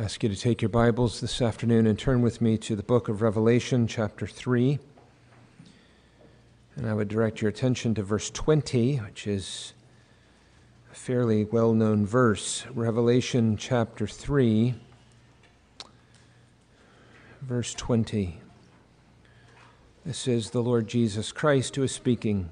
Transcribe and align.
Ask 0.00 0.22
you 0.22 0.30
to 0.30 0.36
take 0.36 0.62
your 0.62 0.70
Bibles 0.70 1.20
this 1.20 1.42
afternoon 1.42 1.86
and 1.86 1.98
turn 1.98 2.22
with 2.22 2.40
me 2.40 2.56
to 2.56 2.74
the 2.74 2.82
book 2.82 3.10
of 3.10 3.20
Revelation, 3.20 3.86
chapter 3.86 4.26
3. 4.26 4.78
And 6.76 6.88
I 6.88 6.94
would 6.94 7.08
direct 7.08 7.42
your 7.42 7.50
attention 7.50 7.94
to 7.96 8.02
verse 8.02 8.30
20, 8.30 8.96
which 8.96 9.26
is 9.26 9.74
a 10.90 10.94
fairly 10.94 11.44
well 11.44 11.74
known 11.74 12.06
verse. 12.06 12.64
Revelation, 12.74 13.58
chapter 13.58 14.06
3, 14.06 14.74
verse 17.42 17.74
20. 17.74 18.40
This 20.06 20.26
is 20.26 20.50
the 20.50 20.62
Lord 20.62 20.88
Jesus 20.88 21.32
Christ 21.32 21.76
who 21.76 21.82
is 21.82 21.92
speaking. 21.92 22.48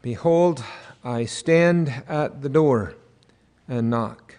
Behold, 0.00 0.64
I 1.04 1.26
stand 1.26 2.02
at 2.08 2.40
the 2.40 2.48
door 2.48 2.94
and 3.68 3.90
knock. 3.90 4.36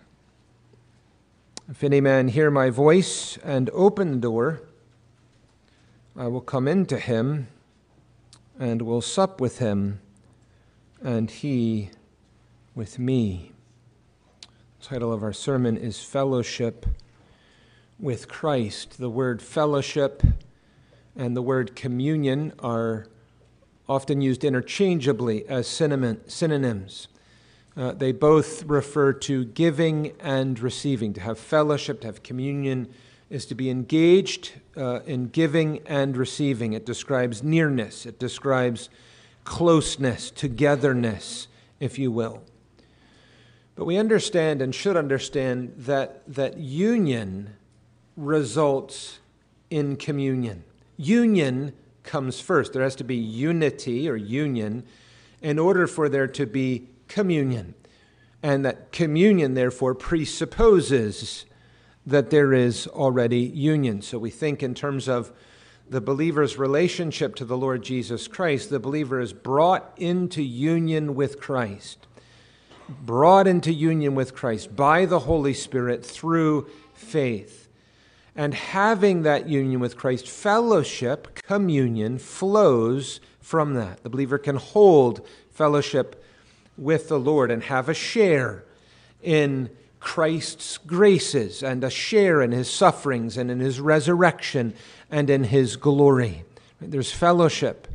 If 1.70 1.84
any 1.84 2.00
man 2.00 2.30
hear 2.30 2.50
my 2.50 2.70
voice 2.70 3.36
and 3.44 3.70
open 3.72 4.12
the 4.12 4.18
door, 4.20 4.62
I 6.16 6.28
will 6.28 6.40
come 6.40 6.66
into 6.66 6.98
him 6.98 7.50
and 8.58 8.82
will 8.82 9.02
sup 9.02 9.42
with 9.42 9.60
him, 9.60 10.00
and 11.04 11.30
he 11.30 11.90
with 12.74 12.98
me. 12.98 13.52
The 14.80 14.86
title 14.86 15.12
of 15.12 15.24
our 15.24 15.34
sermon 15.34 15.76
is 15.76 16.02
Fellowship 16.02 16.86
with 18.00 18.30
Christ. 18.30 18.98
The 18.98 19.10
word 19.10 19.42
fellowship 19.42 20.24
and 21.18 21.36
the 21.36 21.42
word 21.42 21.76
communion 21.76 22.54
are 22.60 23.08
often 23.90 24.22
used 24.22 24.46
interchangeably 24.46 25.46
as 25.50 25.68
synonyms. 25.68 27.10
Uh, 27.78 27.92
they 27.92 28.12
both 28.12 28.64
refer 28.64 29.14
to 29.14 29.46
giving 29.46 30.14
and 30.20 30.60
receiving. 30.60 31.14
To 31.14 31.22
have 31.22 31.38
fellowship, 31.38 32.02
to 32.02 32.08
have 32.08 32.24
communion, 32.24 32.88
is 33.30 33.46
to 33.46 33.56
be 33.56 33.70
engaged 33.70 34.54
uh, 34.76 35.02
in 35.06 35.28
giving 35.28 35.82
and 35.86 36.18
receiving. 36.18 36.74
It 36.74 36.86
describes 36.86 37.44
nearness, 37.44 38.06
it 38.06 38.20
describes 38.20 38.90
closeness, 39.44 40.32
togetherness, 40.32 41.48
if 41.80 42.00
you 42.00 42.12
will. 42.12 42.42
But 43.76 43.86
we 43.86 43.98
understand 43.98 44.62
and 44.62 44.74
should 44.74 44.98
understand 44.98 45.74
that, 45.78 46.24
that 46.34 46.58
union 46.58 47.54
results 48.16 49.20
in 49.70 49.98
communion. 49.98 50.64
Union 50.98 51.74
comes 52.02 52.40
first. 52.40 52.74
There 52.74 52.82
has 52.82 52.96
to 52.96 53.04
be 53.04 53.16
unity 53.16 54.10
or 54.10 54.16
union 54.16 54.84
in 55.44 55.60
order 55.60 55.86
for 55.86 56.10
there 56.10 56.28
to 56.28 56.48
be 56.48 56.88
communion. 57.08 57.74
And 58.44 58.64
that 58.66 58.92
communion, 58.92 59.54
therefore, 59.56 59.96
presupposes 59.96 61.46
that 62.06 62.30
there 62.30 62.54
is 62.54 62.88
already 62.88 63.40
union. 63.40 64.02
So 64.02 64.18
we 64.18 64.30
think 64.30 64.64
in 64.64 64.74
terms 64.74 65.10
of 65.10 65.32
the 65.90 66.02
believer's 66.02 66.58
relationship 66.58 67.36
to 67.36 67.46
the 67.46 67.58
Lord 67.58 67.84
Jesus 67.84 68.28
Christ, 68.28 68.70
the 68.70 68.80
believer 68.80 69.20
is 69.20 69.34
brought 69.34 69.94
into 69.98 70.42
union 70.42 71.16
with 71.16 71.40
Christ, 71.40 72.08
brought 72.88 73.48
into 73.48 73.74
union 73.74 74.16
with 74.16 74.36
Christ 74.36 74.76
by 74.76 75.06
the 75.06 75.20
Holy 75.20 75.54
Spirit 75.54 76.06
through 76.06 76.70
faith. 76.94 77.68
And 78.36 78.54
having 78.54 79.24
that 79.24 79.50
union 79.50 79.80
with 79.80 79.98
Christ, 79.98 80.28
fellowship, 80.28 81.42
communion, 81.42 82.20
flows 82.20 83.20
from 83.40 83.74
that. 83.74 84.04
The 84.04 84.10
believer 84.10 84.38
can 84.38 84.58
hold 84.58 85.26
fellowship 85.50 86.24
with 86.78 87.10
the 87.10 87.20
Lord 87.20 87.52
and 87.52 87.64
have 87.64 87.90
a 87.90 87.94
share 87.94 88.64
in 89.22 89.70
Christ's 90.00 90.78
graces 90.78 91.64
and 91.64 91.84
a 91.84 91.90
share 91.90 92.42
in 92.42 92.52
his 92.52 92.70
sufferings 92.70 93.36
and 93.36 93.50
in 93.50 93.60
his 93.60 93.80
resurrection 93.80 94.74
and 95.10 95.30
in 95.30 95.46
his 95.46 95.76
glory. 95.76 96.44
There's 96.80 97.12
fellowship 97.12 97.88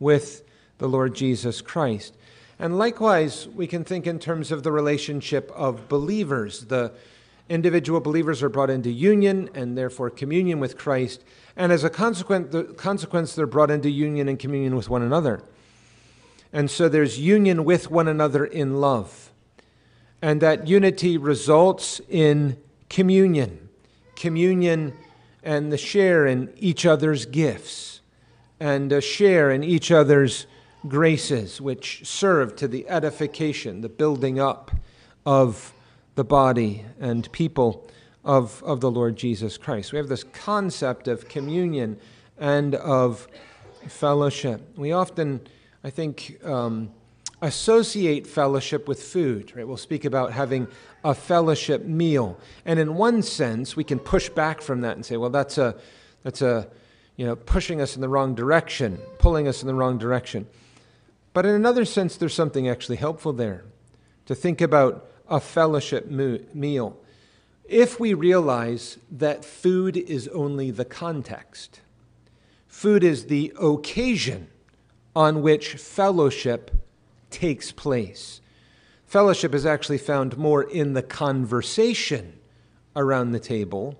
with 0.00 0.42
the 0.78 0.88
Lord 0.88 1.14
Jesus 1.14 1.60
Christ. 1.60 2.16
And 2.58 2.78
likewise, 2.78 3.46
we 3.48 3.66
can 3.66 3.84
think 3.84 4.06
in 4.06 4.18
terms 4.18 4.50
of 4.50 4.62
the 4.62 4.72
relationship 4.72 5.52
of 5.54 5.88
believers. 5.88 6.64
The 6.64 6.92
individual 7.48 8.00
believers 8.00 8.42
are 8.42 8.48
brought 8.48 8.70
into 8.70 8.90
union 8.90 9.50
and 9.54 9.76
therefore 9.76 10.10
communion 10.10 10.58
with 10.58 10.78
Christ. 10.78 11.22
And 11.56 11.70
as 11.70 11.84
a 11.84 11.90
consequence, 11.90 13.34
they're 13.34 13.46
brought 13.46 13.70
into 13.70 13.90
union 13.90 14.28
and 14.28 14.38
communion 14.38 14.74
with 14.74 14.88
one 14.88 15.02
another. 15.02 15.42
And 16.52 16.70
so 16.70 16.88
there's 16.88 17.18
union 17.18 17.64
with 17.64 17.90
one 17.90 18.08
another 18.08 18.44
in 18.44 18.80
love. 18.80 19.32
And 20.20 20.40
that 20.40 20.68
unity 20.68 21.16
results 21.16 22.00
in 22.08 22.58
communion. 22.88 23.68
Communion 24.14 24.94
and 25.42 25.72
the 25.72 25.78
share 25.78 26.26
in 26.26 26.52
each 26.56 26.86
other's 26.86 27.26
gifts 27.26 28.00
and 28.60 28.92
a 28.92 29.00
share 29.00 29.50
in 29.50 29.64
each 29.64 29.90
other's 29.90 30.46
graces, 30.86 31.60
which 31.60 32.06
serve 32.06 32.54
to 32.56 32.68
the 32.68 32.88
edification, 32.88 33.80
the 33.80 33.88
building 33.88 34.38
up 34.38 34.70
of 35.26 35.72
the 36.14 36.22
body 36.22 36.84
and 37.00 37.30
people 37.32 37.88
of, 38.24 38.62
of 38.62 38.80
the 38.80 38.90
Lord 38.90 39.16
Jesus 39.16 39.58
Christ. 39.58 39.92
We 39.92 39.98
have 39.98 40.08
this 40.08 40.22
concept 40.24 41.08
of 41.08 41.28
communion 41.28 41.98
and 42.38 42.74
of 42.76 43.26
fellowship. 43.88 44.60
We 44.76 44.92
often 44.92 45.40
I 45.84 45.90
think, 45.90 46.38
um, 46.44 46.90
associate 47.42 48.26
fellowship 48.26 48.86
with 48.86 49.02
food. 49.02 49.52
Right? 49.54 49.66
We'll 49.66 49.76
speak 49.76 50.04
about 50.04 50.32
having 50.32 50.68
a 51.04 51.14
fellowship 51.14 51.84
meal, 51.84 52.38
and 52.64 52.78
in 52.78 52.94
one 52.94 53.22
sense, 53.22 53.76
we 53.76 53.84
can 53.84 53.98
push 53.98 54.28
back 54.28 54.62
from 54.62 54.80
that 54.82 54.96
and 54.96 55.04
say, 55.04 55.16
well, 55.16 55.30
that's 55.30 55.58
a 55.58 55.76
that's 56.22 56.40
a 56.40 56.68
you 57.16 57.26
know 57.26 57.36
pushing 57.36 57.80
us 57.80 57.96
in 57.96 58.00
the 58.00 58.08
wrong 58.08 58.34
direction, 58.34 58.98
pulling 59.18 59.48
us 59.48 59.60
in 59.60 59.66
the 59.66 59.74
wrong 59.74 59.98
direction. 59.98 60.46
But 61.32 61.44
in 61.44 61.54
another 61.54 61.84
sense, 61.84 62.16
there's 62.16 62.34
something 62.34 62.68
actually 62.68 62.96
helpful 62.96 63.32
there 63.32 63.64
to 64.26 64.34
think 64.34 64.60
about 64.60 65.08
a 65.28 65.40
fellowship 65.40 66.06
meal. 66.08 66.96
If 67.64 67.98
we 67.98 68.12
realize 68.12 68.98
that 69.10 69.44
food 69.44 69.96
is 69.96 70.28
only 70.28 70.70
the 70.70 70.84
context, 70.84 71.80
food 72.66 73.02
is 73.02 73.26
the 73.26 73.52
occasion 73.58 74.48
on 75.14 75.42
which 75.42 75.74
fellowship 75.74 76.70
takes 77.30 77.72
place. 77.72 78.40
Fellowship 79.06 79.54
is 79.54 79.66
actually 79.66 79.98
found 79.98 80.38
more 80.38 80.62
in 80.62 80.94
the 80.94 81.02
conversation 81.02 82.38
around 82.96 83.32
the 83.32 83.40
table 83.40 83.98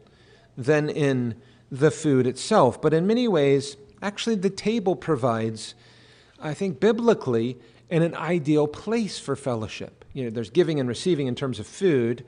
than 0.57 0.89
in 0.89 1.35
the 1.71 1.91
food 1.91 2.27
itself. 2.27 2.81
But 2.81 2.95
in 2.95 3.07
many 3.07 3.29
ways, 3.29 3.77
actually, 4.01 4.37
the 4.37 4.51
table 4.51 4.97
provides, 4.97 5.75
I 6.41 6.55
think, 6.55 6.81
biblically, 6.81 7.59
in 7.91 8.03
an 8.03 8.15
ideal 8.15 8.67
place 8.67 9.19
for 9.19 9.37
fellowship. 9.37 10.05
You 10.15 10.25
know, 10.25 10.31
there's 10.31 10.51
giving 10.51 10.81
and 10.81 10.89
receiving 10.89 11.27
in 11.27 11.35
terms 11.35 11.59
of 11.59 11.67
food, 11.67 12.25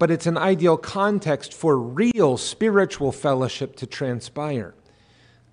but 0.00 0.10
it's 0.10 0.26
an 0.26 0.36
ideal 0.36 0.76
context 0.76 1.54
for 1.54 1.78
real 1.78 2.36
spiritual 2.36 3.12
fellowship 3.12 3.76
to 3.76 3.86
transpire, 3.86 4.74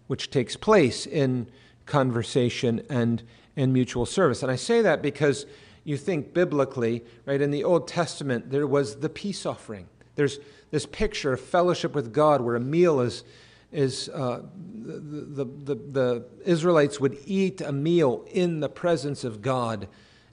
which 0.08 0.32
takes 0.32 0.56
place 0.56 1.06
in 1.06 1.48
conversation 1.88 2.84
and, 2.90 3.24
and 3.56 3.74
mutual 3.74 4.06
service. 4.06 4.44
And 4.44 4.52
I 4.52 4.56
say 4.56 4.82
that 4.82 5.02
because 5.02 5.46
you 5.84 5.98
think 5.98 6.34
biblically, 6.34 7.04
right, 7.26 7.42
in 7.42 7.50
the 7.50 7.64
Old 7.64 7.88
Testament, 7.88 8.52
there 8.52 8.68
was 8.68 8.98
the 8.98 9.10
peace 9.10 9.46
offering. 9.46 9.88
There's 10.16 10.40
this 10.70 10.86
picture 10.86 11.34
of 11.34 11.40
fellowship 11.40 11.96
with 11.96 12.14
God 12.14 12.42
where 12.42 12.56
a 12.56 12.60
meal 12.60 13.00
is, 13.00 13.24
is 13.72 14.10
uh, 14.10 14.42
the, 14.84 15.00
the, 15.00 15.46
the, 15.46 15.76
the 15.76 16.26
Israelites 16.46 17.00
would 17.00 17.18
eat 17.26 17.62
a 17.62 17.72
meal 17.72 18.26
in 18.32 18.60
the 18.60 18.70
presence 18.70 19.24
of 19.24 19.42
God, 19.42 19.88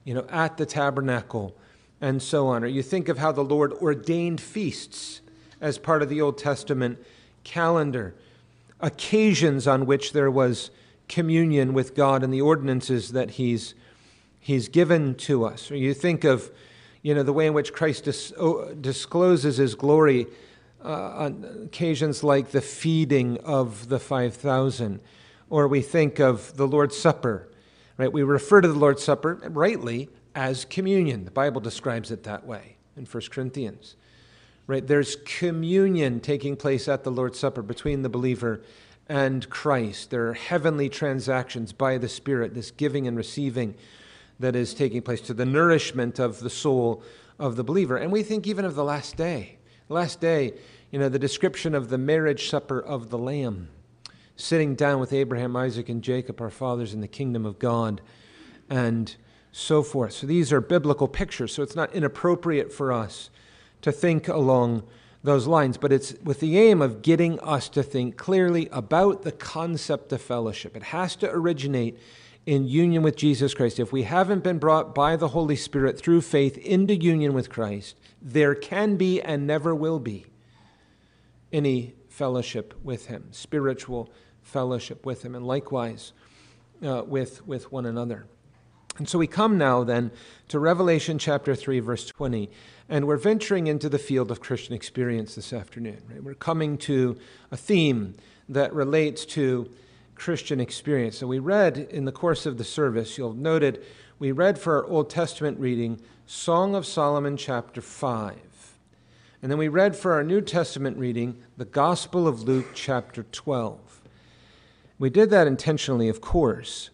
you 0.04 0.14
know, 0.14 0.26
at 0.28 0.56
the 0.56 0.66
tabernacle 0.66 1.56
and 2.00 2.20
so 2.20 2.48
on. 2.48 2.64
Or 2.64 2.66
you 2.66 2.82
think 2.82 3.08
of 3.08 3.18
how 3.18 3.32
the 3.32 3.44
Lord 3.44 3.72
ordained 3.74 4.40
feasts 4.40 5.20
as 5.60 5.78
part 5.78 6.02
of 6.02 6.08
the 6.08 6.20
Old 6.20 6.36
Testament 6.36 6.98
calendar, 7.44 8.14
occasions 8.80 9.66
on 9.66 9.86
which 9.86 10.12
there 10.12 10.30
was 10.30 10.70
communion 11.08 11.74
with 11.74 11.94
God 11.94 12.22
and 12.22 12.32
the 12.32 12.40
ordinances 12.40 13.12
that 13.12 13.32
He's, 13.32 13.74
he's 14.40 14.68
given 14.68 15.14
to 15.16 15.44
us. 15.44 15.70
Or 15.70 15.76
you 15.76 15.94
think 15.94 16.24
of 16.24 16.50
you 17.02 17.14
know, 17.14 17.22
the 17.22 17.34
way 17.34 17.46
in 17.46 17.52
which 17.52 17.72
Christ 17.72 18.04
dis- 18.04 18.32
discloses 18.80 19.58
His 19.58 19.74
glory 19.74 20.26
uh, 20.82 20.88
on 20.88 21.62
occasions 21.64 22.24
like 22.24 22.50
the 22.50 22.60
feeding 22.60 23.38
of 23.44 23.88
the 23.88 23.98
5,000. 23.98 25.00
Or 25.50 25.68
we 25.68 25.82
think 25.82 26.18
of 26.18 26.56
the 26.56 26.66
Lord's 26.66 26.96
Supper, 26.96 27.48
right? 27.98 28.12
We 28.12 28.22
refer 28.22 28.60
to 28.60 28.68
the 28.68 28.78
Lord's 28.78 29.02
Supper 29.02 29.34
rightly 29.50 30.08
as 30.34 30.64
communion. 30.64 31.26
The 31.26 31.30
Bible 31.30 31.60
describes 31.60 32.10
it 32.10 32.24
that 32.24 32.46
way 32.46 32.76
in 32.96 33.04
1 33.04 33.22
Corinthians. 33.30 33.96
Right? 34.66 34.86
There's 34.86 35.16
communion 35.26 36.20
taking 36.20 36.56
place 36.56 36.88
at 36.88 37.04
the 37.04 37.10
Lord's 37.10 37.38
Supper 37.38 37.60
between 37.60 38.00
the 38.00 38.08
believer 38.08 38.62
and 39.08 39.48
Christ. 39.50 40.10
There 40.10 40.28
are 40.28 40.34
heavenly 40.34 40.88
transactions 40.88 41.72
by 41.72 41.98
the 41.98 42.08
Spirit, 42.08 42.54
this 42.54 42.70
giving 42.70 43.06
and 43.06 43.16
receiving 43.16 43.74
that 44.40 44.56
is 44.56 44.74
taking 44.74 45.02
place 45.02 45.20
to 45.22 45.34
the 45.34 45.46
nourishment 45.46 46.18
of 46.18 46.40
the 46.40 46.50
soul 46.50 47.02
of 47.38 47.56
the 47.56 47.64
believer. 47.64 47.96
And 47.96 48.10
we 48.10 48.22
think 48.22 48.46
even 48.46 48.64
of 48.64 48.74
the 48.74 48.84
last 48.84 49.16
day, 49.16 49.58
Last 49.90 50.18
day, 50.18 50.54
you 50.90 50.98
know, 50.98 51.10
the 51.10 51.18
description 51.18 51.74
of 51.74 51.90
the 51.90 51.98
marriage 51.98 52.48
supper 52.48 52.80
of 52.80 53.10
the 53.10 53.18
Lamb, 53.18 53.68
sitting 54.34 54.74
down 54.74 54.98
with 54.98 55.12
Abraham, 55.12 55.56
Isaac, 55.56 55.90
and 55.90 56.02
Jacob, 56.02 56.40
our 56.40 56.48
fathers, 56.48 56.94
in 56.94 57.02
the 57.02 57.08
kingdom 57.08 57.44
of 57.44 57.58
God, 57.58 58.00
and 58.70 59.14
so 59.52 59.82
forth. 59.82 60.14
So 60.14 60.26
these 60.26 60.54
are 60.54 60.62
biblical 60.62 61.06
pictures, 61.06 61.52
so 61.52 61.62
it's 61.62 61.76
not 61.76 61.94
inappropriate 61.94 62.72
for 62.72 62.92
us 62.92 63.28
to 63.82 63.92
think 63.92 64.26
along 64.26 64.84
those 65.24 65.46
lines, 65.46 65.78
but 65.78 65.90
it's 65.90 66.14
with 66.22 66.40
the 66.40 66.58
aim 66.58 66.82
of 66.82 67.00
getting 67.00 67.40
us 67.40 67.70
to 67.70 67.82
think 67.82 68.16
clearly 68.16 68.68
about 68.70 69.22
the 69.22 69.32
concept 69.32 70.12
of 70.12 70.20
fellowship. 70.20 70.76
It 70.76 70.84
has 70.84 71.16
to 71.16 71.30
originate 71.30 71.98
in 72.44 72.68
union 72.68 73.02
with 73.02 73.16
Jesus 73.16 73.54
Christ. 73.54 73.80
If 73.80 73.90
we 73.90 74.02
haven't 74.02 74.44
been 74.44 74.58
brought 74.58 74.94
by 74.94 75.16
the 75.16 75.28
Holy 75.28 75.56
Spirit 75.56 75.98
through 75.98 76.20
faith 76.20 76.58
into 76.58 76.94
union 76.94 77.32
with 77.32 77.48
Christ, 77.48 77.96
there 78.20 78.54
can 78.54 78.96
be 78.96 79.20
and 79.22 79.46
never 79.46 79.74
will 79.74 79.98
be 79.98 80.26
any 81.50 81.94
fellowship 82.10 82.74
with 82.82 83.06
Him, 83.06 83.28
spiritual 83.30 84.12
fellowship 84.42 85.06
with 85.06 85.24
Him, 85.24 85.34
and 85.34 85.46
likewise 85.46 86.12
uh, 86.84 87.02
with, 87.06 87.46
with 87.46 87.72
one 87.72 87.86
another. 87.86 88.26
And 88.96 89.08
so 89.08 89.18
we 89.18 89.26
come 89.26 89.58
now 89.58 89.82
then 89.82 90.10
to 90.48 90.58
Revelation 90.58 91.18
chapter 91.18 91.54
3, 91.54 91.80
verse 91.80 92.06
20, 92.06 92.50
and 92.88 93.06
we're 93.06 93.16
venturing 93.16 93.66
into 93.66 93.88
the 93.88 93.98
field 93.98 94.30
of 94.30 94.40
Christian 94.40 94.74
experience 94.74 95.34
this 95.34 95.52
afternoon. 95.52 96.00
Right? 96.08 96.22
We're 96.22 96.34
coming 96.34 96.78
to 96.78 97.16
a 97.50 97.56
theme 97.56 98.14
that 98.48 98.72
relates 98.72 99.24
to 99.26 99.70
Christian 100.14 100.60
experience. 100.60 101.18
So 101.18 101.26
we 101.26 101.38
read 101.38 101.76
in 101.76 102.04
the 102.04 102.12
course 102.12 102.46
of 102.46 102.58
the 102.58 102.64
service, 102.64 103.18
you'll 103.18 103.32
have 103.32 103.38
noted, 103.38 103.84
we 104.18 104.32
read 104.32 104.58
for 104.58 104.76
our 104.76 104.86
Old 104.88 105.10
Testament 105.10 105.58
reading 105.58 106.00
Song 106.26 106.74
of 106.74 106.86
Solomon 106.86 107.36
chapter 107.36 107.80
5. 107.80 108.36
And 109.42 109.50
then 109.50 109.58
we 109.58 109.68
read 109.68 109.96
for 109.96 110.12
our 110.12 110.22
New 110.22 110.40
Testament 110.40 110.96
reading 110.96 111.42
the 111.56 111.64
Gospel 111.64 112.28
of 112.28 112.44
Luke 112.44 112.68
chapter 112.74 113.24
12. 113.24 114.00
We 114.98 115.10
did 115.10 115.30
that 115.30 115.46
intentionally, 115.46 116.08
of 116.08 116.20
course, 116.20 116.90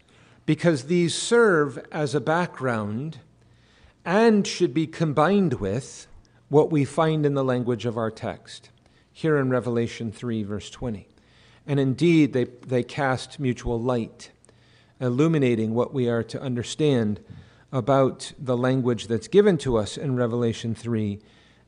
because 0.51 0.87
these 0.87 1.15
serve 1.15 1.79
as 1.93 2.13
a 2.13 2.21
background 2.21 3.19
and 4.05 4.45
should 4.45 4.75
be 4.75 4.85
combined 4.85 5.55
with 5.55 6.09
what 6.49 6.73
we 6.73 6.85
find 6.85 7.25
in 7.25 7.35
the 7.35 7.45
language 7.45 7.87
of 7.87 7.97
our 7.97 8.11
text 8.11 8.69
here 9.13 9.37
in 9.37 9.49
Revelation 9.49 10.11
3, 10.11 10.43
verse 10.43 10.69
20. 10.69 11.07
And 11.69 11.79
indeed, 11.79 12.33
they, 12.33 12.47
they 12.67 12.83
cast 12.83 13.39
mutual 13.39 13.81
light, 13.81 14.33
illuminating 15.01 15.73
what 15.73 15.95
we 15.95 16.09
are 16.09 16.25
to 16.25 16.43
understand 16.43 17.21
about 17.71 18.33
the 18.37 18.57
language 18.57 19.07
that's 19.07 19.29
given 19.29 19.57
to 19.59 19.77
us 19.77 19.97
in 19.97 20.17
Revelation 20.17 20.75
3 20.75 21.21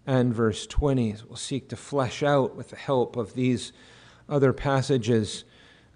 and 0.08 0.34
verse 0.34 0.66
20. 0.66 1.14
We'll 1.28 1.36
seek 1.36 1.68
to 1.68 1.76
flesh 1.76 2.24
out, 2.24 2.56
with 2.56 2.70
the 2.70 2.76
help 2.76 3.14
of 3.14 3.34
these 3.34 3.72
other 4.28 4.52
passages, 4.52 5.44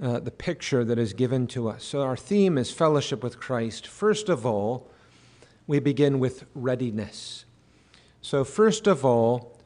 uh, 0.00 0.20
the 0.20 0.30
picture 0.30 0.84
that 0.84 0.98
is 0.98 1.12
given 1.12 1.46
to 1.48 1.68
us. 1.68 1.84
So, 1.84 2.02
our 2.02 2.16
theme 2.16 2.58
is 2.58 2.70
fellowship 2.70 3.22
with 3.22 3.40
Christ. 3.40 3.86
First 3.86 4.28
of 4.28 4.44
all, 4.44 4.90
we 5.66 5.78
begin 5.78 6.18
with 6.18 6.44
readiness. 6.54 7.44
So, 8.20 8.44
first 8.44 8.86
of 8.86 9.04
all, 9.04 9.58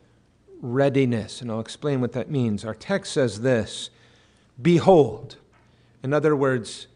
readiness. 0.61 1.41
And 1.41 1.51
I'll 1.51 1.61
explain 1.61 2.01
what 2.01 2.13
that 2.13 2.31
means. 2.31 2.65
Our 2.65 2.75
text 2.75 3.13
says 3.13 3.41
this 3.41 3.91
Behold. 4.61 5.37
In 6.03 6.15
other 6.15 6.35
words, 6.35 6.87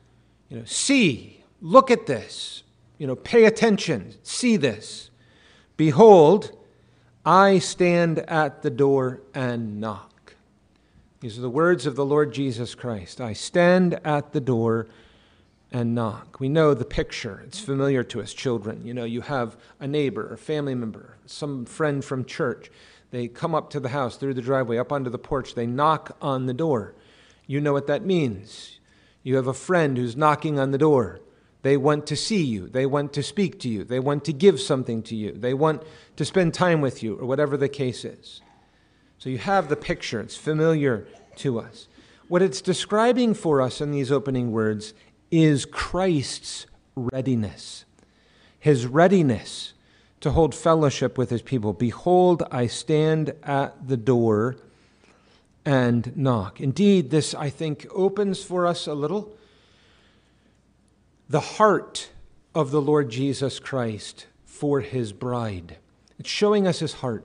you 0.48 0.58
know, 0.58 0.64
see, 0.64 1.42
look 1.60 1.90
at 1.90 2.06
this, 2.06 2.62
you 2.98 3.06
know, 3.06 3.16
pay 3.16 3.44
attention, 3.44 4.14
see 4.22 4.56
this. 4.56 5.10
Behold, 5.76 6.56
I 7.24 7.58
stand 7.58 8.20
at 8.20 8.62
the 8.62 8.70
door 8.70 9.22
and 9.34 9.80
knock. 9.80 10.13
These 11.24 11.38
are 11.38 11.40
the 11.40 11.48
words 11.48 11.86
of 11.86 11.96
the 11.96 12.04
Lord 12.04 12.34
Jesus 12.34 12.74
Christ. 12.74 13.18
I 13.18 13.32
stand 13.32 13.98
at 14.04 14.34
the 14.34 14.42
door 14.42 14.88
and 15.72 15.94
knock. 15.94 16.38
We 16.38 16.50
know 16.50 16.74
the 16.74 16.84
picture. 16.84 17.42
It's 17.46 17.58
familiar 17.58 18.04
to 18.04 18.20
us 18.20 18.34
children. 18.34 18.84
You 18.84 18.92
know, 18.92 19.04
you 19.04 19.22
have 19.22 19.56
a 19.80 19.86
neighbor, 19.86 20.34
a 20.34 20.36
family 20.36 20.74
member, 20.74 21.16
some 21.24 21.64
friend 21.64 22.04
from 22.04 22.26
church. 22.26 22.70
They 23.10 23.26
come 23.28 23.54
up 23.54 23.70
to 23.70 23.80
the 23.80 23.88
house 23.88 24.18
through 24.18 24.34
the 24.34 24.42
driveway, 24.42 24.76
up 24.76 24.92
onto 24.92 25.08
the 25.08 25.16
porch. 25.16 25.54
They 25.54 25.66
knock 25.66 26.14
on 26.20 26.44
the 26.44 26.52
door. 26.52 26.94
You 27.46 27.58
know 27.58 27.72
what 27.72 27.86
that 27.86 28.04
means. 28.04 28.78
You 29.22 29.36
have 29.36 29.46
a 29.46 29.54
friend 29.54 29.96
who's 29.96 30.18
knocking 30.18 30.58
on 30.58 30.72
the 30.72 30.76
door. 30.76 31.20
They 31.62 31.78
want 31.78 32.06
to 32.08 32.16
see 32.16 32.44
you. 32.44 32.68
They 32.68 32.84
want 32.84 33.14
to 33.14 33.22
speak 33.22 33.58
to 33.60 33.70
you. 33.70 33.82
They 33.82 33.98
want 33.98 34.26
to 34.26 34.34
give 34.34 34.60
something 34.60 35.02
to 35.04 35.16
you. 35.16 35.32
They 35.32 35.54
want 35.54 35.84
to 36.16 36.24
spend 36.26 36.52
time 36.52 36.82
with 36.82 37.02
you, 37.02 37.16
or 37.16 37.24
whatever 37.24 37.56
the 37.56 37.70
case 37.70 38.04
is. 38.04 38.42
So 39.24 39.30
you 39.30 39.38
have 39.38 39.70
the 39.70 39.76
picture. 39.76 40.20
It's 40.20 40.36
familiar 40.36 41.06
to 41.36 41.58
us. 41.58 41.88
What 42.28 42.42
it's 42.42 42.60
describing 42.60 43.32
for 43.32 43.62
us 43.62 43.80
in 43.80 43.90
these 43.90 44.12
opening 44.12 44.52
words 44.52 44.92
is 45.30 45.64
Christ's 45.64 46.66
readiness, 46.94 47.86
his 48.60 48.84
readiness 48.84 49.72
to 50.20 50.32
hold 50.32 50.54
fellowship 50.54 51.16
with 51.16 51.30
his 51.30 51.40
people. 51.40 51.72
Behold, 51.72 52.42
I 52.50 52.66
stand 52.66 53.32
at 53.42 53.88
the 53.88 53.96
door 53.96 54.56
and 55.64 56.14
knock. 56.14 56.60
Indeed, 56.60 57.08
this, 57.08 57.34
I 57.34 57.48
think, 57.48 57.86
opens 57.92 58.44
for 58.44 58.66
us 58.66 58.86
a 58.86 58.92
little 58.92 59.34
the 61.30 61.40
heart 61.40 62.10
of 62.54 62.72
the 62.72 62.82
Lord 62.82 63.08
Jesus 63.08 63.58
Christ 63.58 64.26
for 64.44 64.82
his 64.82 65.14
bride. 65.14 65.78
It's 66.18 66.28
showing 66.28 66.66
us 66.66 66.80
his 66.80 66.92
heart 66.92 67.24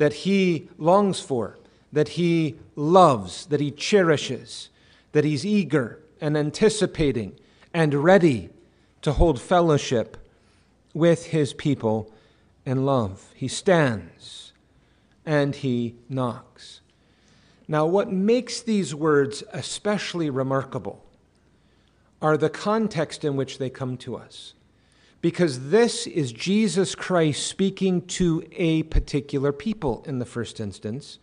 that 0.00 0.14
he 0.14 0.66
longs 0.78 1.20
for, 1.20 1.58
that 1.92 2.08
he 2.08 2.56
loves, 2.74 3.44
that 3.44 3.60
he 3.60 3.70
cherishes, 3.70 4.70
that 5.12 5.24
he's 5.24 5.44
eager 5.44 6.00
and 6.22 6.38
anticipating 6.38 7.36
and 7.74 7.92
ready 7.92 8.48
to 9.02 9.12
hold 9.12 9.38
fellowship 9.38 10.16
with 10.94 11.26
his 11.26 11.52
people 11.52 12.10
in 12.64 12.86
love. 12.86 13.30
He 13.34 13.46
stands 13.46 14.54
and 15.26 15.54
he 15.54 15.96
knocks. 16.08 16.80
Now, 17.68 17.84
what 17.84 18.10
makes 18.10 18.62
these 18.62 18.94
words 18.94 19.44
especially 19.52 20.30
remarkable 20.30 21.04
are 22.22 22.38
the 22.38 22.48
context 22.48 23.22
in 23.22 23.36
which 23.36 23.58
they 23.58 23.68
come 23.68 23.98
to 23.98 24.16
us. 24.16 24.54
Because 25.20 25.70
this 25.70 26.06
is 26.06 26.32
Jesus 26.32 26.94
Christ 26.94 27.46
speaking 27.46 28.06
to 28.06 28.42
a 28.52 28.84
particular 28.84 29.52
people 29.52 30.02
in 30.06 30.18
the 30.18 30.24
first 30.24 30.60
instance, 30.60 31.18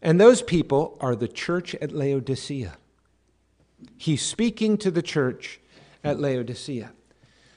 and 0.00 0.20
those 0.20 0.42
people 0.42 0.96
are 1.00 1.16
the 1.16 1.26
church 1.26 1.74
at 1.76 1.92
Laodicea. 1.92 2.76
He's 3.96 4.22
speaking 4.22 4.76
to 4.78 4.90
the 4.90 5.02
church 5.02 5.60
at 6.04 6.20
Laodicea, 6.20 6.92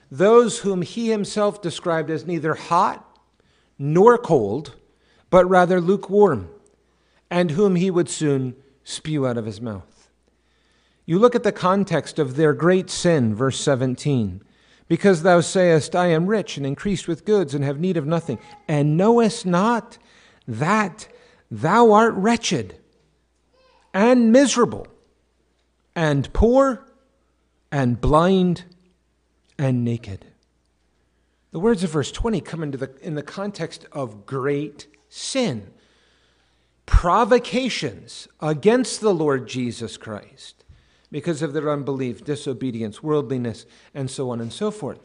those 0.09 0.59
whom 0.59 0.81
he 0.81 1.09
himself 1.09 1.61
described 1.61 2.09
as 2.09 2.25
neither 2.25 2.55
hot 2.55 3.19
nor 3.77 4.17
cold, 4.17 4.75
but 5.29 5.45
rather 5.45 5.79
lukewarm 5.79 6.49
and 7.29 7.51
whom 7.51 7.75
he 7.75 7.89
would 7.89 8.09
soon 8.09 8.55
spew 8.83 9.25
out 9.25 9.37
of 9.37 9.45
his 9.45 9.61
mouth. 9.61 10.09
You 11.05 11.17
look 11.17 11.33
at 11.33 11.43
the 11.43 11.51
context 11.51 12.19
of 12.19 12.35
their 12.35 12.53
great 12.53 12.89
sin, 12.89 13.33
verse 13.33 13.59
17. 13.59 14.43
Because 14.91 15.23
thou 15.23 15.39
sayest, 15.39 15.95
I 15.95 16.07
am 16.07 16.27
rich 16.27 16.57
and 16.57 16.65
increased 16.65 17.07
with 17.07 17.23
goods 17.23 17.53
and 17.53 17.63
have 17.63 17.79
need 17.79 17.95
of 17.95 18.05
nothing, 18.05 18.39
and 18.67 18.97
knowest 18.97 19.45
not 19.45 19.97
that 20.45 21.07
thou 21.49 21.93
art 21.93 22.13
wretched 22.15 22.75
and 23.93 24.33
miserable 24.33 24.85
and 25.95 26.33
poor 26.33 26.85
and 27.71 28.01
blind 28.01 28.65
and 29.57 29.85
naked. 29.85 30.25
The 31.51 31.59
words 31.61 31.85
of 31.85 31.91
verse 31.91 32.11
20 32.11 32.41
come 32.41 32.61
into 32.61 32.77
the, 32.77 32.91
in 33.01 33.15
the 33.15 33.23
context 33.23 33.85
of 33.93 34.25
great 34.25 34.87
sin. 35.07 35.71
Provocations 36.85 38.27
against 38.41 38.99
the 38.99 39.13
Lord 39.13 39.47
Jesus 39.47 39.95
Christ 39.95 40.60
because 41.11 41.41
of 41.41 41.53
their 41.53 41.69
unbelief, 41.69 42.23
disobedience, 42.23 43.03
worldliness, 43.03 43.65
and 43.93 44.09
so 44.09 44.29
on 44.29 44.39
and 44.39 44.53
so 44.53 44.71
forth. 44.71 44.99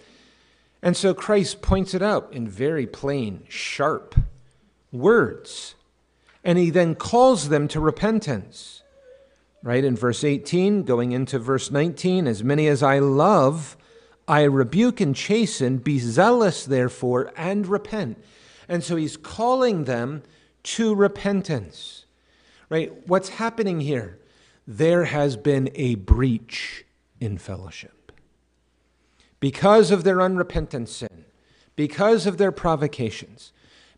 And 0.83 0.97
so 0.97 1.15
Christ 1.15 1.63
points 1.63 1.95
it 1.95 2.03
out 2.03 2.33
in 2.33 2.47
very 2.47 2.87
plain, 2.87 3.45
sharp 3.49 4.15
words. 4.93 5.75
And 6.45 6.59
he 6.59 6.71
then 6.71 6.95
calls 6.95 7.49
them 7.49 7.67
to 7.69 7.81
repentance. 7.81 8.83
Right 9.63 9.85
in 9.85 9.97
verse 9.97 10.23
18, 10.23 10.85
going 10.85 11.11
into 11.11 11.41
verse 11.41 11.73
19, 11.73 12.29
as 12.29 12.45
many 12.45 12.69
as 12.69 12.85
I 12.85 13.01
love, 13.01 13.77
I 14.29 14.43
rebuke 14.43 15.01
and 15.01 15.17
chasten. 15.17 15.79
Be 15.79 15.99
zealous, 15.99 16.65
therefore, 16.65 17.33
and 17.37 17.67
repent. 17.67 18.23
And 18.69 18.85
so 18.85 18.95
he's 18.95 19.17
calling 19.17 19.85
them 19.85 20.23
to 20.63 20.95
repentance. 20.95 22.05
Right? 22.69 22.93
What's 23.09 23.31
happening 23.31 23.81
here? 23.81 24.21
There 24.67 25.05
has 25.05 25.37
been 25.37 25.71
a 25.75 25.95
breach 25.95 26.85
in 27.21 27.39
fellowship. 27.39 28.13
Because 29.39 29.91
of 29.91 30.03
their 30.05 30.21
unrepentant 30.21 30.89
sin, 30.89 31.25
because 31.77 32.27
of 32.27 32.39
their 32.39 32.53
provocations, 32.53 33.53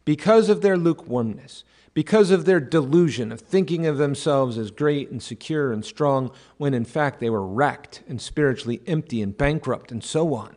because 0.05 0.49
of 0.49 0.63
their 0.63 0.77
lukewarmness, 0.77 1.65
because 1.95 2.31
of 2.31 2.45
their 2.45 2.61
delusion 2.61 3.33
of 3.33 3.41
thinking 3.41 3.87
of 3.87 3.99
themselves 3.99 4.59
as 4.59 4.71
great 4.71 5.11
and 5.11 5.23
secure 5.23 5.73
and 5.73 5.85
strong, 5.85 6.31
when 6.57 6.75
in 6.75 6.85
fact 6.85 7.19
they 7.19 7.31
were 7.31 7.47
wrecked 7.47 8.03
and 8.09 8.21
spiritually 8.21 8.81
empty 8.87 9.23
and 9.23 9.37
bankrupt 9.37 9.91
and 9.91 10.05
so 10.05 10.35
on. 10.35 10.57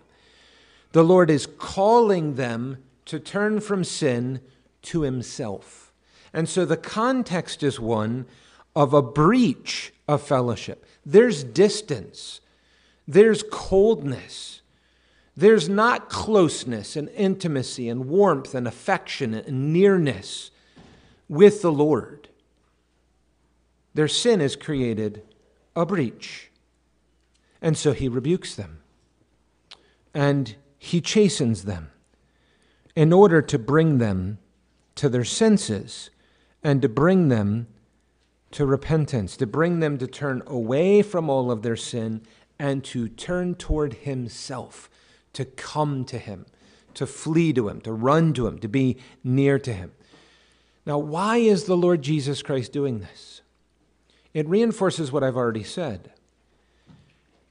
The 0.92 1.04
Lord 1.04 1.30
is 1.30 1.48
calling 1.58 2.36
them 2.36 2.78
to 3.06 3.20
turn 3.20 3.60
from 3.60 3.84
sin 3.84 4.42
to 4.84 5.02
Himself. 5.02 5.94
And 6.34 6.48
so 6.48 6.66
the 6.66 6.78
context 6.78 7.64
is 7.64 7.80
one 7.80 8.26
of 8.76 8.94
a 8.94 9.02
breach 9.02 9.94
of 10.08 10.22
fellowship. 10.22 10.86
There's 11.06 11.44
distance, 11.44 12.42
there's 13.08 13.44
coldness, 13.52 14.62
there's 15.36 15.70
not 15.70 16.10
closeness 16.10 16.96
and 16.96 17.10
intimacy 17.10 17.90
and 17.90 18.06
warmth 18.06 18.54
and 18.54 18.68
affection 18.68 19.34
and 19.34 19.74
nearness 19.74 20.52
with 21.28 21.62
the 21.62 21.72
Lord. 21.72 22.30
Their 23.94 24.08
sin 24.08 24.40
has 24.40 24.56
created 24.56 25.24
a 25.76 25.86
breach. 25.86 26.52
And 27.62 27.78
so 27.78 27.94
he 27.94 28.10
rebukes 28.10 28.56
them 28.56 28.82
and 30.14 30.56
he 30.78 31.00
chastens 31.00 31.64
them 31.64 31.92
in 32.96 33.14
order 33.14 33.42
to 33.42 33.60
bring 33.60 34.00
them 34.00 34.40
to 34.96 35.08
their 35.08 35.24
senses 35.24 36.10
and 36.64 36.82
to 36.82 36.90
bring 36.90 37.30
them 37.30 37.68
to 38.52 38.66
repentance, 38.66 39.38
to 39.38 39.48
bring 39.48 39.80
them 39.80 39.98
to 39.98 40.08
turn 40.08 40.44
away 40.46 41.02
from 41.02 41.30
all 41.30 41.52
of 41.52 41.62
their 41.62 41.76
sin 41.76 42.22
and 42.60 42.84
to 42.84 43.08
turn 43.08 43.56
toward 43.56 43.94
himself 43.94 44.90
to 45.34 45.46
come 45.46 46.06
to 46.06 46.18
him, 46.18 46.46
to 46.94 47.08
flee 47.08 47.54
to 47.54 47.70
him, 47.70 47.82
to 47.82 47.92
run 47.92 48.34
to 48.34 48.48
him, 48.48 48.60
to 48.60 48.68
be 48.68 48.98
near 49.24 49.58
to 49.60 49.74
him. 49.74 49.92
Now, 50.86 50.98
why 50.98 51.38
is 51.38 51.66
the 51.66 51.78
Lord 51.78 52.02
Jesus 52.02 52.42
Christ 52.42 52.74
doing 52.74 53.00
this? 53.00 53.42
It 54.34 54.48
reinforces 54.48 55.12
what 55.12 55.24
I've 55.24 55.38
already 55.38 55.64
said 55.64 56.12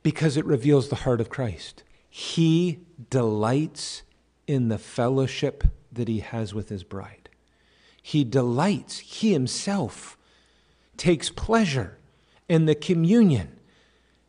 because 0.03 0.37
it 0.37 0.47
reveals 0.47 0.89
the 0.89 0.97
heart 0.97 1.21
of 1.21 1.29
Christ. 1.29 1.83
He 2.09 2.81
delights 3.11 4.03
in 4.47 4.69
the 4.69 4.79
fellowship 4.79 5.65
that 5.93 6.09
he 6.09 6.21
has 6.21 6.55
with 6.55 6.69
his 6.71 6.85
bride. 6.85 7.29
He 8.03 8.25
delights, 8.25 8.99
he 8.99 9.33
himself 9.33 10.17
takes 11.01 11.31
pleasure 11.31 11.99
in 12.49 12.67
the 12.67 12.75
communion 12.75 13.59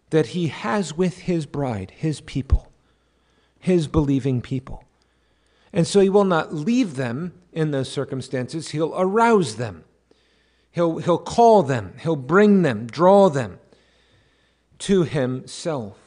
that 0.10 0.28
he 0.28 0.48
has 0.48 0.98
with 0.98 1.20
his 1.20 1.46
bride, 1.46 1.92
his 1.96 2.22
people 2.22 2.72
his 3.62 3.88
believing 3.88 4.42
people. 4.42 4.84
And 5.72 5.88
so 5.88 6.02
he 6.02 6.10
will 6.10 6.26
not 6.26 6.54
leave 6.54 6.96
them 6.96 7.34
in 7.54 7.72
those 7.72 7.90
circumstances, 7.90 8.70
he'll 8.70 8.94
arouse 8.98 9.56
them. 9.56 9.84
He'll, 10.72 10.98
he'll 11.00 11.18
call 11.18 11.64
them, 11.64 11.94
he'll 12.00 12.16
bring 12.16 12.62
them, 12.62 12.88
draw 12.88 13.30
them 13.30 13.60
to 14.80 15.04
himself 15.04 15.98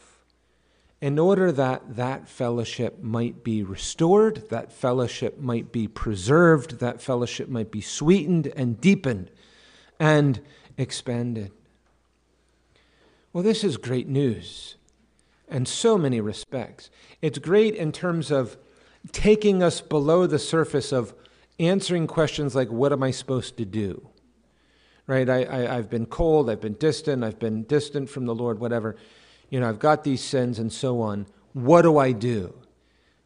in 1.03 1.19
order 1.19 1.53
that 1.53 1.97
that 1.97 2.27
fellowship 2.27 3.03
might 3.03 3.45
be 3.45 3.63
restored, 3.63 4.49
that 4.49 4.73
fellowship 4.73 5.39
might 5.39 5.71
be 5.71 5.87
preserved, 5.87 6.81
that 6.81 7.03
fellowship 7.03 7.49
might 7.49 7.71
be 7.71 7.83
sweetened 7.83 8.47
and 8.57 8.81
deepened 8.81 9.31
and 9.99 10.41
expanded. 10.77 11.53
Well, 13.33 13.43
this 13.43 13.65
is 13.65 13.77
great 13.77 14.09
news 14.09 14.77
in 15.49 15.67
so 15.67 15.99
many 15.99 16.21
respects. 16.21 16.91
It's 17.21 17.39
great 17.39 17.75
in 17.75 17.93
terms 17.93 18.31
of 18.31 18.57
taking 19.13 19.63
us 19.63 19.81
below 19.81 20.27
the 20.27 20.39
surface 20.39 20.93
of 20.93 21.15
answering 21.59 22.07
questions 22.07 22.55
like, 22.55 22.71
What 22.71 22.93
am 22.93 23.03
I 23.03 23.11
supposed 23.11 23.57
to 23.59 23.65
do? 23.65 24.09
Right? 25.07 25.29
I, 25.29 25.45
I, 25.45 25.77
I've 25.77 25.91
been 25.91 26.07
cold, 26.07 26.49
I've 26.49 26.61
been 26.61 26.75
distant, 26.75 27.25
I've 27.25 27.39
been 27.39 27.65
distant 27.65 28.09
from 28.09 28.27
the 28.27 28.35
Lord, 28.35 28.59
whatever. 28.59 28.97
You 29.51 29.61
know, 29.61 29.69
I've 29.69 29.79
got 29.79 30.05
these 30.05 30.23
sins 30.23 30.59
and 30.59 30.73
so 30.73 31.01
on. 31.01 31.27
What 31.53 31.83
do 31.83 31.99
I 31.99 32.13
do? 32.13 32.55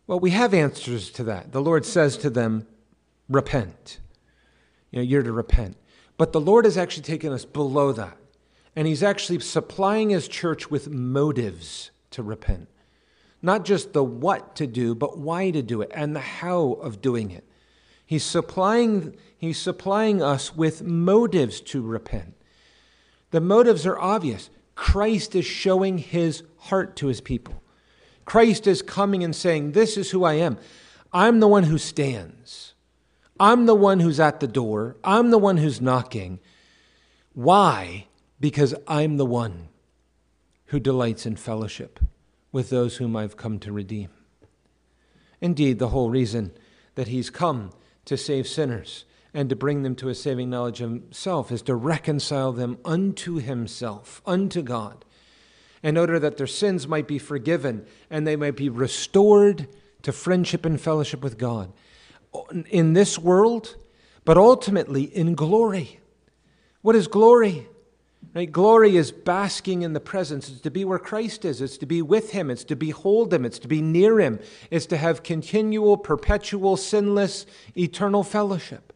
Well, 0.06 0.20
we 0.20 0.30
have 0.30 0.52
answers 0.52 1.10
to 1.12 1.24
that. 1.24 1.52
The 1.52 1.62
Lord 1.62 1.84
says 1.84 2.16
to 2.18 2.30
them, 2.30 2.66
Repent. 3.28 4.00
You 4.90 4.98
know, 4.98 5.02
you're 5.02 5.22
to 5.22 5.32
repent. 5.32 5.76
But 6.18 6.32
the 6.32 6.40
Lord 6.40 6.66
has 6.66 6.76
actually 6.76 7.04
taken 7.04 7.32
us 7.32 7.46
below 7.46 7.92
that. 7.92 8.18
And 8.76 8.86
He's 8.86 9.02
actually 9.02 9.40
supplying 9.40 10.10
His 10.10 10.28
church 10.28 10.70
with 10.70 10.90
motives 10.90 11.90
to 12.10 12.22
repent. 12.22 12.68
Not 13.40 13.64
just 13.64 13.92
the 13.92 14.04
what 14.04 14.56
to 14.56 14.66
do, 14.66 14.94
but 14.94 15.16
why 15.16 15.50
to 15.50 15.62
do 15.62 15.80
it 15.80 15.90
and 15.94 16.14
the 16.14 16.20
how 16.20 16.72
of 16.72 17.00
doing 17.00 17.30
it. 17.30 17.44
He's 18.04 18.24
supplying, 18.24 19.16
he's 19.36 19.58
supplying 19.58 20.22
us 20.22 20.56
with 20.56 20.82
motives 20.82 21.60
to 21.62 21.82
repent. 21.82 22.34
The 23.30 23.40
motives 23.40 23.86
are 23.86 23.98
obvious. 23.98 24.50
Christ 24.74 25.34
is 25.34 25.44
showing 25.44 25.98
his 25.98 26.42
heart 26.56 26.96
to 26.96 27.08
his 27.08 27.20
people. 27.20 27.62
Christ 28.24 28.66
is 28.66 28.82
coming 28.82 29.22
and 29.22 29.36
saying, 29.36 29.72
This 29.72 29.96
is 29.96 30.10
who 30.10 30.24
I 30.24 30.34
am. 30.34 30.58
I'm 31.12 31.40
the 31.40 31.48
one 31.48 31.64
who 31.64 31.78
stands. 31.78 32.74
I'm 33.40 33.66
the 33.66 33.74
one 33.74 34.00
who's 34.00 34.20
at 34.20 34.40
the 34.40 34.48
door. 34.48 34.96
I'm 35.04 35.30
the 35.30 35.38
one 35.38 35.58
who's 35.58 35.80
knocking. 35.80 36.40
Why? 37.34 38.06
Because 38.40 38.74
I'm 38.86 39.16
the 39.16 39.26
one 39.26 39.68
who 40.66 40.80
delights 40.80 41.24
in 41.24 41.36
fellowship 41.36 42.00
with 42.52 42.70
those 42.70 42.96
whom 42.96 43.16
I've 43.16 43.36
come 43.36 43.58
to 43.60 43.72
redeem. 43.72 44.10
Indeed, 45.40 45.78
the 45.78 45.88
whole 45.88 46.10
reason 46.10 46.52
that 46.94 47.08
he's 47.08 47.30
come 47.30 47.70
to 48.06 48.16
save 48.16 48.48
sinners 48.48 49.04
and 49.32 49.48
to 49.48 49.56
bring 49.56 49.82
them 49.82 49.94
to 49.96 50.08
a 50.08 50.14
saving 50.14 50.50
knowledge 50.50 50.80
of 50.80 50.90
himself 50.90 51.52
is 51.52 51.62
to 51.62 51.74
reconcile 51.74 52.52
them 52.52 52.78
unto 52.84 53.36
himself, 53.36 54.20
unto 54.26 54.62
God, 54.62 55.04
in 55.82 55.96
order 55.96 56.18
that 56.18 56.38
their 56.38 56.46
sins 56.46 56.88
might 56.88 57.06
be 57.06 57.18
forgiven 57.18 57.86
and 58.10 58.26
they 58.26 58.34
might 58.34 58.56
be 58.56 58.68
restored 58.68 59.68
to 60.02 60.12
friendship 60.12 60.64
and 60.64 60.80
fellowship 60.80 61.22
with 61.22 61.38
God 61.38 61.72
in 62.68 62.92
this 62.92 63.18
world, 63.18 63.76
but 64.24 64.36
ultimately 64.36 65.02
in 65.04 65.34
glory. 65.34 66.00
What 66.82 66.96
is 66.96 67.08
glory? 67.08 67.66
Right? 68.34 68.50
Glory 68.50 68.96
is 68.96 69.10
basking 69.10 69.82
in 69.82 69.94
the 69.94 70.00
presence. 70.00 70.48
It's 70.48 70.60
to 70.60 70.70
be 70.70 70.84
where 70.84 70.98
Christ 70.98 71.44
is. 71.44 71.60
It's 71.60 71.78
to 71.78 71.86
be 71.86 72.02
with 72.02 72.32
Him. 72.32 72.50
It's 72.50 72.64
to 72.64 72.76
behold 72.76 73.32
Him. 73.32 73.44
It's 73.44 73.58
to 73.60 73.68
be 73.68 73.80
near 73.80 74.20
Him. 74.20 74.38
It's 74.70 74.86
to 74.86 74.96
have 74.96 75.22
continual, 75.22 75.96
perpetual, 75.96 76.76
sinless, 76.76 77.46
eternal 77.76 78.22
fellowship 78.22 78.92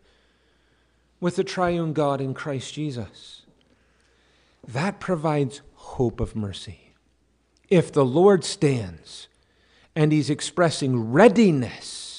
with 1.21 1.37
the 1.37 1.45
triune 1.45 1.93
God 1.93 2.21
in 2.21 2.35
Christ 2.35 2.75
Jesus. 2.75 3.43
That 4.67 5.01
provides 5.01 5.63
hope 5.75 6.21
of 6.21 6.37
mercy. 6.37 6.93
If 7.69 7.91
the 7.91 8.05
Lord 8.05 8.45
stands 8.45 9.29
and 9.97 10.13
He's 10.13 10.31
expressing 10.31 11.11
readiness 11.13 12.12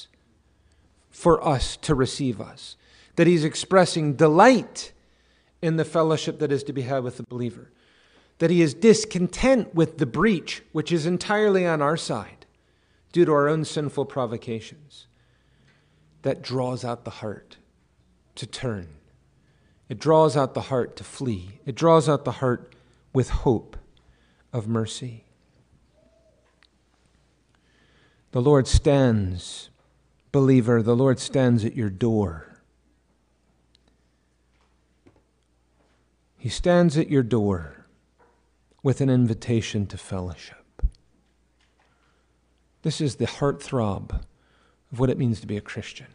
for 1.24 1.42
us 1.48 1.78
to 1.78 1.96
receive 1.96 2.42
us, 2.42 2.76
that 3.16 3.28
He's 3.28 3.46
expressing 3.46 4.16
delight 4.16 4.92
in 5.62 5.78
the 5.78 5.86
fellowship 5.86 6.40
that 6.40 6.52
is 6.52 6.62
to 6.64 6.74
be 6.74 6.82
had 6.82 7.02
with 7.06 7.16
the 7.16 7.24
believer. 7.24 7.72
That 8.40 8.50
he 8.50 8.62
is 8.62 8.74
discontent 8.74 9.74
with 9.74 9.98
the 9.98 10.06
breach, 10.06 10.62
which 10.74 10.92
is 10.92 11.06
entirely 11.06 11.66
on 11.66 11.82
our 11.82 11.96
side 11.96 12.46
due 13.14 13.24
to 13.24 13.32
our 13.32 13.48
own 13.48 13.64
sinful 13.64 14.06
provocations. 14.06 15.08
That 16.24 16.42
draws 16.42 16.84
out 16.84 17.06
the 17.06 17.12
heart 17.12 17.56
to 18.36 18.46
turn. 18.46 18.90
It 19.88 20.00
draws 20.00 20.36
out 20.36 20.54
the 20.54 20.62
heart 20.62 20.98
to 20.98 21.06
flee. 21.06 21.60
It 21.66 21.76
draws 21.76 22.10
out 22.10 22.26
the 22.26 22.34
heart 22.34 22.76
with 23.14 23.30
hope 23.30 23.78
of 24.52 24.68
mercy. 24.68 25.24
The 28.32 28.42
Lord 28.42 28.68
stands, 28.68 29.70
believer, 30.34 30.82
the 30.82 30.96
Lord 30.96 31.20
stands 31.20 31.64
at 31.64 31.78
your 31.78 31.90
door. 31.90 32.58
He 36.38 36.50
stands 36.50 36.98
at 36.98 37.10
your 37.10 37.24
door 37.24 37.86
with 38.82 39.00
an 39.00 39.10
invitation 39.10 39.86
to 39.88 39.98
fellowship. 39.98 40.58
This 42.82 43.00
is 43.00 43.16
the 43.16 43.28
heartthrob 43.28 44.12
of 44.92 45.00
what 45.00 45.10
it 45.10 45.18
means 45.18 45.40
to 45.40 45.48
be 45.48 45.56
a 45.56 45.62
Christian. 45.62 46.08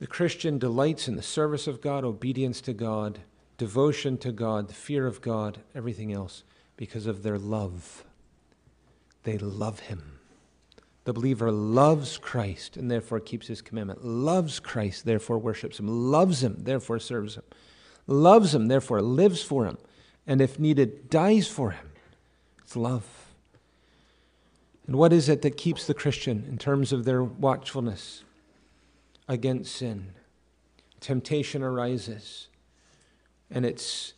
The 0.00 0.06
Christian 0.06 0.58
delights 0.58 1.08
in 1.08 1.16
the 1.16 1.22
service 1.22 1.66
of 1.66 1.80
God, 1.80 2.04
obedience 2.04 2.60
to 2.62 2.74
God, 2.74 3.20
devotion 3.56 4.18
to 4.18 4.32
God, 4.32 4.68
the 4.68 4.74
fear 4.74 5.06
of 5.06 5.22
God, 5.22 5.60
everything 5.74 6.12
else, 6.12 6.42
because 6.76 7.06
of 7.06 7.22
their 7.22 7.38
love. 7.38 8.04
They 9.22 9.38
love 9.38 9.80
Him. 9.80 10.17
The 11.08 11.14
believer 11.14 11.50
loves 11.50 12.18
Christ 12.18 12.76
and 12.76 12.90
therefore 12.90 13.18
keeps 13.18 13.46
His 13.46 13.62
commandment, 13.62 14.04
loves 14.04 14.60
Christ, 14.60 15.06
therefore 15.06 15.38
worships 15.38 15.78
Him, 15.78 15.88
loves 15.88 16.44
Him, 16.44 16.56
therefore 16.58 16.98
serves 16.98 17.36
Him 17.36 17.44
loves 18.08 18.54
him, 18.54 18.66
therefore 18.66 19.02
lives 19.02 19.42
for 19.42 19.66
him, 19.66 19.78
and 20.26 20.40
if 20.40 20.58
needed, 20.58 21.08
dies 21.10 21.46
for 21.46 21.70
him. 21.70 21.90
It's 22.62 22.74
love. 22.74 23.06
And 24.86 24.96
what 24.96 25.12
is 25.12 25.28
it 25.28 25.42
that 25.42 25.56
keeps 25.56 25.86
the 25.86 25.94
Christian 25.94 26.44
in 26.48 26.58
terms 26.58 26.92
of 26.92 27.04
their 27.04 27.22
watchfulness? 27.22 28.24
against 29.30 29.74
sin. 29.74 30.14
Temptation 31.00 31.62
arises, 31.62 32.48
and 33.50 33.66
its 33.66 34.14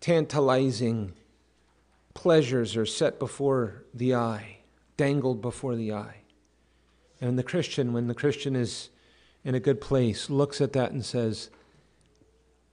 tantalizing 0.00 1.12
pleasures 2.14 2.74
are 2.74 2.86
set 2.86 3.18
before 3.18 3.84
the 3.92 4.14
eye, 4.14 4.57
dangled 4.98 5.40
before 5.40 5.74
the 5.74 5.94
eye. 5.94 6.18
And 7.22 7.38
the 7.38 7.42
Christian, 7.42 7.94
when 7.94 8.08
the 8.08 8.14
Christian 8.14 8.54
is 8.54 8.90
in 9.42 9.54
a 9.54 9.60
good 9.60 9.80
place, 9.80 10.28
looks 10.28 10.60
at 10.60 10.74
that 10.74 10.92
and 10.92 11.02
says, 11.02 11.48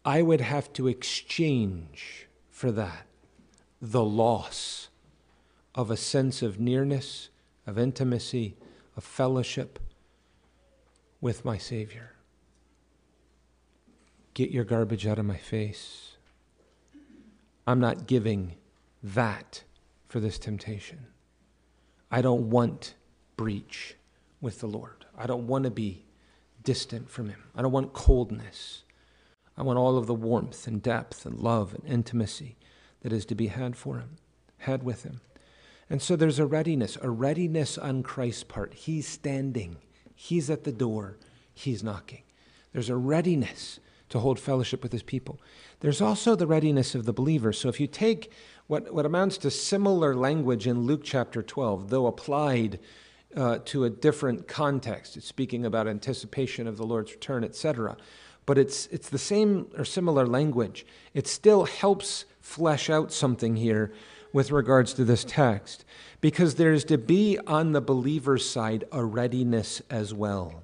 I 0.04 0.22
would 0.22 0.42
have 0.42 0.74
to 0.74 0.90
exchange 0.90 2.28
for 2.52 2.72
that 2.74 3.06
the 3.82 4.04
loss 4.04 4.90
of 5.74 5.90
a 5.90 5.98
sense 5.98 6.42
of 6.42 6.60
nearness, 6.60 7.30
of 7.66 7.78
intimacy, 7.78 8.56
of 8.98 9.04
fellowship 9.04 9.80
with 11.22 11.46
my 11.46 11.58
Savior. 11.58 12.14
Get 14.34 14.52
your 14.52 14.64
garbage 14.64 15.08
out 15.08 15.20
of 15.20 15.26
my 15.26 15.38
face. 15.38 16.18
I'm 17.68 17.80
not 17.80 18.08
giving 18.08 18.56
that 19.02 19.64
for 20.08 20.20
this 20.20 20.38
temptation. 20.38 21.08
I 22.12 22.22
don't 22.22 22.50
want 22.50 22.96
breach 23.36 23.96
with 24.42 24.60
the 24.60 24.68
Lord. 24.68 25.06
I 25.18 25.28
don't 25.28 25.48
want 25.48 25.64
to 25.64 25.72
be 25.72 26.06
distant 26.64 27.10
from 27.10 27.30
Him. 27.30 27.44
I 27.56 27.62
don't 27.62 27.72
want 27.72 27.94
coldness. 27.94 28.84
I 29.58 29.64
want 29.64 29.80
all 29.80 29.98
of 29.98 30.08
the 30.08 30.14
warmth 30.14 30.68
and 30.68 30.82
depth 30.82 31.26
and 31.26 31.40
love 31.40 31.74
and 31.74 31.86
intimacy 31.86 32.58
that 33.02 33.14
is 33.14 33.26
to 33.28 33.36
be 33.36 33.48
had 33.48 33.76
for 33.76 34.00
Him, 34.00 34.18
had 34.60 34.84
with 34.84 35.04
Him. 35.04 35.22
And 35.90 36.02
so 36.02 36.16
there's 36.16 36.40
a 36.40 36.46
readiness, 36.46 36.98
a 37.02 37.10
readiness 37.10 37.78
on 37.78 38.04
Christ's 38.04 38.44
part. 38.44 38.74
He's 38.74 39.08
standing, 39.08 39.78
He's 40.16 40.50
at 40.50 40.64
the 40.64 40.72
door, 40.72 41.18
He's 41.54 41.84
knocking. 41.84 42.24
There's 42.74 42.90
a 42.90 42.98
readiness 42.98 43.80
to 44.10 44.20
hold 44.20 44.40
fellowship 44.40 44.84
with 44.84 44.92
His 44.92 45.04
people. 45.04 45.40
There's 45.80 46.02
also 46.02 46.36
the 46.36 46.48
readiness 46.48 46.96
of 46.96 47.06
the 47.06 47.14
believer. 47.14 47.54
So 47.54 47.70
if 47.70 47.80
you 47.80 47.88
take 47.88 48.32
what, 48.68 48.94
what 48.94 49.06
amounts 49.06 49.38
to 49.40 49.52
similar 49.52 50.16
language 50.16 50.68
in 50.68 50.82
Luke 50.82 51.02
chapter 51.04 51.44
12, 51.44 51.90
though 51.90 52.08
applied 52.08 52.80
uh, 53.36 53.60
to 53.66 53.84
a 53.84 53.90
different 53.90 54.48
context, 54.48 55.18
it's 55.18 55.28
speaking 55.28 55.66
about 55.66 55.88
anticipation 55.88 56.68
of 56.68 56.78
the 56.78 56.86
Lord's 56.86 57.12
return, 57.12 57.44
etc. 57.44 57.98
But 58.46 58.58
it's, 58.58 58.88
it's 58.88 59.10
the 59.10 59.18
same 59.18 59.68
or 59.78 59.86
similar 59.86 60.26
language. 60.26 60.86
It 61.14 61.28
still 61.28 61.66
helps 61.66 62.26
flesh 62.40 62.90
out 62.90 63.12
something 63.12 63.56
here 63.56 63.92
with 64.32 64.52
regards 64.52 64.94
to 64.94 65.06
this 65.06 65.24
text, 65.24 65.86
because 66.20 66.56
there's 66.56 66.84
to 66.86 66.98
be 66.98 67.38
on 67.48 67.72
the 67.72 67.82
believer's 67.82 68.48
side 68.48 68.84
a 68.92 69.04
readiness 69.04 69.82
as 69.90 70.14
well. 70.14 70.64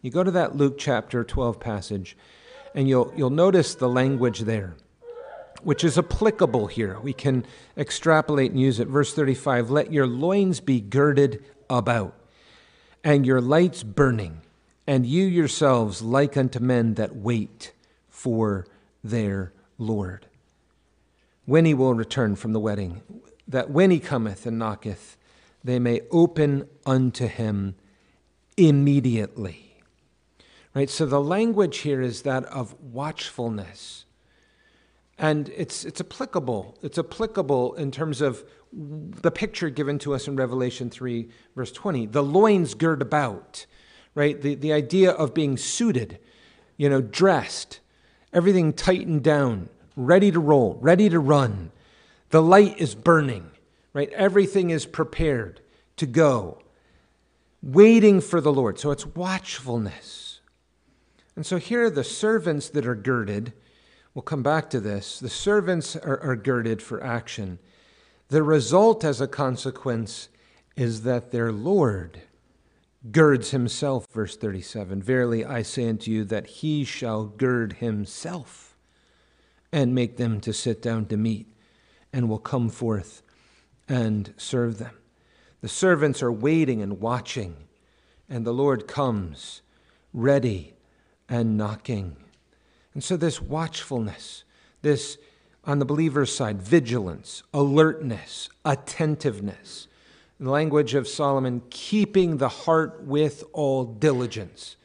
You 0.00 0.10
go 0.10 0.24
to 0.24 0.30
that 0.30 0.56
Luke 0.56 0.76
chapter 0.78 1.22
12 1.22 1.60
passage, 1.60 2.16
and 2.74 2.88
you'll, 2.88 3.12
you'll 3.16 3.28
notice 3.28 3.74
the 3.74 3.88
language 3.88 4.40
there, 4.40 4.74
which 5.64 5.84
is 5.84 5.98
applicable 5.98 6.66
here. 6.66 6.98
We 7.00 7.12
can 7.12 7.44
extrapolate 7.76 8.50
and 8.50 8.60
use 8.60 8.80
it. 8.80 8.88
Verse 8.88 9.14
35 9.14 9.70
Let 9.70 9.92
your 9.92 10.06
loins 10.06 10.60
be 10.60 10.80
girded 10.80 11.44
about, 11.68 12.14
and 13.04 13.26
your 13.26 13.40
lights 13.40 13.82
burning, 13.82 14.42
and 14.86 15.06
you 15.06 15.24
yourselves 15.24 16.02
like 16.02 16.36
unto 16.36 16.58
men 16.58 16.94
that 16.94 17.16
wait 17.16 17.72
for 18.08 18.66
their 19.02 19.52
Lord 19.78 20.26
when 21.50 21.64
he 21.64 21.74
will 21.74 21.94
return 21.94 22.36
from 22.36 22.52
the 22.52 22.60
wedding, 22.60 23.02
that 23.48 23.68
when 23.68 23.90
he 23.90 23.98
cometh 23.98 24.46
and 24.46 24.56
knocketh, 24.56 25.16
they 25.64 25.80
may 25.80 26.00
open 26.12 26.68
unto 26.86 27.26
him 27.26 27.74
immediately. 28.56 29.74
Right? 30.74 30.88
So 30.88 31.06
the 31.06 31.20
language 31.20 31.78
here 31.78 32.00
is 32.00 32.22
that 32.22 32.44
of 32.44 32.80
watchfulness. 32.80 34.04
And 35.20 35.50
it's, 35.50 35.84
it's 35.84 36.00
applicable. 36.00 36.78
It's 36.80 36.98
applicable 36.98 37.74
in 37.74 37.90
terms 37.90 38.22
of 38.22 38.42
the 38.72 39.30
picture 39.30 39.68
given 39.68 39.98
to 39.98 40.14
us 40.14 40.26
in 40.26 40.34
Revelation 40.34 40.88
3, 40.88 41.28
verse 41.54 41.70
20. 41.72 42.06
The 42.06 42.22
loins 42.22 42.72
gird 42.72 43.02
about, 43.02 43.66
right? 44.14 44.40
The, 44.40 44.54
the 44.54 44.72
idea 44.72 45.10
of 45.10 45.34
being 45.34 45.58
suited, 45.58 46.18
you 46.78 46.88
know, 46.88 47.02
dressed, 47.02 47.80
everything 48.32 48.72
tightened 48.72 49.22
down, 49.22 49.68
ready 49.94 50.30
to 50.30 50.40
roll, 50.40 50.78
ready 50.80 51.10
to 51.10 51.20
run. 51.20 51.70
The 52.30 52.40
light 52.40 52.78
is 52.78 52.94
burning, 52.94 53.50
right? 53.92 54.10
Everything 54.14 54.70
is 54.70 54.86
prepared 54.86 55.60
to 55.98 56.06
go, 56.06 56.62
waiting 57.62 58.22
for 58.22 58.40
the 58.40 58.52
Lord. 58.52 58.78
So 58.78 58.90
it's 58.90 59.04
watchfulness. 59.04 60.40
And 61.36 61.44
so 61.44 61.58
here 61.58 61.84
are 61.84 61.90
the 61.90 62.04
servants 62.04 62.70
that 62.70 62.86
are 62.86 62.94
girded. 62.94 63.52
We'll 64.14 64.22
come 64.22 64.42
back 64.42 64.70
to 64.70 64.80
this. 64.80 65.20
The 65.20 65.28
servants 65.28 65.94
are, 65.96 66.20
are 66.20 66.36
girded 66.36 66.82
for 66.82 67.02
action. 67.02 67.58
The 68.28 68.42
result, 68.42 69.04
as 69.04 69.20
a 69.20 69.28
consequence, 69.28 70.28
is 70.76 71.02
that 71.02 71.30
their 71.30 71.52
Lord 71.52 72.22
girds 73.10 73.50
himself, 73.50 74.06
verse 74.12 74.36
37. 74.36 75.02
Verily 75.02 75.44
I 75.44 75.62
say 75.62 75.88
unto 75.88 76.10
you 76.10 76.24
that 76.24 76.46
he 76.46 76.84
shall 76.84 77.24
gird 77.24 77.74
himself 77.74 78.76
and 79.72 79.94
make 79.94 80.16
them 80.16 80.40
to 80.40 80.52
sit 80.52 80.82
down 80.82 81.06
to 81.06 81.16
meat, 81.16 81.46
and 82.12 82.28
will 82.28 82.40
come 82.40 82.68
forth 82.68 83.22
and 83.88 84.34
serve 84.36 84.78
them. 84.78 84.96
The 85.60 85.68
servants 85.68 86.22
are 86.22 86.32
waiting 86.32 86.82
and 86.82 87.00
watching, 87.00 87.56
and 88.28 88.44
the 88.44 88.52
Lord 88.52 88.88
comes 88.88 89.62
ready 90.12 90.74
and 91.28 91.56
knocking. 91.56 92.16
And 92.94 93.04
so, 93.04 93.16
this 93.16 93.40
watchfulness, 93.40 94.44
this 94.82 95.18
on 95.64 95.78
the 95.78 95.84
believer's 95.84 96.34
side, 96.34 96.60
vigilance, 96.60 97.42
alertness, 97.52 98.48
attentiveness, 98.64 99.88
in 100.38 100.46
the 100.46 100.50
language 100.50 100.94
of 100.94 101.06
Solomon, 101.06 101.62
keeping 101.68 102.38
the 102.38 102.48
heart 102.48 103.04
with 103.04 103.44
all 103.52 103.84
diligence. 103.84 104.76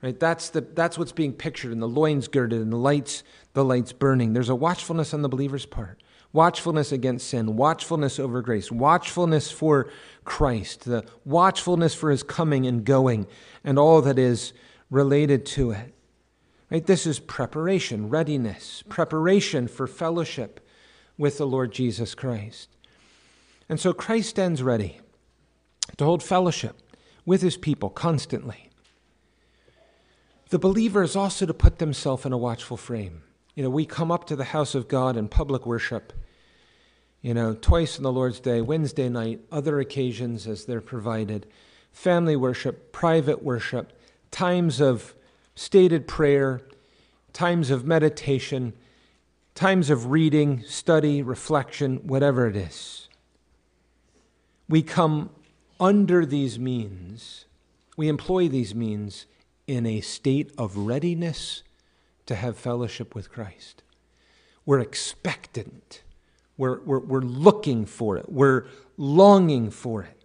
Right? 0.00 0.18
That's, 0.18 0.50
the, 0.50 0.60
that's 0.60 0.96
what's 0.96 1.12
being 1.12 1.32
pictured 1.32 1.72
in 1.72 1.80
the 1.80 1.88
loins 1.88 2.28
girded 2.28 2.60
and 2.60 2.72
the 2.72 2.76
lights, 2.76 3.24
the 3.54 3.64
lights 3.64 3.92
burning. 3.92 4.32
There's 4.32 4.48
a 4.48 4.54
watchfulness 4.54 5.12
on 5.12 5.22
the 5.22 5.28
believer's 5.28 5.66
part. 5.66 6.00
Watchfulness 6.32 6.92
against 6.92 7.28
sin, 7.28 7.56
watchfulness 7.56 8.18
over 8.20 8.42
grace, 8.42 8.70
watchfulness 8.70 9.50
for 9.50 9.90
Christ, 10.24 10.84
the 10.84 11.04
watchfulness 11.24 11.94
for 11.94 12.10
his 12.10 12.22
coming 12.22 12.66
and 12.66 12.84
going, 12.84 13.26
and 13.64 13.78
all 13.78 14.02
that 14.02 14.18
is 14.18 14.52
related 14.90 15.46
to 15.46 15.72
it. 15.72 15.95
Right? 16.70 16.84
This 16.84 17.06
is 17.06 17.20
preparation, 17.20 18.08
readiness, 18.08 18.82
preparation 18.88 19.68
for 19.68 19.86
fellowship 19.86 20.60
with 21.16 21.38
the 21.38 21.46
Lord 21.46 21.72
Jesus 21.72 22.14
Christ. 22.14 22.68
And 23.68 23.80
so 23.80 23.92
Christ 23.92 24.30
stands 24.30 24.62
ready 24.62 25.00
to 25.96 26.04
hold 26.04 26.22
fellowship 26.22 26.82
with 27.24 27.42
his 27.42 27.56
people 27.56 27.90
constantly. 27.90 28.70
The 30.50 30.58
believer 30.58 31.02
is 31.02 31.16
also 31.16 31.46
to 31.46 31.54
put 31.54 31.78
themselves 31.78 32.24
in 32.24 32.32
a 32.32 32.38
watchful 32.38 32.76
frame. 32.76 33.22
You 33.54 33.64
know, 33.64 33.70
we 33.70 33.86
come 33.86 34.12
up 34.12 34.26
to 34.26 34.36
the 34.36 34.44
house 34.44 34.74
of 34.74 34.86
God 34.86 35.16
in 35.16 35.28
public 35.28 35.66
worship, 35.66 36.12
you 37.20 37.34
know, 37.34 37.54
twice 37.54 37.96
on 37.96 38.04
the 38.04 38.12
Lord's 38.12 38.38
Day, 38.38 38.60
Wednesday 38.60 39.08
night, 39.08 39.40
other 39.50 39.80
occasions 39.80 40.46
as 40.46 40.64
they're 40.64 40.80
provided, 40.80 41.46
family 41.90 42.36
worship, 42.36 42.92
private 42.92 43.42
worship, 43.42 43.98
times 44.30 44.80
of 44.80 45.15
stated 45.56 46.06
prayer, 46.06 46.60
times 47.32 47.70
of 47.70 47.84
meditation, 47.84 48.74
times 49.56 49.90
of 49.90 50.10
reading, 50.10 50.62
study, 50.62 51.22
reflection, 51.22 51.96
whatever 52.06 52.46
it 52.46 52.54
is. 52.54 53.08
We 54.68 54.82
come 54.82 55.30
under 55.80 56.24
these 56.24 56.58
means, 56.58 57.46
we 57.96 58.08
employ 58.08 58.48
these 58.48 58.74
means 58.74 59.26
in 59.66 59.86
a 59.86 60.00
state 60.00 60.52
of 60.56 60.76
readiness 60.76 61.62
to 62.26 62.34
have 62.34 62.56
fellowship 62.56 63.14
with 63.14 63.32
Christ. 63.32 63.82
We're 64.64 64.80
expectant. 64.80 66.02
We're, 66.58 66.80
we're, 66.80 66.98
we're 66.98 67.20
looking 67.20 67.86
for 67.86 68.16
it. 68.16 68.30
We're 68.30 68.66
longing 68.96 69.70
for 69.70 70.02
it. 70.02 70.22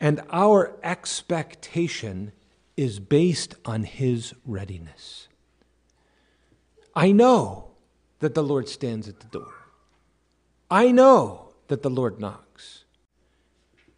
And 0.00 0.22
our 0.30 0.76
expectation 0.82 2.32
is 2.76 3.00
based 3.00 3.54
on 3.64 3.84
His 3.84 4.34
readiness. 4.44 5.28
I 6.94 7.12
know 7.12 7.70
that 8.20 8.34
the 8.34 8.42
Lord 8.42 8.68
stands 8.68 9.08
at 9.08 9.20
the 9.20 9.26
door. 9.26 9.52
I 10.70 10.90
know 10.90 11.50
that 11.68 11.82
the 11.82 11.90
Lord 11.90 12.20
knocks. 12.20 12.84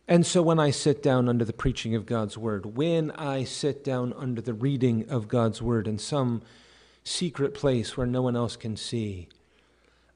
And 0.06 0.26
so 0.26 0.42
when 0.42 0.58
I 0.58 0.70
sit 0.70 1.02
down 1.02 1.28
under 1.28 1.44
the 1.44 1.52
preaching 1.52 1.94
of 1.94 2.04
God's 2.04 2.36
word, 2.36 2.76
when 2.76 3.10
I 3.12 3.44
sit 3.44 3.82
down 3.82 4.12
under 4.14 4.42
the 4.42 4.52
reading 4.52 5.08
of 5.08 5.28
God's 5.28 5.62
word 5.62 5.88
in 5.88 5.98
some 5.98 6.42
secret 7.04 7.54
place 7.54 7.96
where 7.96 8.06
no 8.06 8.22
one 8.22 8.36
else 8.36 8.56
can 8.56 8.76
see, 8.76 9.28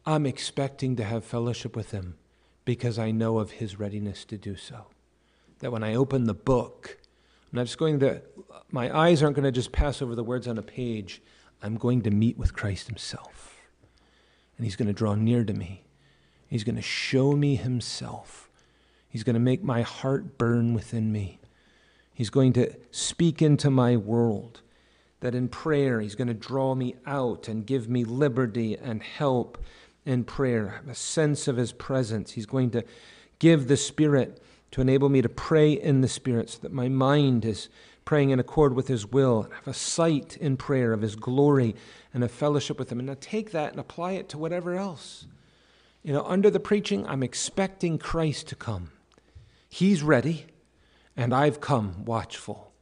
I'm 0.04 0.26
expecting 0.26 0.96
to 0.96 1.04
have 1.04 1.24
fellowship 1.24 1.74
with 1.74 1.92
Him 1.92 2.16
because 2.64 2.98
I 2.98 3.12
know 3.12 3.38
of 3.38 3.52
His 3.52 3.78
readiness 3.78 4.24
to 4.26 4.36
do 4.36 4.56
so. 4.56 4.86
That 5.60 5.72
when 5.72 5.82
I 5.82 5.94
open 5.94 6.24
the 6.24 6.34
book, 6.34 6.97
I'm 7.50 7.56
not 7.56 7.66
just 7.66 7.78
going 7.78 8.00
to 8.00 8.22
my 8.70 8.94
eyes 8.94 9.22
aren't 9.22 9.36
going 9.36 9.44
to 9.44 9.52
just 9.52 9.72
pass 9.72 10.02
over 10.02 10.14
the 10.14 10.24
words 10.24 10.46
on 10.46 10.58
a 10.58 10.62
page. 10.62 11.22
I'm 11.62 11.76
going 11.76 12.02
to 12.02 12.10
meet 12.10 12.36
with 12.36 12.52
Christ 12.54 12.86
Himself. 12.86 13.56
And 14.56 14.64
He's 14.66 14.76
going 14.76 14.88
to 14.88 14.94
draw 14.94 15.14
near 15.14 15.44
to 15.44 15.54
me. 15.54 15.84
He's 16.48 16.64
going 16.64 16.76
to 16.76 16.82
show 16.82 17.32
me 17.32 17.56
Himself. 17.56 18.50
He's 19.08 19.24
going 19.24 19.34
to 19.34 19.40
make 19.40 19.62
my 19.62 19.82
heart 19.82 20.36
burn 20.36 20.74
within 20.74 21.10
me. 21.12 21.40
He's 22.12 22.30
going 22.30 22.52
to 22.54 22.74
speak 22.90 23.40
into 23.40 23.70
my 23.70 23.96
world. 23.96 24.60
That 25.20 25.34
in 25.34 25.48
prayer, 25.48 26.00
He's 26.00 26.14
going 26.14 26.28
to 26.28 26.34
draw 26.34 26.74
me 26.74 26.94
out 27.06 27.48
and 27.48 27.66
give 27.66 27.88
me 27.88 28.04
liberty 28.04 28.76
and 28.76 29.02
help 29.02 29.58
in 30.04 30.24
prayer, 30.24 30.82
a 30.88 30.94
sense 30.94 31.48
of 31.48 31.56
His 31.56 31.72
presence. 31.72 32.32
He's 32.32 32.46
going 32.46 32.70
to 32.72 32.84
give 33.38 33.66
the 33.66 33.76
Spirit 33.76 34.42
to 34.70 34.80
enable 34.80 35.08
me 35.08 35.22
to 35.22 35.28
pray 35.28 35.72
in 35.72 36.00
the 36.00 36.08
Spirit 36.08 36.50
so 36.50 36.58
that 36.62 36.72
my 36.72 36.88
mind 36.88 37.44
is 37.44 37.68
praying 38.04 38.30
in 38.30 38.40
accord 38.40 38.74
with 38.74 38.88
His 38.88 39.06
will 39.06 39.44
and 39.44 39.52
have 39.54 39.68
a 39.68 39.74
sight 39.74 40.36
in 40.38 40.56
prayer 40.56 40.92
of 40.92 41.02
His 41.02 41.16
glory 41.16 41.74
and 42.14 42.24
a 42.24 42.28
fellowship 42.28 42.78
with 42.78 42.90
Him. 42.90 43.00
And 43.00 43.08
now 43.08 43.16
take 43.20 43.50
that 43.52 43.72
and 43.72 43.80
apply 43.80 44.12
it 44.12 44.28
to 44.30 44.38
whatever 44.38 44.76
else. 44.76 45.26
You 46.02 46.12
know, 46.12 46.24
under 46.24 46.50
the 46.50 46.60
preaching, 46.60 47.06
I'm 47.06 47.22
expecting 47.22 47.98
Christ 47.98 48.48
to 48.48 48.54
come. 48.54 48.92
He's 49.68 50.02
ready, 50.02 50.46
and 51.16 51.34
I've 51.34 51.60
come 51.60 52.04
watchful. 52.04 52.72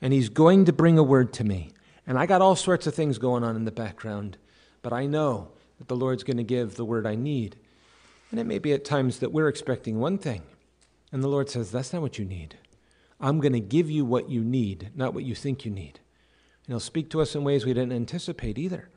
And 0.00 0.12
He's 0.12 0.28
going 0.28 0.64
to 0.64 0.72
bring 0.72 0.98
a 0.98 1.02
word 1.02 1.32
to 1.34 1.44
me. 1.44 1.70
And 2.06 2.18
I 2.18 2.26
got 2.26 2.42
all 2.42 2.56
sorts 2.56 2.88
of 2.88 2.94
things 2.94 3.18
going 3.18 3.44
on 3.44 3.54
in 3.54 3.66
the 3.66 3.70
background, 3.70 4.36
but 4.82 4.92
I 4.92 5.06
know 5.06 5.48
that 5.78 5.86
the 5.86 5.96
Lord's 5.96 6.24
going 6.24 6.38
to 6.38 6.42
give 6.42 6.74
the 6.74 6.84
word 6.84 7.06
I 7.06 7.14
need. 7.14 7.56
And 8.30 8.40
it 8.40 8.46
may 8.46 8.58
be 8.58 8.72
at 8.72 8.84
times 8.84 9.20
that 9.20 9.32
we're 9.32 9.48
expecting 9.48 10.00
one 10.00 10.18
thing, 10.18 10.42
and 11.12 11.22
the 11.22 11.28
Lord 11.28 11.50
says, 11.50 11.70
That's 11.70 11.92
not 11.92 12.02
what 12.02 12.18
you 12.18 12.24
need. 12.24 12.56
I'm 13.20 13.40
going 13.40 13.52
to 13.52 13.60
give 13.60 13.90
you 13.90 14.04
what 14.04 14.30
you 14.30 14.42
need, 14.42 14.90
not 14.94 15.12
what 15.12 15.24
you 15.24 15.34
think 15.34 15.64
you 15.64 15.70
need. 15.70 16.00
And 16.66 16.72
He'll 16.72 16.80
speak 16.80 17.10
to 17.10 17.20
us 17.20 17.34
in 17.34 17.44
ways 17.44 17.64
we 17.64 17.74
didn't 17.74 17.92
anticipate 17.92 18.58
either. 18.58 18.88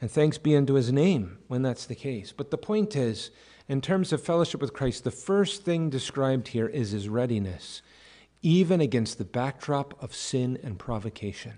And 0.00 0.10
thanks 0.10 0.38
be 0.38 0.56
unto 0.56 0.74
His 0.74 0.92
name 0.92 1.38
when 1.48 1.62
that's 1.62 1.86
the 1.86 1.94
case. 1.94 2.32
But 2.32 2.50
the 2.50 2.58
point 2.58 2.96
is, 2.96 3.30
in 3.68 3.80
terms 3.80 4.12
of 4.12 4.22
fellowship 4.22 4.60
with 4.60 4.74
Christ, 4.74 5.04
the 5.04 5.10
first 5.10 5.62
thing 5.62 5.88
described 5.88 6.48
here 6.48 6.66
is 6.66 6.90
His 6.90 7.08
readiness, 7.08 7.80
even 8.42 8.80
against 8.80 9.16
the 9.16 9.24
backdrop 9.24 10.00
of 10.02 10.14
sin 10.14 10.58
and 10.62 10.78
provocation. 10.78 11.54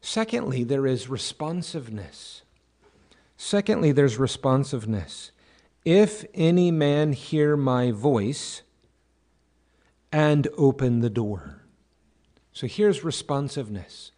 Secondly, 0.00 0.62
there 0.62 0.86
is 0.86 1.08
responsiveness. 1.08 2.42
Secondly, 3.36 3.90
there's 3.90 4.18
responsiveness. 4.18 5.32
If 5.86 6.24
any 6.34 6.72
man 6.72 7.12
hear 7.12 7.56
my 7.56 7.92
voice 7.92 8.62
and 10.10 10.48
open 10.58 10.98
the 10.98 11.08
door. 11.08 11.62
So 12.52 12.66
here's 12.66 13.04
responsiveness. 13.04 14.10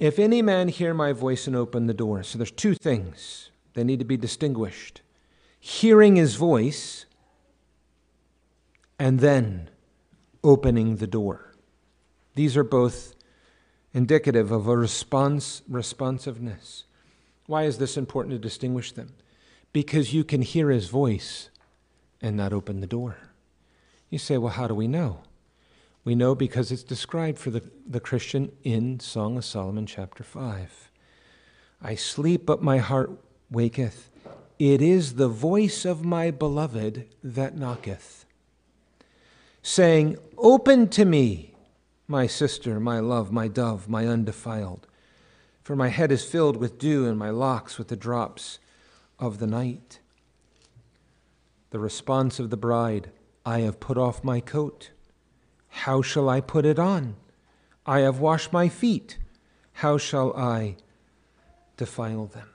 If 0.00 0.18
any 0.18 0.42
man 0.42 0.66
hear 0.66 0.92
my 0.94 1.12
voice 1.12 1.46
and 1.46 1.54
open 1.54 1.86
the 1.86 1.94
door. 1.94 2.24
So 2.24 2.38
there's 2.38 2.50
two 2.50 2.74
things 2.74 3.50
that 3.74 3.84
need 3.84 4.00
to 4.00 4.04
be 4.04 4.16
distinguished 4.16 5.00
hearing 5.60 6.16
his 6.16 6.34
voice 6.34 7.06
and 8.98 9.20
then 9.20 9.70
opening 10.42 10.96
the 10.96 11.06
door. 11.06 11.54
These 12.34 12.56
are 12.56 12.64
both 12.64 13.14
indicative 13.94 14.50
of 14.50 14.66
a 14.66 14.76
response 14.76 15.62
responsiveness. 15.68 16.84
Why 17.46 17.62
is 17.62 17.78
this 17.78 17.96
important 17.96 18.32
to 18.32 18.38
distinguish 18.40 18.90
them? 18.90 19.12
Because 19.72 20.14
you 20.14 20.24
can 20.24 20.42
hear 20.42 20.70
his 20.70 20.88
voice 20.88 21.50
and 22.20 22.36
not 22.36 22.52
open 22.52 22.80
the 22.80 22.86
door. 22.86 23.18
You 24.10 24.18
say, 24.18 24.38
well, 24.38 24.52
how 24.52 24.66
do 24.66 24.74
we 24.74 24.88
know? 24.88 25.20
We 26.04 26.14
know 26.14 26.34
because 26.34 26.72
it's 26.72 26.82
described 26.82 27.38
for 27.38 27.50
the, 27.50 27.62
the 27.86 28.00
Christian 28.00 28.52
in 28.64 29.00
Song 29.00 29.36
of 29.36 29.44
Solomon, 29.44 29.86
chapter 29.86 30.24
5. 30.24 30.90
I 31.82 31.94
sleep, 31.94 32.46
but 32.46 32.62
my 32.62 32.78
heart 32.78 33.10
waketh. 33.50 34.10
It 34.58 34.82
is 34.82 35.14
the 35.14 35.28
voice 35.28 35.84
of 35.84 36.04
my 36.04 36.30
beloved 36.30 37.06
that 37.22 37.56
knocketh, 37.56 38.24
saying, 39.62 40.18
Open 40.36 40.88
to 40.88 41.04
me, 41.04 41.54
my 42.08 42.26
sister, 42.26 42.80
my 42.80 42.98
love, 42.98 43.30
my 43.30 43.46
dove, 43.46 43.88
my 43.88 44.06
undefiled. 44.06 44.86
For 45.62 45.76
my 45.76 45.88
head 45.88 46.10
is 46.10 46.24
filled 46.24 46.56
with 46.56 46.78
dew, 46.78 47.06
and 47.06 47.18
my 47.18 47.30
locks 47.30 47.78
with 47.78 47.88
the 47.88 47.96
drops 47.96 48.58
of 49.18 49.38
the 49.38 49.46
night. 49.46 50.00
The 51.70 51.78
response 51.78 52.38
of 52.38 52.50
the 52.50 52.56
bride 52.56 53.10
I 53.44 53.60
have 53.60 53.80
put 53.80 53.98
off 53.98 54.24
my 54.24 54.40
coat. 54.40 54.90
How 55.68 56.02
shall 56.02 56.28
I 56.28 56.40
put 56.40 56.64
it 56.64 56.78
on? 56.78 57.16
I 57.86 58.00
have 58.00 58.20
washed 58.20 58.52
my 58.52 58.68
feet. 58.68 59.18
How 59.74 59.98
shall 59.98 60.36
I 60.36 60.76
defile 61.76 62.26
them? 62.26 62.48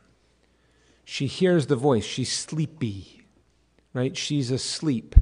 She 1.06 1.28
hears 1.28 1.68
the 1.68 1.76
voice. 1.76 2.06
She's 2.06 2.32
sleepy, 2.32 3.26
right? 3.94 4.16
She's 4.16 4.52
asleep. 4.52 5.16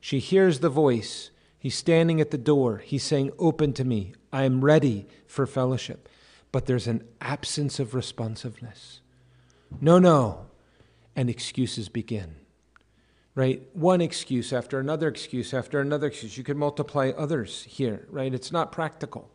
She 0.00 0.18
hears 0.18 0.60
the 0.60 0.68
voice. 0.68 1.30
He's 1.58 1.76
standing 1.76 2.20
at 2.20 2.30
the 2.30 2.38
door. 2.38 2.78
He's 2.78 3.04
saying, 3.04 3.32
Open 3.38 3.72
to 3.74 3.84
me. 3.84 4.14
I 4.32 4.44
am 4.44 4.64
ready 4.64 5.06
for 5.26 5.46
fellowship. 5.46 6.08
But 6.50 6.66
there's 6.66 6.86
an 6.86 7.04
absence 7.20 7.78
of 7.78 7.94
responsiveness. 7.94 9.00
No, 9.80 9.98
no 9.98 10.46
and 11.16 11.28
excuses 11.28 11.88
begin. 11.88 12.36
Right? 13.34 13.62
One 13.72 14.00
excuse 14.00 14.52
after 14.52 14.78
another 14.78 15.08
excuse 15.08 15.54
after 15.54 15.80
another 15.80 16.08
excuse. 16.08 16.36
You 16.36 16.44
could 16.44 16.56
multiply 16.56 17.12
others 17.16 17.64
here, 17.68 18.06
right? 18.10 18.34
It's 18.34 18.52
not 18.52 18.72
practical. 18.72 19.30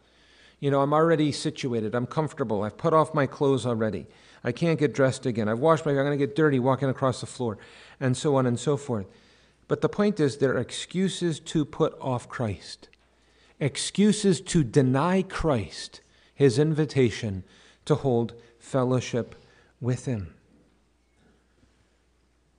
You 0.59 0.71
know, 0.71 0.81
I'm 0.81 0.93
already 0.93 1.31
situated. 1.31 1.95
I'm 1.95 2.07
comfortable. 2.07 2.63
I've 2.63 2.77
put 2.77 2.93
off 2.93 3.13
my 3.13 3.27
clothes 3.27 3.65
already. 3.65 4.07
I 4.43 4.51
can't 4.51 4.79
get 4.79 4.93
dressed 4.93 5.25
again. 5.25 5.49
I've 5.49 5.59
washed 5.59 5.85
my 5.85 5.91
I'm 5.91 5.97
going 5.97 6.11
to 6.11 6.17
get 6.17 6.35
dirty 6.35 6.59
walking 6.59 6.89
across 6.89 7.21
the 7.21 7.27
floor, 7.27 7.57
and 7.99 8.15
so 8.15 8.35
on 8.35 8.45
and 8.45 8.59
so 8.59 8.77
forth. 8.77 9.07
But 9.67 9.81
the 9.81 9.89
point 9.89 10.19
is, 10.19 10.37
there 10.37 10.53
are 10.53 10.59
excuses 10.59 11.39
to 11.41 11.65
put 11.65 11.97
off 11.99 12.29
Christ, 12.29 12.89
excuses 13.59 14.39
to 14.41 14.63
deny 14.63 15.21
Christ 15.21 16.01
his 16.33 16.57
invitation 16.57 17.43
to 17.85 17.95
hold 17.95 18.33
fellowship 18.59 19.35
with 19.81 20.05
him. 20.05 20.33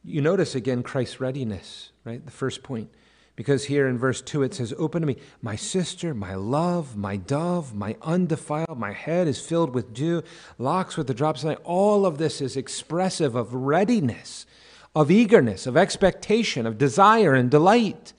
You 0.09 0.23
notice 0.23 0.55
again 0.55 0.83
Christ's 0.83 1.21
readiness, 1.21 1.91
right? 2.05 2.25
The 2.25 2.31
first 2.31 2.63
point. 2.63 2.91
Because 3.37 3.67
here 3.67 3.87
in 3.87 3.99
verse 3.99 4.21
2 4.21 4.43
it 4.43 4.55
says, 4.55 4.75
Open 4.79 5.03
to 5.03 5.07
me, 5.07 5.17
my 5.43 5.55
sister, 5.55 6.13
my 6.13 6.35
love, 6.35 6.97
my 6.97 7.17
dove, 7.17 7.75
my 7.75 7.95
undefiled, 8.03 8.79
my 8.79 8.93
head 8.93 9.29
is 9.29 9.41
filled 9.41 9.75
with 9.75 9.93
dew, 9.93 10.23
locks 10.59 10.97
with 10.97 11.07
the 11.07 11.15
drops 11.15 11.43
of 11.43 11.51
night. 11.51 11.59
All 11.63 12.05
of 12.05 12.19
this 12.19 12.41
is 12.41 12.57
expressive 12.57 13.37
of 13.37 13.55
readiness, 13.55 14.45
of 14.93 15.11
eagerness, 15.11 15.69
of 15.69 15.77
expectation, 15.77 16.67
of 16.67 16.79
desire 16.79 17.35
and 17.35 17.51
delight 17.51 18.13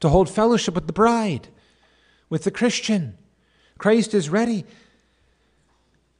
to 0.00 0.10
hold 0.10 0.28
fellowship 0.28 0.74
with 0.74 0.88
the 0.88 0.92
bride, 0.92 1.48
with 2.28 2.44
the 2.44 2.50
Christian. 2.50 3.16
Christ 3.78 4.12
is 4.14 4.28
ready. 4.28 4.66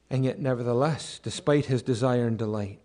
And 0.09 0.23
yet, 0.23 0.39
nevertheless, 0.39 1.19
despite 1.21 1.65
his 1.65 1.81
desire 1.81 2.25
and 2.25 2.39
delight, 2.39 2.79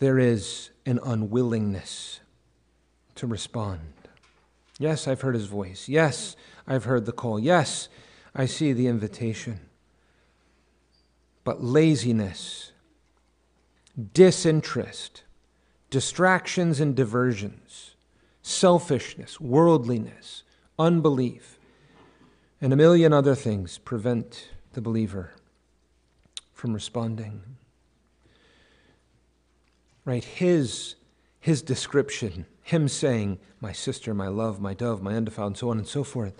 there 0.00 0.18
is 0.18 0.70
an 0.86 0.98
unwillingness 1.04 2.20
to 3.14 3.26
respond. 3.26 3.80
Yes, 4.78 5.06
I've 5.06 5.20
heard 5.20 5.34
his 5.34 5.44
voice. 5.44 5.88
Yes, 5.88 6.36
I've 6.66 6.84
heard 6.84 7.04
the 7.04 7.12
call. 7.12 7.38
Yes, 7.38 7.90
I 8.34 8.46
see 8.46 8.72
the 8.72 8.86
invitation. 8.86 9.60
But 11.44 11.62
laziness, 11.62 12.72
disinterest, 14.14 15.22
distractions 15.90 16.80
and 16.80 16.96
diversions, 16.96 17.94
selfishness, 18.40 19.38
worldliness, 19.38 20.44
unbelief, 20.78 21.58
and 22.58 22.72
a 22.72 22.76
million 22.76 23.12
other 23.12 23.34
things 23.34 23.76
prevent 23.76 24.48
the 24.72 24.80
believer 24.80 25.32
from 26.54 26.72
responding 26.72 27.42
right? 30.04 30.24
His, 30.24 30.96
his 31.40 31.62
description, 31.62 32.46
him 32.62 32.88
saying, 32.88 33.38
My 33.60 33.72
sister, 33.72 34.14
my 34.14 34.28
love, 34.28 34.60
my 34.60 34.74
dove, 34.74 35.02
my 35.02 35.14
undefiled, 35.14 35.48
and 35.48 35.58
so 35.58 35.70
on 35.70 35.78
and 35.78 35.86
so 35.86 36.04
forth. 36.04 36.34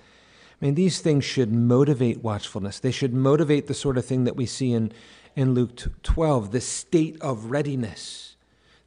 I 0.61 0.67
mean, 0.67 0.75
these 0.75 1.01
things 1.01 1.25
should 1.25 1.53
motivate 1.53 2.23
watchfulness. 2.23 2.81
They 2.81 2.91
should 2.91 3.15
motivate 3.15 3.67
the 3.67 3.75
sort 3.75 3.97
of 3.97 4.05
thing 4.05 4.25
that 4.25 4.37
we 4.37 4.45
see 4.47 4.73
in, 4.73 4.93
in 5.35 5.55
Luke 5.55 6.03
12 6.03 6.53
the 6.53 6.61
state 6.61 7.21
of 7.21 7.47
readiness, 7.47 8.37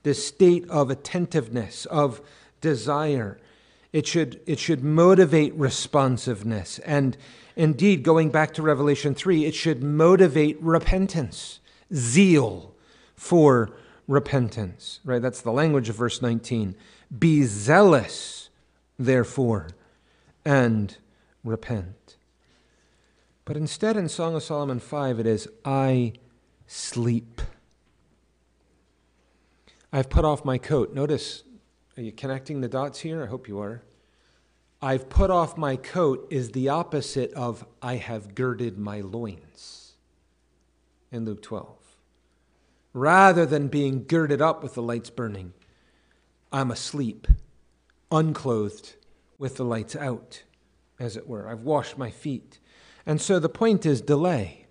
the 0.04 0.14
state 0.14 0.70
of 0.70 0.92
attentiveness, 0.92 1.86
of 1.88 2.22
desire. 2.62 3.40
It 3.92 4.06
should, 4.06 4.40
it 4.46 4.60
should 4.60 4.84
motivate 4.84 5.54
responsiveness. 5.56 6.80
And 6.80 7.18
indeed, 7.56 8.04
going 8.04 8.30
back 8.30 8.54
to 8.54 8.62
Revelation 8.62 9.16
3, 9.16 9.46
it 9.46 9.56
should 9.56 9.84
motivate 9.84 10.62
repentance, 10.62 11.60
zeal 11.94 12.76
for 13.16 13.72
repentance, 14.08 15.00
right? 15.04 15.22
That's 15.22 15.42
the 15.42 15.52
language 15.52 15.90
of 15.90 15.96
verse 15.96 16.22
19. 16.22 16.76
Be 17.18 17.44
zealous, 17.44 18.50
therefore, 18.98 19.70
and 20.46 20.98
repent. 21.44 22.18
But 23.46 23.58
instead, 23.58 23.98
in 23.98 24.08
Song 24.10 24.36
of 24.36 24.44
Solomon 24.44 24.80
5, 24.80 25.20
it 25.20 25.28
is, 25.28 25.48
I 25.66 26.14
sleep. 26.66 27.42
I've 29.92 30.10
put 30.10 30.26
off 30.26 30.46
my 30.46 30.58
coat. 30.58 30.94
Notice, 30.94 31.44
are 31.98 32.02
you 32.02 32.12
connecting 32.12 32.62
the 32.62 32.70
dots 32.70 33.00
here? 33.02 33.24
I 33.24 33.28
hope 33.28 33.48
you 33.48 33.60
are. 33.60 33.84
I've 34.82 35.08
put 35.08 35.30
off 35.30 35.58
my 35.58 35.76
coat 35.76 36.28
is 36.30 36.52
the 36.52 36.70
opposite 36.70 37.32
of 37.34 37.66
I 37.82 37.96
have 37.96 38.36
girded 38.36 38.78
my 38.78 39.02
loins 39.02 39.94
in 41.12 41.26
Luke 41.26 41.42
12. 41.42 41.83
Rather 42.94 43.46
than 43.46 43.68
being 43.68 44.06
girded 44.06 44.42
up 44.42 44.62
with 44.62 44.76
the 44.76 44.82
lights 44.82 45.10
burning, 45.10 45.54
I'm 46.52 46.70
asleep, 46.70 47.28
unclothed, 48.12 48.94
with 49.40 49.58
the 49.58 49.66
lights 49.66 49.96
out, 49.96 50.44
as 51.00 51.18
it 51.18 51.28
were. 51.28 51.50
I've 51.50 51.62
washed 51.64 51.98
my 51.98 52.12
feet. 52.12 52.60
And 53.06 53.20
so 53.20 53.40
the 53.40 53.50
point 53.50 53.86
is 53.86 54.02
delay. 54.02 54.68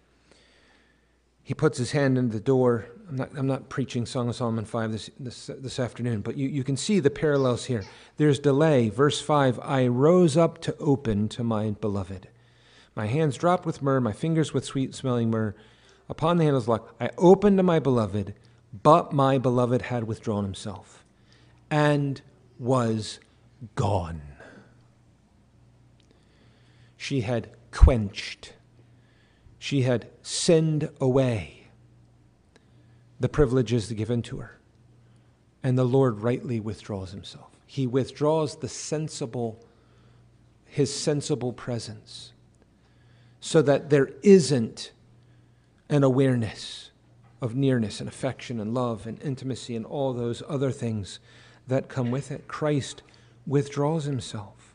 He 1.42 1.54
puts 1.54 1.78
his 1.78 1.90
hand 1.90 2.16
in 2.16 2.30
the 2.30 2.40
door. 2.40 2.86
I'm 3.08 3.16
not, 3.16 3.30
I'm 3.36 3.46
not 3.48 3.68
preaching 3.68 4.06
Song 4.06 4.28
of 4.28 4.36
Solomon 4.36 4.64
5 4.64 4.92
this, 4.92 5.10
this, 5.18 5.50
this 5.58 5.80
afternoon, 5.80 6.20
but 6.20 6.36
you, 6.36 6.48
you 6.48 6.62
can 6.62 6.76
see 6.76 7.00
the 7.00 7.10
parallels 7.10 7.64
here. 7.64 7.84
There's 8.16 8.38
delay. 8.38 8.88
Verse 8.88 9.20
5 9.20 9.58
I 9.60 9.88
rose 9.88 10.36
up 10.36 10.60
to 10.62 10.76
open 10.78 11.28
to 11.30 11.42
my 11.42 11.72
beloved. 11.72 12.28
My 12.94 13.06
hands 13.06 13.36
dropped 13.36 13.66
with 13.66 13.82
myrrh, 13.82 14.00
my 14.00 14.12
fingers 14.12 14.54
with 14.54 14.64
sweet 14.64 14.94
smelling 14.94 15.30
myrrh. 15.30 15.54
Upon 16.08 16.36
the 16.36 16.44
handle's 16.44 16.68
lock, 16.68 16.94
I 17.00 17.10
opened 17.18 17.56
to 17.58 17.62
my 17.62 17.78
beloved, 17.78 18.34
but 18.82 19.12
my 19.12 19.38
beloved 19.38 19.82
had 19.82 20.04
withdrawn 20.04 20.44
himself 20.44 21.04
and 21.70 22.20
was 22.58 23.20
gone. 23.74 24.22
She 26.96 27.22
had 27.22 27.50
quenched 27.70 28.52
she 29.62 29.82
had 29.82 30.08
sinned 30.22 30.90
away 31.00 31.68
the 33.20 33.28
privileges 33.28 33.92
given 33.92 34.20
to 34.22 34.38
her. 34.38 34.58
And 35.62 35.78
the 35.78 35.84
Lord 35.84 36.18
rightly 36.18 36.58
withdraws 36.58 37.12
himself. 37.12 37.52
He 37.64 37.86
withdraws 37.86 38.56
the 38.56 38.68
sensible, 38.68 39.64
his 40.64 40.92
sensible 40.92 41.52
presence, 41.52 42.32
so 43.38 43.62
that 43.62 43.88
there 43.88 44.10
isn't 44.24 44.90
an 45.92 46.02
awareness 46.02 46.90
of 47.42 47.54
nearness 47.54 48.00
and 48.00 48.08
affection 48.08 48.58
and 48.58 48.72
love 48.72 49.06
and 49.06 49.20
intimacy 49.22 49.76
and 49.76 49.84
all 49.84 50.14
those 50.14 50.42
other 50.48 50.70
things 50.70 51.20
that 51.68 51.88
come 51.88 52.10
with 52.10 52.30
it. 52.30 52.48
Christ 52.48 53.02
withdraws 53.46 54.04
himself. 54.04 54.74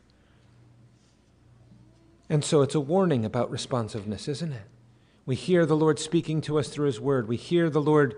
And 2.29 2.45
so 2.45 2.61
it's 2.61 2.75
a 2.75 2.79
warning 2.79 3.25
about 3.25 3.49
responsiveness, 3.49 4.27
isn't 4.27 4.51
it? 4.51 4.61
We 5.25 5.35
hear 5.35 5.65
the 5.65 5.75
Lord 5.75 5.97
speaking 5.97 6.39
to 6.41 6.59
us 6.59 6.69
through 6.69 6.85
His 6.85 6.99
Word. 6.99 7.27
We 7.27 7.35
hear 7.35 7.69
the 7.69 7.81
Lord 7.81 8.15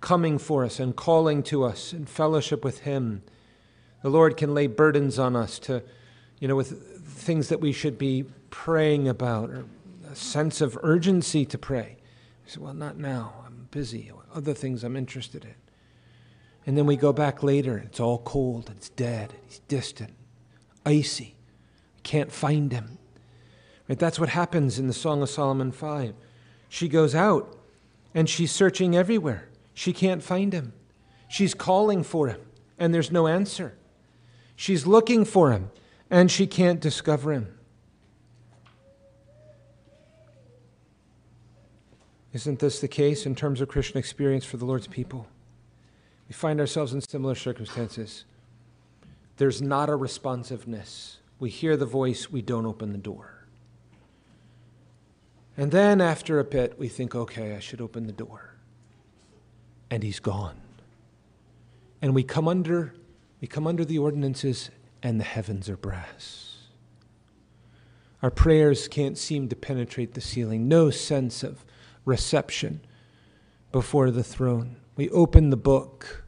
coming 0.00 0.38
for 0.38 0.64
us 0.64 0.78
and 0.78 0.94
calling 0.94 1.42
to 1.44 1.64
us 1.64 1.92
in 1.92 2.06
fellowship 2.06 2.64
with 2.64 2.80
Him. 2.80 3.22
The 4.02 4.10
Lord 4.10 4.36
can 4.36 4.54
lay 4.54 4.66
burdens 4.66 5.18
on 5.18 5.34
us 5.34 5.58
to, 5.60 5.82
you 6.38 6.48
know, 6.48 6.56
with 6.56 7.02
things 7.06 7.48
that 7.48 7.60
we 7.60 7.72
should 7.72 7.98
be 7.98 8.24
praying 8.50 9.08
about 9.08 9.50
or 9.50 9.64
a 10.10 10.14
sense 10.14 10.60
of 10.60 10.78
urgency 10.82 11.44
to 11.46 11.58
pray. 11.58 11.96
We 12.46 12.52
say, 12.52 12.60
well, 12.60 12.74
not 12.74 12.96
now. 12.96 13.34
I'm 13.44 13.66
busy. 13.70 14.10
Other 14.34 14.54
things 14.54 14.84
I'm 14.84 14.96
interested 14.96 15.44
in. 15.44 15.54
And 16.64 16.78
then 16.78 16.86
we 16.86 16.96
go 16.96 17.12
back 17.12 17.42
later. 17.42 17.76
and 17.76 17.86
It's 17.86 18.00
all 18.00 18.18
cold. 18.18 18.70
It's 18.74 18.88
dead. 18.88 19.34
He's 19.46 19.58
distant, 19.68 20.14
icy. 20.84 21.34
can't 22.04 22.30
find 22.30 22.72
him. 22.72 22.98
Right? 23.88 23.98
That's 23.98 24.18
what 24.20 24.28
happens 24.30 24.78
in 24.78 24.86
the 24.86 24.92
Song 24.92 25.22
of 25.22 25.28
Solomon 25.28 25.72
5. 25.72 26.14
She 26.68 26.88
goes 26.88 27.14
out 27.14 27.56
and 28.14 28.28
she's 28.28 28.52
searching 28.52 28.96
everywhere. 28.96 29.48
She 29.74 29.92
can't 29.92 30.22
find 30.22 30.52
him. 30.52 30.72
She's 31.28 31.54
calling 31.54 32.02
for 32.02 32.28
him, 32.28 32.40
and 32.78 32.94
there's 32.94 33.10
no 33.10 33.26
answer. 33.26 33.76
She's 34.54 34.86
looking 34.86 35.24
for 35.24 35.50
him, 35.50 35.70
and 36.08 36.30
she 36.30 36.46
can't 36.46 36.80
discover 36.80 37.32
him. 37.32 37.55
Isn't 42.36 42.58
this 42.58 42.80
the 42.80 42.88
case 42.88 43.24
in 43.24 43.34
terms 43.34 43.62
of 43.62 43.68
Christian 43.68 43.96
experience 43.96 44.44
for 44.44 44.58
the 44.58 44.66
Lord's 44.66 44.86
people? 44.86 45.26
We 46.28 46.34
find 46.34 46.60
ourselves 46.60 46.92
in 46.92 47.00
similar 47.00 47.34
circumstances. 47.34 48.26
There's 49.38 49.62
not 49.62 49.88
a 49.88 49.96
responsiveness. 49.96 51.16
We 51.38 51.48
hear 51.48 51.78
the 51.78 51.86
voice, 51.86 52.30
we 52.30 52.42
don't 52.42 52.66
open 52.66 52.92
the 52.92 52.98
door. 52.98 53.46
And 55.56 55.72
then 55.72 56.02
after 56.02 56.38
a 56.38 56.44
bit, 56.44 56.78
we 56.78 56.88
think, 56.88 57.14
okay, 57.14 57.56
I 57.56 57.58
should 57.58 57.80
open 57.80 58.06
the 58.06 58.12
door. 58.12 58.52
And 59.90 60.02
he's 60.02 60.20
gone. 60.20 60.60
And 62.02 62.14
we 62.14 62.22
come 62.22 62.48
under, 62.48 62.92
we 63.40 63.48
come 63.48 63.66
under 63.66 63.82
the 63.82 63.96
ordinances, 63.96 64.68
and 65.02 65.18
the 65.18 65.24
heavens 65.24 65.70
are 65.70 65.78
brass. 65.78 66.58
Our 68.22 68.30
prayers 68.30 68.88
can't 68.88 69.16
seem 69.16 69.48
to 69.48 69.56
penetrate 69.56 70.12
the 70.12 70.20
ceiling, 70.20 70.68
no 70.68 70.90
sense 70.90 71.42
of 71.42 71.64
reception 72.06 72.80
before 73.70 74.10
the 74.10 74.24
throne. 74.24 74.76
We 74.96 75.10
open 75.10 75.50
the 75.50 75.56
book, 75.58 76.24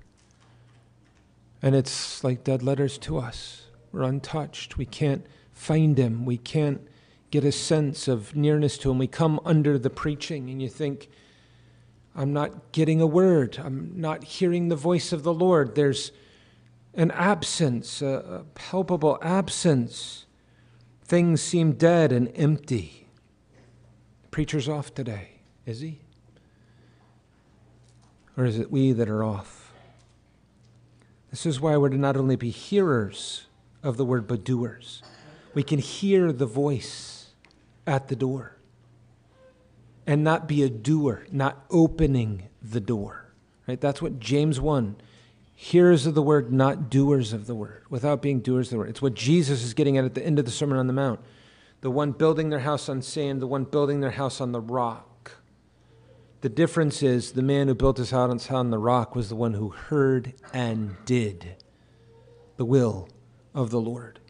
and 1.62 1.74
it's 1.74 2.22
like 2.22 2.44
dead 2.44 2.62
letters 2.62 2.98
to 2.98 3.16
us. 3.16 3.62
We're 3.90 4.02
untouched. 4.02 4.76
We 4.76 4.84
can't 4.84 5.26
find 5.52 5.98
him. 5.98 6.26
We 6.26 6.36
can't 6.36 6.86
get 7.30 7.44
a 7.44 7.52
sense 7.52 8.08
of 8.08 8.34
nearness 8.34 8.78
to 8.78 8.90
Him. 8.90 8.98
We 8.98 9.06
come 9.06 9.40
under 9.44 9.78
the 9.78 9.90
preaching, 9.90 10.50
and 10.50 10.62
you 10.62 10.68
think, 10.68 11.08
I'm 12.14 12.32
not 12.32 12.72
getting 12.72 13.00
a 13.00 13.06
word. 13.06 13.58
I'm 13.62 13.92
not 13.96 14.24
hearing 14.24 14.68
the 14.68 14.76
voice 14.76 15.12
of 15.12 15.22
the 15.22 15.34
Lord. 15.34 15.74
There's 15.74 16.10
an 16.94 17.10
absence, 17.12 18.02
a, 18.02 18.44
palpable 18.54 19.18
absence. 19.22 20.26
Things 21.04 21.40
seem 21.40 21.72
dead 21.72 22.12
and 22.12 22.30
empty. 22.34 23.08
Preacher's 24.30 24.68
off 24.68 24.94
today, 24.94 25.37
is 25.68 25.80
he? 25.80 26.00
Or 28.36 28.44
is 28.44 28.58
it 28.58 28.72
we 28.72 28.92
that 28.92 29.08
are 29.08 29.22
off? 29.22 29.72
This 31.30 31.44
is 31.44 31.60
why 31.60 31.76
we're 31.76 31.90
to 31.90 31.98
not 31.98 32.16
only 32.16 32.36
be 32.36 32.50
hearers 32.50 33.46
of 33.82 33.96
the 33.96 34.04
word, 34.04 34.26
but 34.26 34.44
doers. 34.44 35.02
We 35.54 35.62
can 35.62 35.78
hear 35.78 36.32
the 36.32 36.46
voice 36.46 37.34
at 37.86 38.08
the 38.08 38.16
door 38.16 38.56
and 40.06 40.24
not 40.24 40.48
be 40.48 40.62
a 40.62 40.70
doer, 40.70 41.26
not 41.30 41.64
opening 41.70 42.48
the 42.62 42.80
door. 42.80 43.26
Right? 43.66 43.80
That's 43.80 44.00
what 44.00 44.18
James 44.18 44.58
1 44.58 44.96
hearers 45.54 46.06
of 46.06 46.14
the 46.14 46.22
word, 46.22 46.52
not 46.52 46.88
doers 46.88 47.32
of 47.32 47.46
the 47.48 47.54
word, 47.54 47.82
without 47.90 48.22
being 48.22 48.40
doers 48.40 48.68
of 48.68 48.70
the 48.70 48.78
word. 48.78 48.88
It's 48.88 49.02
what 49.02 49.14
Jesus 49.14 49.64
is 49.64 49.74
getting 49.74 49.98
at 49.98 50.04
at 50.04 50.14
the 50.14 50.24
end 50.24 50.38
of 50.38 50.44
the 50.44 50.50
Sermon 50.52 50.78
on 50.78 50.86
the 50.86 50.92
Mount. 50.92 51.20
The 51.80 51.90
one 51.90 52.12
building 52.12 52.48
their 52.48 52.60
house 52.60 52.88
on 52.88 53.02
sand, 53.02 53.42
the 53.42 53.46
one 53.46 53.64
building 53.64 54.00
their 54.00 54.12
house 54.12 54.40
on 54.40 54.52
the 54.52 54.60
rock. 54.60 55.07
The 56.40 56.48
difference 56.48 57.02
is 57.02 57.32
the 57.32 57.42
man 57.42 57.66
who 57.66 57.74
built 57.74 57.98
his 57.98 58.10
house 58.10 58.50
on 58.50 58.70
the 58.70 58.78
rock 58.78 59.16
was 59.16 59.28
the 59.28 59.36
one 59.36 59.54
who 59.54 59.70
heard 59.70 60.34
and 60.52 60.96
did 61.04 61.56
the 62.56 62.64
will 62.64 63.08
of 63.54 63.70
the 63.70 63.80
Lord. 63.80 64.20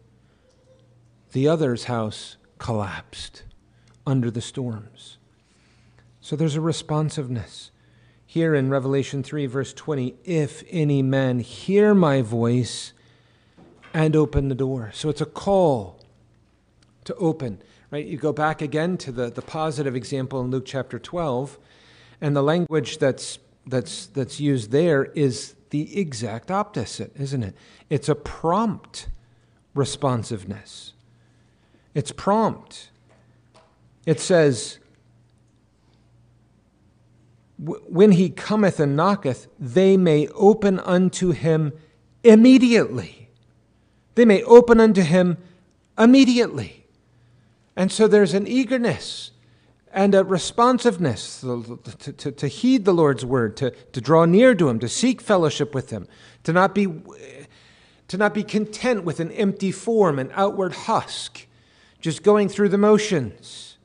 The 1.33 1.47
other's 1.47 1.83
house 1.83 2.37
collapsed 2.57 3.43
under 4.07 4.31
the 4.31 4.41
storms. 4.41 5.17
So 6.19 6.35
there's 6.35 6.55
a 6.55 6.61
responsiveness. 6.61 7.69
Here 8.25 8.55
in 8.55 8.69
Revelation 8.69 9.21
3, 9.21 9.45
verse 9.45 9.73
20, 9.73 10.15
if 10.23 10.63
any 10.69 11.03
man 11.03 11.39
hear 11.39 11.93
my 11.93 12.21
voice 12.21 12.93
and 13.93 14.15
open 14.15 14.49
the 14.49 14.55
door. 14.55 14.91
So 14.93 15.09
it's 15.09 15.21
a 15.21 15.25
call 15.25 15.99
to 17.05 17.15
open, 17.15 17.61
right? 17.91 18.05
You 18.05 18.17
go 18.17 18.33
back 18.33 18.61
again 18.61 18.97
to 18.97 19.11
the, 19.11 19.29
the 19.29 19.41
positive 19.41 19.95
example 19.95 20.41
in 20.41 20.51
Luke 20.51 20.65
chapter 20.65 20.99
12, 20.99 21.57
and 22.21 22.35
the 22.35 22.43
language 22.43 22.97
that's, 22.97 23.39
that's, 23.65 24.07
that's 24.07 24.39
used 24.39 24.71
there 24.71 25.05
is 25.05 25.55
the 25.69 25.99
exact 25.99 26.51
opposite, 26.51 27.11
isn't 27.17 27.43
it? 27.43 27.55
It's 27.89 28.09
a 28.09 28.15
prompt 28.15 29.07
responsiveness. 29.73 30.93
It's 31.93 32.11
prompt. 32.11 32.89
It 34.05 34.19
says, 34.19 34.79
When 37.57 38.13
he 38.13 38.29
cometh 38.29 38.79
and 38.79 38.95
knocketh, 38.95 39.47
they 39.59 39.97
may 39.97 40.27
open 40.29 40.79
unto 40.79 41.31
him 41.31 41.73
immediately. 42.23 43.29
They 44.15 44.25
may 44.25 44.43
open 44.43 44.79
unto 44.79 45.01
him 45.01 45.37
immediately. 45.97 46.85
And 47.75 47.91
so 47.91 48.07
there's 48.07 48.33
an 48.33 48.47
eagerness 48.47 49.31
and 49.91 50.13
a 50.13 50.23
responsiveness 50.23 51.41
to, 51.41 51.79
to, 52.17 52.31
to, 52.31 52.47
heed 52.47 52.85
the 52.85 52.93
Lord's 52.93 53.25
word, 53.25 53.57
to, 53.57 53.71
to 53.71 54.01
draw 54.01 54.25
near 54.25 54.53
to 54.55 54.69
him, 54.69 54.79
to 54.79 54.89
seek 54.89 55.21
fellowship 55.21 55.73
with 55.73 55.89
him, 55.89 56.07
to 56.43 56.53
not 56.53 56.75
be, 56.75 56.87
to 58.07 58.17
not 58.17 58.33
be 58.33 58.43
content 58.43 59.03
with 59.03 59.19
an 59.19 59.31
empty 59.31 59.71
form, 59.71 60.19
an 60.19 60.31
outward 60.33 60.73
husk 60.73 61.47
just 62.01 62.23
going 62.23 62.47
through 62.49 62.69
the 62.69 62.77
motions, 62.77 63.77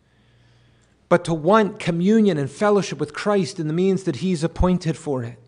but 1.09 1.25
to 1.25 1.35
want 1.35 1.79
communion 1.79 2.39
and 2.39 2.51
fellowship 2.51 2.99
with 2.99 3.13
Christ 3.13 3.59
in 3.59 3.67
the 3.67 3.73
means 3.73 4.05
that 4.05 4.17
He's 4.17 4.45
appointed 4.45 4.97
for 4.97 5.23
it. 5.25 5.39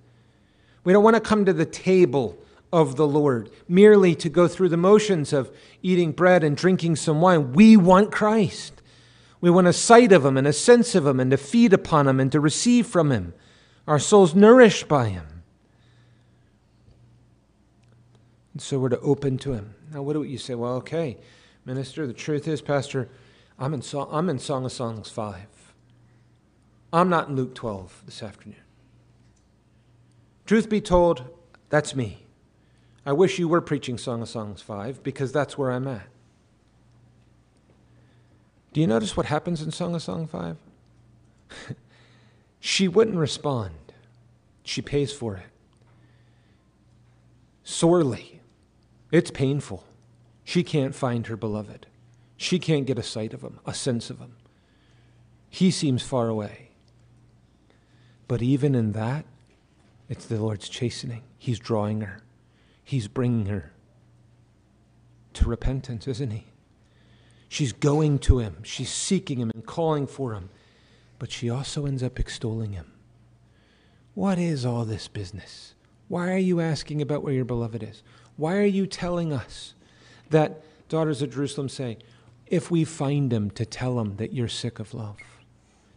We 0.85 0.93
don't 0.93 1.05
want 1.05 1.17
to 1.17 1.21
come 1.21 1.45
to 1.45 1.53
the 1.53 1.67
table 1.67 2.39
of 2.73 2.97
the 2.97 3.07
Lord 3.07 3.51
merely 3.69 4.15
to 4.17 4.29
go 4.29 4.49
through 4.49 4.69
the 4.69 4.77
motions 4.77 5.33
of 5.33 5.51
eating 5.83 6.13
bread 6.13 6.45
and 6.45 6.57
drinking 6.57 6.97
some 6.97 7.21
wine. 7.21 7.53
We 7.53 7.77
want 7.77 8.13
Christ. 8.13 8.83
We 9.41 9.51
want 9.51 9.67
a 9.67 9.73
sight 9.73 10.13
of 10.13 10.25
Him 10.25 10.37
and 10.37 10.47
a 10.47 10.53
sense 10.53 10.95
of 10.95 11.07
Him 11.07 11.21
and 11.21 11.31
to 11.31 11.37
feed 11.37 11.73
upon 11.73 12.09
Him 12.09 12.21
and 12.21 12.33
to 12.33 12.41
receive 12.41 12.87
from 12.87 13.11
Him. 13.11 13.35
Our 13.87 13.99
souls 13.99 14.35
nourished 14.35 14.89
by 14.89 15.09
Him. 15.09 15.43
And 18.53 18.63
so 18.63 18.79
we're 18.79 18.89
to 18.89 19.01
open 19.01 19.39
to 19.39 19.53
Him. 19.53 19.75
Now, 19.93 20.03
what 20.03 20.15
do 20.15 20.23
you 20.23 20.39
say? 20.39 20.55
Well, 20.55 20.75
okay, 20.77 21.19
minister, 21.65 22.07
the 22.07 22.13
truth 22.13 22.49
is, 22.49 22.63
Pastor, 22.63 23.09
I'm 23.59 23.75
in, 23.75 23.83
so- 23.83 24.09
I'm 24.11 24.29
in 24.29 24.39
Song 24.39 24.65
of 24.65 24.73
Songs 24.73 25.11
5. 25.11 25.47
I'm 26.93 27.09
not 27.09 27.29
in 27.29 27.37
Luke 27.37 27.55
12 27.55 28.03
this 28.07 28.23
afternoon. 28.23 28.57
Truth 30.47 30.69
be 30.69 30.81
told, 30.81 31.25
that's 31.69 31.95
me. 31.95 32.27
I 33.05 33.13
wish 33.13 33.39
you 33.39 33.49
were 33.49 33.61
preaching 33.61 33.99
Song 33.99 34.23
of 34.23 34.29
Songs 34.29 34.63
5 34.63 35.03
because 35.03 35.33
that's 35.33 35.59
where 35.59 35.71
I'm 35.71 35.87
at. 35.87 36.07
Do 38.77 38.83
you 38.83 38.87
notice 38.87 39.17
what 39.17 39.25
happens 39.25 39.63
in 39.63 39.71
Song 39.71 39.95
of 39.95 40.03
Song 40.03 40.27
5? 40.27 40.59
she 42.61 42.89
wouldn't 42.89 43.17
respond. 43.17 43.73
She 44.65 44.83
pays 44.83 45.15
for 45.15 45.37
it. 45.37 45.47
Sorely. 47.65 48.43
It's 49.11 49.31
painful. 49.31 49.87
She 50.45 50.63
can't 50.63 50.95
find 50.95 51.27
her 51.27 51.39
beloved. 51.39 51.87
She 52.37 52.59
can't 52.59 52.85
get 52.85 52.99
a 52.99 53.03
sight 53.03 53.33
of 53.33 53.41
him, 53.41 53.61
a 53.65 53.73
sense 53.73 54.11
of 54.11 54.19
him. 54.19 54.37
He 55.49 55.71
seems 55.71 56.03
far 56.03 56.29
away. 56.29 56.73
But 58.29 58.43
even 58.43 58.75
in 58.75 58.93
that, 58.93 59.25
it's 60.11 60.27
the 60.27 60.37
Lord's 60.37 60.69
chastening. 60.69 61.23
He's 61.39 61.59
drawing 61.59 62.03
her, 62.03 62.21
He's 62.85 63.09
bringing 63.09 63.47
her 63.47 63.73
to 65.33 65.49
repentance, 65.49 66.07
isn't 66.07 66.31
He? 66.31 66.45
She's 67.57 67.73
going 67.73 68.19
to 68.19 68.39
Him, 68.39 68.59
she's 68.65 68.91
seeking 68.91 69.41
Him 69.41 69.49
and 69.49 69.65
calling 69.65 70.07
for 70.07 70.35
Him, 70.35 70.51
but 71.19 71.33
she 71.33 71.49
also 71.49 71.87
ends 71.87 72.03
up 72.03 72.21
extolling 72.21 72.75
Him. 72.75 72.93
What 74.13 74.39
is 74.39 74.67
all 74.67 74.85
this 74.85 75.09
business? 75.09 75.73
Why 76.09 76.35
are 76.35 76.37
you 76.37 76.61
asking 76.61 77.01
about 77.01 77.23
where 77.23 77.33
your 77.33 77.47
beloved 77.47 77.83
is? 77.83 78.03
Why 78.37 78.59
are 78.59 78.67
you 78.67 78.87
telling 78.87 79.33
us 79.33 79.73
that, 80.29 80.61
daughters 80.91 81.23
of 81.23 81.33
Jerusalem 81.33 81.71
say, 81.71 81.97
if 82.47 82.71
we 82.71 82.85
find 82.85 83.33
him, 83.33 83.49
to 83.53 83.65
tell 83.65 83.99
him 84.01 84.17
that 84.17 84.35
you're 84.35 84.49
sick 84.49 84.79
of 84.79 84.93
love, 84.93 85.17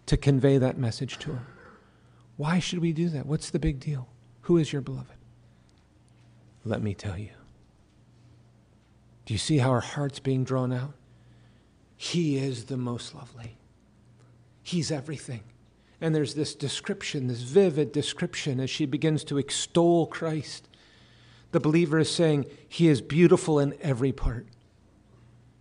to 0.05 0.15
convey 0.15 0.59
that 0.59 0.77
message 0.77 1.17
to 1.19 1.31
him? 1.31 1.45
Why 2.37 2.59
should 2.59 2.79
we 2.79 2.93
do 2.93 3.09
that? 3.09 3.25
What's 3.25 3.49
the 3.49 3.59
big 3.59 3.81
deal? 3.81 4.07
Who 4.43 4.55
is 4.55 4.71
your 4.71 4.81
beloved? 4.81 5.17
Let 6.63 6.81
me 6.81 6.93
tell 6.93 7.17
you. 7.17 7.31
Do 9.25 9.33
you 9.33 9.37
see 9.37 9.57
how 9.57 9.71
our 9.71 9.81
heart's 9.81 10.19
being 10.19 10.45
drawn 10.45 10.71
out? 10.71 10.93
He 12.01 12.37
is 12.37 12.63
the 12.63 12.77
most 12.77 13.13
lovely. 13.13 13.57
He's 14.63 14.89
everything. 14.89 15.43
And 15.99 16.15
there's 16.15 16.33
this 16.33 16.55
description, 16.55 17.27
this 17.27 17.41
vivid 17.41 17.91
description, 17.91 18.61
as 18.61 18.69
she 18.69 18.85
begins 18.85 19.25
to 19.25 19.37
extol 19.37 20.07
Christ. 20.07 20.69
The 21.51 21.59
believer 21.59 21.99
is 21.99 22.09
saying, 22.09 22.45
He 22.69 22.87
is 22.87 23.01
beautiful 23.01 23.59
in 23.59 23.75
every 23.81 24.13
part 24.13 24.47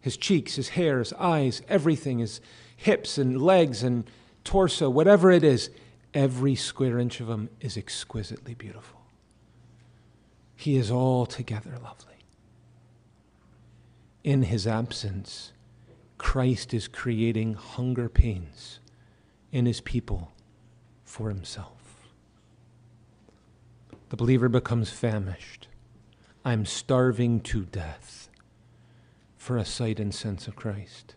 his 0.01 0.17
cheeks, 0.17 0.55
his 0.55 0.69
hair, 0.69 1.01
his 1.01 1.13
eyes, 1.15 1.61
everything, 1.69 2.21
his 2.21 2.41
hips 2.77 3.19
and 3.19 3.43
legs 3.43 3.83
and 3.83 4.09
torso, 4.45 4.89
whatever 4.89 5.33
it 5.33 5.43
is, 5.43 5.71
every 6.15 6.55
square 6.55 7.01
inch 7.01 7.21
of 7.21 7.29
him 7.29 7.51
is 7.61 7.77
exquisitely 7.77 8.55
beautiful. 8.55 9.01
He 10.55 10.77
is 10.77 10.89
altogether 10.89 11.73
lovely. 11.83 12.15
In 14.23 14.45
his 14.45 14.69
absence, 14.69 15.51
Christ 16.19 16.75
is 16.75 16.89
creating 16.89 17.55
hunger 17.55 18.09
pains 18.09 18.81
in 19.53 19.67
his 19.67 19.81
people 19.81 20.33
for 21.05 21.29
himself. 21.29 21.79
The 24.11 24.17
believer 24.17 24.49
becomes 24.49 24.91
famished. 24.91 25.69
I'm 26.45 26.67
starving 26.67 27.41
to 27.43 27.65
death 27.65 28.29
for 29.37 29.57
a 29.57 29.65
sight 29.65 30.01
and 30.01 30.15
sense 30.15 30.49
of 30.49 30.57
Christ. 30.57 31.15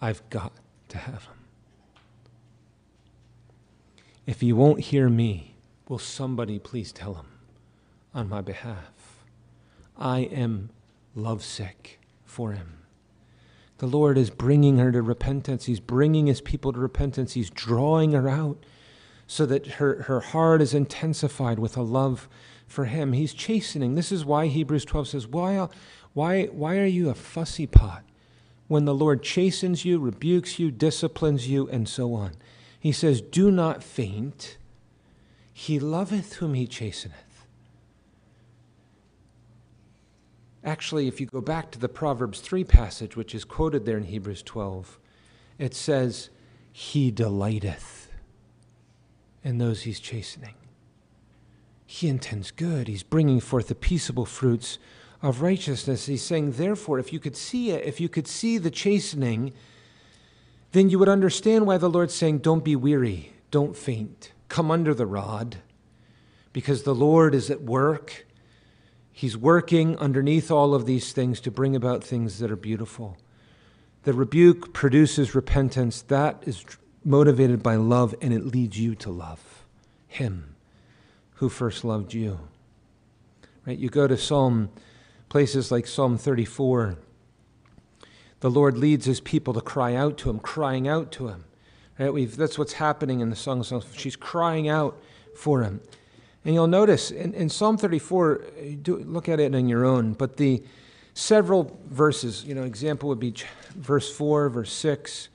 I've 0.00 0.28
got 0.30 0.52
to 0.88 0.98
have 0.98 1.24
him. 1.24 1.32
If 4.26 4.40
he 4.40 4.52
won't 4.52 4.80
hear 4.80 5.08
me, 5.08 5.56
will 5.88 5.98
somebody 5.98 6.58
please 6.58 6.92
tell 6.92 7.14
him 7.14 7.26
on 8.14 8.28
my 8.28 8.40
behalf? 8.40 9.24
I 9.96 10.20
am 10.20 10.70
lovesick 11.14 11.98
for 12.24 12.52
him. 12.52 12.84
The 13.78 13.86
Lord 13.86 14.18
is 14.18 14.30
bringing 14.30 14.78
her 14.78 14.90
to 14.92 15.02
repentance. 15.02 15.66
He's 15.66 15.80
bringing 15.80 16.26
his 16.26 16.40
people 16.40 16.72
to 16.72 16.80
repentance. 16.80 17.34
He's 17.34 17.50
drawing 17.50 18.12
her 18.12 18.28
out 18.28 18.58
so 19.26 19.46
that 19.46 19.66
her, 19.74 20.02
her 20.04 20.20
heart 20.20 20.60
is 20.60 20.74
intensified 20.74 21.58
with 21.58 21.76
a 21.76 21.82
love 21.82 22.28
for 22.66 22.86
him. 22.86 23.12
He's 23.12 23.34
chastening. 23.34 23.94
This 23.94 24.10
is 24.10 24.24
why 24.24 24.46
Hebrews 24.46 24.84
12 24.84 25.08
says, 25.08 25.26
Why, 25.26 25.68
why, 26.12 26.46
why 26.46 26.78
are 26.78 26.86
you 26.86 27.08
a 27.08 27.14
fussy 27.14 27.66
pot 27.66 28.04
when 28.66 28.84
the 28.84 28.94
Lord 28.94 29.22
chastens 29.22 29.84
you, 29.84 29.98
rebukes 29.98 30.58
you, 30.58 30.70
disciplines 30.70 31.48
you, 31.48 31.68
and 31.68 31.88
so 31.88 32.14
on? 32.14 32.32
He 32.80 32.90
says, 32.90 33.20
Do 33.20 33.50
not 33.50 33.84
faint. 33.84 34.56
He 35.52 35.78
loveth 35.78 36.34
whom 36.34 36.54
he 36.54 36.66
chasteneth. 36.66 37.27
Actually, 40.64 41.06
if 41.06 41.20
you 41.20 41.26
go 41.26 41.40
back 41.40 41.70
to 41.70 41.78
the 41.78 41.88
Proverbs 41.88 42.40
3 42.40 42.64
passage, 42.64 43.16
which 43.16 43.34
is 43.34 43.44
quoted 43.44 43.86
there 43.86 43.96
in 43.96 44.04
Hebrews 44.04 44.42
12, 44.42 44.98
it 45.58 45.74
says, 45.74 46.30
He 46.72 47.10
delighteth 47.10 48.10
in 49.44 49.58
those 49.58 49.82
he's 49.82 50.00
chastening. 50.00 50.54
He 51.86 52.08
intends 52.08 52.50
good. 52.50 52.86
He's 52.86 53.02
bringing 53.02 53.40
forth 53.40 53.68
the 53.68 53.74
peaceable 53.74 54.26
fruits 54.26 54.78
of 55.22 55.42
righteousness. 55.42 56.06
He's 56.06 56.22
saying, 56.22 56.52
therefore, 56.52 56.98
if 56.98 57.12
you 57.12 57.18
could 57.18 57.36
see 57.36 57.70
it, 57.70 57.84
if 57.84 58.00
you 58.00 58.08
could 58.08 58.28
see 58.28 58.58
the 58.58 58.70
chastening, 58.70 59.52
then 60.72 60.90
you 60.90 60.98
would 60.98 61.08
understand 61.08 61.66
why 61.66 61.78
the 61.78 61.88
Lord's 61.88 62.14
saying, 62.14 62.38
Don't 62.38 62.64
be 62.64 62.76
weary, 62.76 63.32
don't 63.50 63.76
faint, 63.76 64.32
come 64.48 64.70
under 64.70 64.92
the 64.92 65.06
rod, 65.06 65.56
because 66.52 66.82
the 66.82 66.94
Lord 66.94 67.34
is 67.34 67.50
at 67.50 67.62
work. 67.62 68.26
He's 69.18 69.36
working 69.36 69.98
underneath 69.98 70.48
all 70.48 70.76
of 70.76 70.86
these 70.86 71.12
things 71.12 71.40
to 71.40 71.50
bring 71.50 71.74
about 71.74 72.04
things 72.04 72.38
that 72.38 72.52
are 72.52 72.56
beautiful. 72.56 73.16
The 74.04 74.12
rebuke 74.12 74.72
produces 74.72 75.34
repentance. 75.34 76.02
That 76.02 76.40
is 76.46 76.64
motivated 77.04 77.60
by 77.60 77.74
love, 77.74 78.14
and 78.22 78.32
it 78.32 78.46
leads 78.46 78.78
you 78.78 78.94
to 78.94 79.10
love 79.10 79.64
Him 80.06 80.54
who 81.34 81.48
first 81.48 81.82
loved 81.82 82.14
you. 82.14 82.38
Right? 83.66 83.76
You 83.76 83.88
go 83.88 84.06
to 84.06 84.16
Psalm, 84.16 84.70
places 85.28 85.72
like 85.72 85.88
Psalm 85.88 86.16
34 86.16 86.98
the 88.38 88.50
Lord 88.52 88.78
leads 88.78 89.06
his 89.06 89.18
people 89.18 89.52
to 89.54 89.60
cry 89.60 89.96
out 89.96 90.16
to 90.18 90.30
him, 90.30 90.38
crying 90.38 90.86
out 90.86 91.10
to 91.10 91.26
him. 91.26 91.44
Right? 91.98 92.12
We've, 92.14 92.36
that's 92.36 92.56
what's 92.56 92.74
happening 92.74 93.18
in 93.18 93.30
the 93.30 93.36
Song 93.36 93.58
of 93.58 93.66
Songs. 93.66 93.84
She's 93.96 94.14
crying 94.14 94.68
out 94.68 94.96
for 95.34 95.64
him. 95.64 95.80
And 96.44 96.54
you'll 96.54 96.66
notice 96.66 97.10
in, 97.10 97.34
in 97.34 97.48
Psalm 97.48 97.76
34, 97.76 98.44
do, 98.82 98.96
look 98.98 99.28
at 99.28 99.40
it 99.40 99.54
on 99.54 99.68
your 99.68 99.84
own, 99.84 100.12
but 100.12 100.36
the 100.36 100.62
several 101.14 101.78
verses, 101.86 102.44
you 102.44 102.54
know, 102.54 102.62
example 102.62 103.08
would 103.08 103.18
be 103.18 103.34
verse 103.74 104.14
4, 104.14 104.48
verse 104.48 104.72
6, 104.72 105.28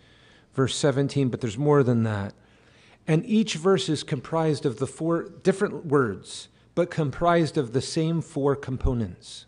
verse 0.54 0.76
17, 0.76 1.30
but 1.30 1.42
there's 1.42 1.58
more 1.58 1.84
than 1.84 2.04
that. 2.04 2.34
And 3.08 3.26
each 3.26 3.56
verse 3.56 3.90
is 3.90 4.02
comprised 4.04 4.66
of 4.66 4.80
the 4.80 4.88
four 4.88 5.24
different 5.24 5.86
words, 5.86 6.48
but 6.74 6.90
comprised 6.90 7.58
of 7.58 7.74
the 7.74 7.82
same 7.82 8.22
four 8.22 8.56
components. 8.56 9.46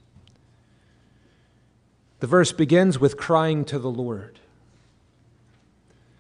The 2.20 2.28
verse 2.28 2.52
begins 2.52 3.00
with 3.00 3.18
crying 3.18 3.66
to 3.66 3.80
the 3.80 3.90
Lord. 3.90 4.40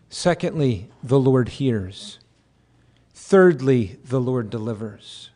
Secondly, 0.09 0.89
the 1.03 1.19
Lord 1.19 1.49
hears. 1.49 2.19
Thirdly, 3.16 3.97
the 4.03 4.20
Lord 4.20 4.49
delivers. 4.49 5.30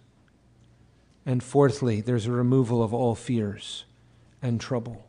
And 1.25 1.41
fourthly, 1.41 2.01
there's 2.01 2.25
a 2.25 2.31
removal 2.31 2.83
of 2.83 2.93
all 2.93 3.15
fears 3.15 3.85
and 4.41 4.59
trouble. 4.59 5.05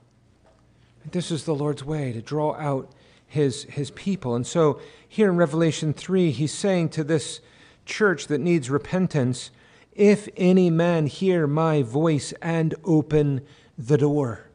This 1.11 1.33
is 1.33 1.45
the 1.45 1.55
Lord's 1.55 1.83
way 1.85 2.13
to 2.13 2.23
draw 2.23 2.55
out 2.55 2.93
his, 3.27 3.65
his 3.65 3.91
people. 3.91 4.37
And 4.37 4.47
so 4.47 4.81
here 5.09 5.29
in 5.29 5.37
Revelation 5.37 5.93
3, 5.93 6.31
he's 6.31 6.55
saying 6.55 6.91
to 6.91 7.03
this 7.03 7.41
church 7.87 8.29
that 8.29 8.41
needs 8.41 8.71
repentance, 8.71 9.51
if 9.93 10.29
any 10.37 10.71
man 10.71 11.07
hear 11.07 11.49
my 11.49 11.83
voice 11.83 12.33
and 12.41 12.77
open 12.85 13.41
the 13.77 13.99
door. 13.99 14.47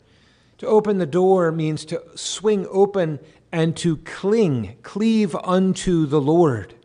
To 0.59 0.68
open 0.68 0.99
the 0.99 1.05
door 1.05 1.51
means 1.51 1.84
to 1.86 2.01
swing 2.16 2.66
open 2.70 3.20
and 3.51 3.76
to 3.78 3.97
cling, 3.97 4.78
cleave 4.84 5.36
unto 5.36 6.05
the 6.05 6.22
Lord. 6.22 6.76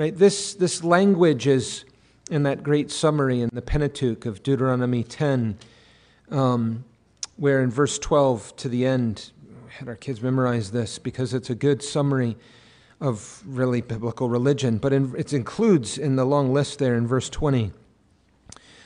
Right? 0.00 0.16
This, 0.16 0.54
this 0.54 0.82
language 0.82 1.46
is 1.46 1.84
in 2.30 2.44
that 2.44 2.62
great 2.62 2.90
summary 2.90 3.42
in 3.42 3.50
the 3.52 3.60
Pentateuch 3.60 4.24
of 4.24 4.42
Deuteronomy 4.42 5.04
10, 5.04 5.58
um, 6.30 6.86
where 7.36 7.60
in 7.60 7.70
verse 7.70 7.98
12 7.98 8.56
to 8.56 8.70
the 8.70 8.86
end, 8.86 9.30
had 9.68 9.88
our 9.88 9.96
kids 9.96 10.22
memorize 10.22 10.70
this 10.70 10.98
because 10.98 11.34
it's 11.34 11.50
a 11.50 11.54
good 11.54 11.82
summary 11.82 12.38
of 12.98 13.42
really 13.44 13.82
biblical 13.82 14.30
religion. 14.30 14.78
But 14.78 14.94
in, 14.94 15.14
it 15.18 15.34
includes 15.34 15.98
in 15.98 16.16
the 16.16 16.24
long 16.24 16.50
list 16.54 16.78
there 16.78 16.94
in 16.94 17.06
verse 17.06 17.28
20 17.28 17.70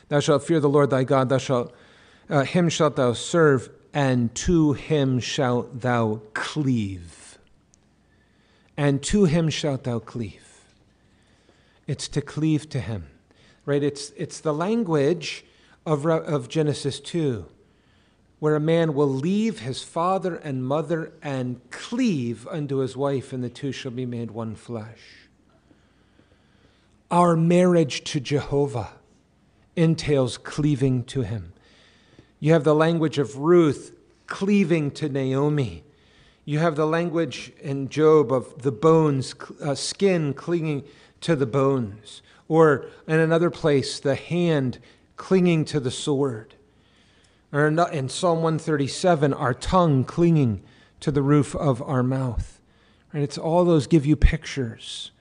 Thou 0.09 0.19
shalt 0.19 0.43
fear 0.43 0.59
the 0.59 0.69
Lord 0.69 0.91
thy 0.91 1.05
God, 1.05 1.29
thou 1.29 1.39
shalt, 1.39 1.73
uh, 2.29 2.43
him 2.43 2.69
shalt 2.69 2.97
thou 2.97 3.13
serve, 3.13 3.71
and 3.93 4.35
to 4.35 4.73
him 4.73 5.21
shalt 5.21 5.81
thou 5.81 6.23
cleave. 6.35 7.39
And 8.77 9.01
to 9.05 9.27
him 9.27 9.49
shalt 9.49 9.85
thou 9.85 10.01
cleave. 10.01 10.44
It's 11.87 12.09
to 12.09 12.21
cleave 12.21 12.69
to 12.71 12.81
him, 12.81 13.09
right? 13.67 13.83
It's, 13.83 14.11
it's 14.17 14.41
the 14.41 14.55
language 14.55 15.45
of, 15.85 16.07
of 16.07 16.49
Genesis 16.49 17.01
2 17.01 17.47
where 18.45 18.57
a 18.57 18.61
man 18.61 18.93
will 18.93 19.09
leave 19.09 19.61
his 19.61 19.83
father 19.83 20.37
and 20.37 20.63
mother 20.63 21.15
and 21.23 21.59
cleave 21.71 22.47
unto 22.49 22.77
his 22.77 22.95
wife, 22.95 23.33
and 23.33 23.43
the 23.43 23.49
two 23.49 23.73
shall 23.73 23.91
be 23.91 24.05
made 24.05 24.31
one 24.31 24.55
flesh. 24.55 25.29
Our 27.11 27.37
marriage 27.37 28.05
to 28.05 28.21
Jehovah 28.21 28.93
entails 29.77 30.37
cleaving 30.37 31.05
to 31.05 31.23
him. 31.23 31.55
You 32.39 32.53
have 32.53 32.65
the 32.65 32.75
language 32.75 33.17
of 33.17 33.39
Ruth 33.39 33.97
cleaving 34.27 34.91
to 34.91 35.09
Naomi. 35.09 35.83
You 36.45 36.59
have 36.59 36.77
the 36.77 36.87
language 36.87 37.51
in 37.63 37.89
Job 37.89 38.31
of 38.31 38.61
the 38.63 38.73
bones, 38.73 39.35
uh, 39.63 39.75
skin 39.75 40.35
clinging 40.35 40.85
to 41.25 41.37
the 41.37 41.47
bones. 41.47 42.23
Or 42.49 42.87
in 43.07 43.19
another 43.19 43.51
place, 43.51 44.01
the 44.01 44.15
hand 44.15 44.79
clinging 45.17 45.65
to 45.67 45.81
the 45.81 45.91
sword 45.91 46.55
or 47.55 47.69
in 47.69 48.09
Psalm 48.09 48.43
137, 48.43 49.33
our 49.33 49.55
tongue 49.55 50.03
clinging 50.03 50.61
to 50.99 51.13
the 51.13 51.23
roof 51.23 51.55
of 51.55 51.81
our 51.83 52.03
mouth. 52.03 52.61
Right? 53.13 53.23
It's 53.23 53.39
all 53.39 53.65
those 53.65 53.87
give 53.87 54.05
you 54.05 54.17
pictures. 54.17 55.13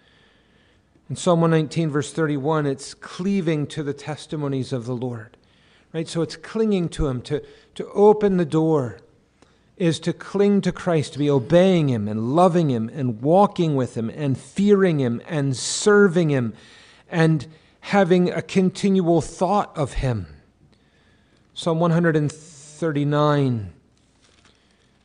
In 1.12 1.16
Psalm 1.16 1.42
119, 1.42 1.92
verse 1.92 2.12
31, 2.12 2.66
it's 2.66 2.96
cleaving 2.96 3.68
to 3.68 3.84
the 3.84 3.94
testimonies 3.94 4.74
of 4.74 4.88
the 4.88 4.96
Lord. 4.96 5.38
Right? 5.94 6.08
So 6.08 6.24
it's 6.24 6.36
clinging 6.36 6.90
to 6.90 7.06
Him. 7.06 7.22
To, 7.22 7.44
to 7.76 7.88
open 7.90 8.38
the 8.38 8.46
door 8.46 8.98
is 9.84 10.00
to 10.00 10.14
cling 10.14 10.62
to 10.62 10.72
Christ, 10.72 11.12
to 11.12 11.20
be 11.20 11.30
obeying 11.30 11.90
Him 11.90 12.08
and 12.08 12.34
loving 12.34 12.70
Him 12.70 12.90
and 12.94 13.22
walking 13.22 13.76
with 13.76 13.98
Him 13.98 14.10
and 14.10 14.38
fearing 14.38 14.98
Him 14.98 15.22
and 15.28 15.58
serving 15.58 16.30
Him 16.30 16.54
and 17.12 17.46
having 17.82 18.30
a 18.30 18.42
continual 18.42 19.20
thought 19.20 19.78
of 19.78 19.94
Him. 19.96 20.26
Psalm 21.54 21.82
139 21.82 23.74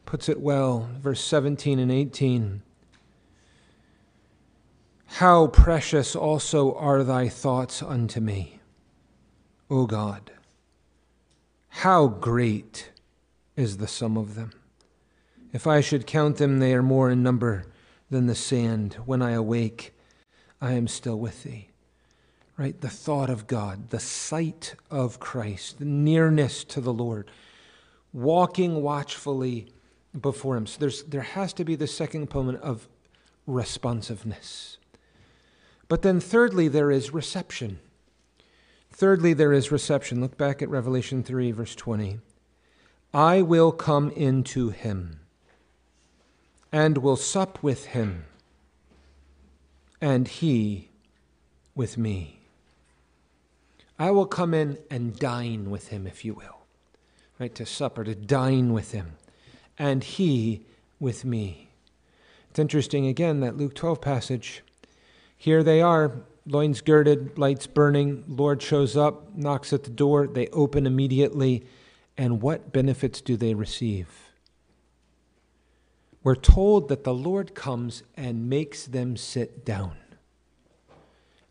puts 0.07 0.29
it 0.29 0.41
well, 0.41 0.89
verse 1.01 1.20
17 1.22 1.81
and 1.81 1.91
18. 1.91 2.62
How 5.07 5.49
precious 5.49 6.14
also 6.14 6.72
are 6.74 7.03
thy 7.03 7.29
thoughts 7.29 7.83
unto 7.83 8.20
me, 8.20 8.61
O 9.68 9.87
God! 9.87 10.31
How 11.68 12.07
great 12.07 12.93
is 13.57 13.79
the 13.79 13.89
sum 13.89 14.16
of 14.16 14.37
them! 14.37 14.53
If 15.53 15.67
I 15.67 15.81
should 15.81 16.07
count 16.07 16.37
them, 16.37 16.59
they 16.59 16.75
are 16.75 16.83
more 16.83 17.11
in 17.11 17.23
number 17.23 17.67
than 18.11 18.27
the 18.27 18.35
sand. 18.35 18.95
When 19.07 19.23
I 19.23 19.33
awake, 19.33 19.95
I 20.61 20.73
am 20.73 20.89
still 20.89 21.19
with 21.19 21.45
thee 21.45 21.69
right? 22.59 22.79
The 22.81 22.91
thought 22.91 23.31
of 23.31 23.47
God, 23.47 23.91
the 23.91 24.01
sight 24.01 24.75
of 24.91 25.21
Christ, 25.21 25.79
the 25.79 25.85
nearness 25.87 26.65
to 26.65 26.81
the 26.81 26.93
Lord, 26.93 27.31
walking 28.13 28.83
watchfully 28.83 29.73
before 30.21 30.57
Him. 30.57 30.67
So 30.67 30.81
there's, 30.81 31.05
there 31.05 31.23
has 31.23 31.53
to 31.55 31.65
be 31.65 31.77
the 31.77 31.87
second 31.87 32.23
component 32.23 32.61
of 32.63 32.89
responsiveness. 33.47 34.77
But 35.87 36.03
then, 36.03 36.21
thirdly, 36.21 36.69
there 36.69 36.91
is 36.91 37.15
reception. 37.15 37.79
Thirdly, 38.91 39.33
there 39.33 39.53
is 39.53 39.73
reception. 39.73 40.21
Look 40.21 40.37
back 40.37 40.61
at 40.61 40.69
Revelation 40.69 41.23
3, 41.23 41.53
verse 41.53 41.75
20. 41.77 42.19
I 43.15 43.41
will 43.41 43.73
come 43.73 44.11
into 44.11 44.71
him 44.71 45.21
and 46.73 46.99
will 46.99 47.16
sup 47.16 47.62
with 47.62 47.87
him, 47.87 48.25
and 50.01 50.29
he 50.29 50.89
with 51.75 51.97
me. 51.97 52.41
I 53.99 54.11
will 54.11 54.27
come 54.27 54.55
in 54.55 54.79
and 54.91 55.19
dine 55.19 55.71
with 55.71 55.89
him, 55.89 56.07
if 56.07 56.25
you 56.25 56.35
will, 56.35 56.61
right? 57.39 57.55
To 57.55 57.66
supper, 57.66 58.05
to 58.05 58.14
dine 58.14 58.73
with 58.73 58.93
him, 58.93 59.12
and 59.79 60.05
he 60.05 60.62
with 61.01 61.25
me. 61.25 61.69
It's 62.51 62.59
interesting, 62.59 63.07
again, 63.07 63.41
that 63.41 63.57
Luke 63.57 63.75
12 63.75 64.01
passage. 64.01 64.62
Here 65.37 65.62
they 65.62 65.81
are, 65.81 66.12
loins 66.47 66.81
girded, 66.81 67.39
lights 67.39 67.66
burning. 67.66 68.25
Lord 68.27 68.62
shows 68.62 68.97
up, 68.97 69.37
knocks 69.37 69.73
at 69.73 69.85
the 69.85 69.91
door. 69.91 70.27
They 70.27 70.49
open 70.49 70.87
immediately. 70.87 71.64
And 72.16 72.43
what 72.43 72.73
benefits 72.73 73.21
do 73.21 73.37
they 73.37 73.55
receive? 73.55 74.28
We're 76.23 76.35
told 76.35 76.89
that 76.89 77.05
the 77.05 77.14
Lord 77.14 77.55
comes 77.55 78.03
and 78.16 78.49
makes 78.49 78.87
them 78.87 79.16
sit 79.16 79.64
down. 79.64 79.97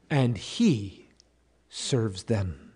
And 0.10 0.38
he 0.38 1.10
serves 1.70 2.24
them. 2.24 2.74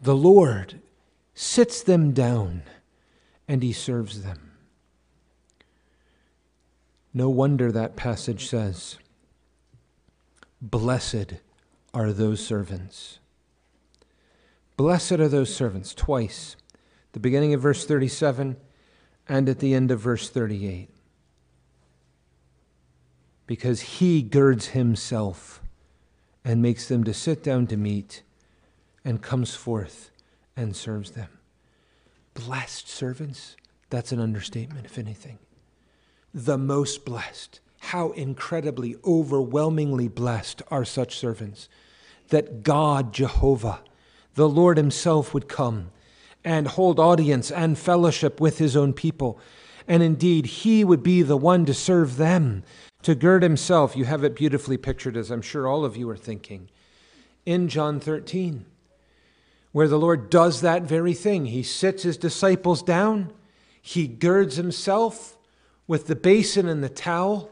The 0.00 0.16
Lord 0.16 0.80
sits 1.34 1.82
them 1.82 2.12
down 2.12 2.62
and 3.48 3.62
he 3.62 3.72
serves 3.72 4.22
them. 4.22 4.52
No 7.12 7.28
wonder 7.28 7.70
that 7.70 7.96
passage 7.96 8.48
says, 8.48 8.98
Blessed 10.60 11.34
are 11.92 12.12
those 12.12 12.44
servants. 12.44 13.18
Blessed 14.76 15.12
are 15.12 15.28
those 15.28 15.54
servants, 15.54 15.94
twice, 15.94 16.56
the 17.12 17.20
beginning 17.20 17.54
of 17.54 17.60
verse 17.60 17.86
37 17.86 18.56
and 19.28 19.48
at 19.48 19.58
the 19.58 19.74
end 19.74 19.90
of 19.90 20.00
verse 20.00 20.28
38. 20.28 20.88
Because 23.46 23.80
he 23.80 24.22
girds 24.22 24.68
himself 24.68 25.62
and 26.44 26.60
makes 26.60 26.88
them 26.88 27.04
to 27.04 27.14
sit 27.14 27.42
down 27.42 27.66
to 27.68 27.76
meat 27.76 28.22
and 29.04 29.22
comes 29.22 29.54
forth 29.54 30.10
and 30.56 30.74
serves 30.74 31.12
them. 31.12 31.28
Blessed 32.34 32.88
servants, 32.88 33.56
that's 33.90 34.12
an 34.12 34.20
understatement, 34.20 34.86
if 34.86 34.98
anything. 34.98 35.38
The 36.32 36.58
most 36.58 37.04
blessed. 37.04 37.60
How 37.78 38.12
incredibly, 38.12 38.96
overwhelmingly 39.04 40.08
blessed 40.08 40.62
are 40.70 40.84
such 40.84 41.18
servants 41.18 41.68
that 42.28 42.62
God, 42.62 43.12
Jehovah, 43.12 43.80
the 44.34 44.48
Lord 44.48 44.78
Himself, 44.78 45.34
would 45.34 45.48
come 45.48 45.90
and 46.44 46.68
hold 46.68 47.00
audience 47.00 47.50
and 47.50 47.78
fellowship 47.78 48.40
with 48.40 48.58
His 48.58 48.76
own 48.76 48.92
people. 48.92 49.38
And 49.88 50.02
indeed, 50.02 50.46
He 50.46 50.84
would 50.84 51.02
be 51.02 51.22
the 51.22 51.36
one 51.36 51.64
to 51.66 51.74
serve 51.74 52.16
them 52.16 52.64
to 53.04 53.14
gird 53.14 53.42
himself, 53.42 53.94
you 53.94 54.06
have 54.06 54.24
it 54.24 54.34
beautifully 54.34 54.78
pictured, 54.78 55.14
as 55.14 55.30
I'm 55.30 55.42
sure 55.42 55.68
all 55.68 55.84
of 55.84 55.94
you 55.94 56.08
are 56.08 56.16
thinking, 56.16 56.70
in 57.44 57.68
John 57.68 58.00
13, 58.00 58.64
where 59.72 59.88
the 59.88 59.98
Lord 59.98 60.30
does 60.30 60.62
that 60.62 60.84
very 60.84 61.12
thing. 61.12 61.46
He 61.46 61.62
sits 61.62 62.02
his 62.02 62.16
disciples 62.16 62.82
down, 62.82 63.30
he 63.80 64.06
girds 64.06 64.56
himself 64.56 65.36
with 65.86 66.06
the 66.06 66.16
basin 66.16 66.66
and 66.66 66.82
the 66.82 66.88
towel, 66.88 67.50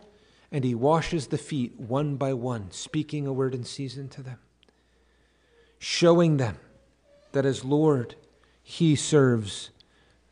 and 0.50 0.64
he 0.64 0.74
washes 0.74 1.26
the 1.26 1.36
feet 1.36 1.78
one 1.78 2.16
by 2.16 2.32
one, 2.32 2.70
speaking 2.70 3.26
a 3.26 3.32
word 3.32 3.54
in 3.54 3.64
season 3.64 4.08
to 4.08 4.22
them, 4.22 4.38
showing 5.78 6.38
them 6.38 6.56
that 7.32 7.44
as 7.44 7.62
Lord, 7.62 8.14
he 8.62 8.94
serves 8.96 9.70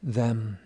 them. 0.02 0.58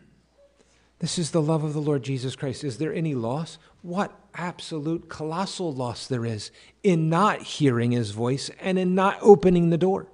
This 0.99 1.19
is 1.19 1.33
the 1.33 1.43
love 1.43 1.65
of 1.65 1.75
the 1.75 1.81
Lord 1.81 2.03
Jesus 2.03 2.37
Christ. 2.37 2.65
Is 2.65 2.79
there 2.79 2.95
any 2.95 3.15
loss? 3.15 3.59
What 3.83 4.19
absolute 4.35 5.09
colossal 5.09 5.73
loss 5.73 6.07
there 6.07 6.25
is 6.25 6.51
in 6.83 7.09
not 7.09 7.43
hearing 7.43 7.93
his 7.93 8.11
voice 8.11 8.51
and 8.61 8.79
in 8.79 8.95
not 8.95 9.19
opening 9.21 9.71
the 9.71 9.79
door. 9.79 10.07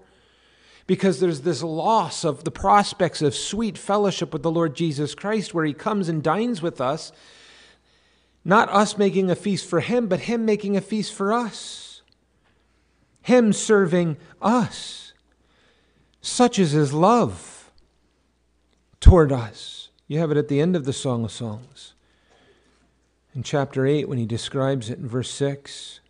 Because 0.87 1.21
there's 1.21 1.43
this 1.43 1.63
loss 1.63 2.25
of 2.25 2.43
the 2.43 2.51
prospects 2.51 3.23
of 3.23 3.35
sweet 3.35 3.79
fellowship 3.79 4.33
with 4.33 4.43
the 4.43 4.51
Lord 4.51 4.75
Jesus 4.75 5.15
Christ, 5.15 5.55
where 5.55 5.65
he 5.65 5.73
comes 5.73 6.09
and 6.09 6.23
dines 6.23 6.61
with 6.61 6.81
us, 6.81 7.13
not 8.45 8.69
us 8.71 8.99
making 8.99 9.31
a 9.31 9.37
feast 9.37 9.67
for 9.67 9.81
him, 9.81 10.09
but 10.09 10.21
him 10.21 10.45
making 10.45 10.77
a 10.77 10.81
feast 10.81 11.13
for 11.13 11.33
us, 11.33 12.03
him 13.23 13.53
serving 13.53 14.17
us. 14.43 15.10
Such 16.23 16.59
is 16.59 16.73
his 16.73 16.93
love. 16.93 17.71
toward 19.01 19.33
us. 19.33 19.89
You 20.07 20.19
have 20.19 20.31
it 20.31 20.37
at 20.37 20.49
the 20.49 20.61
end 20.61 20.77
of 20.77 20.85
the 20.85 20.93
Song 20.93 21.25
of 21.25 21.33
Songs. 21.33 21.95
In 23.35 23.43
chapter 23.43 23.87
8, 23.87 24.09
when 24.09 24.19
he 24.19 24.27
describes 24.27 24.91
it 24.91 24.99
in 24.99 25.09
verse 25.09 25.31
6 25.31 26.01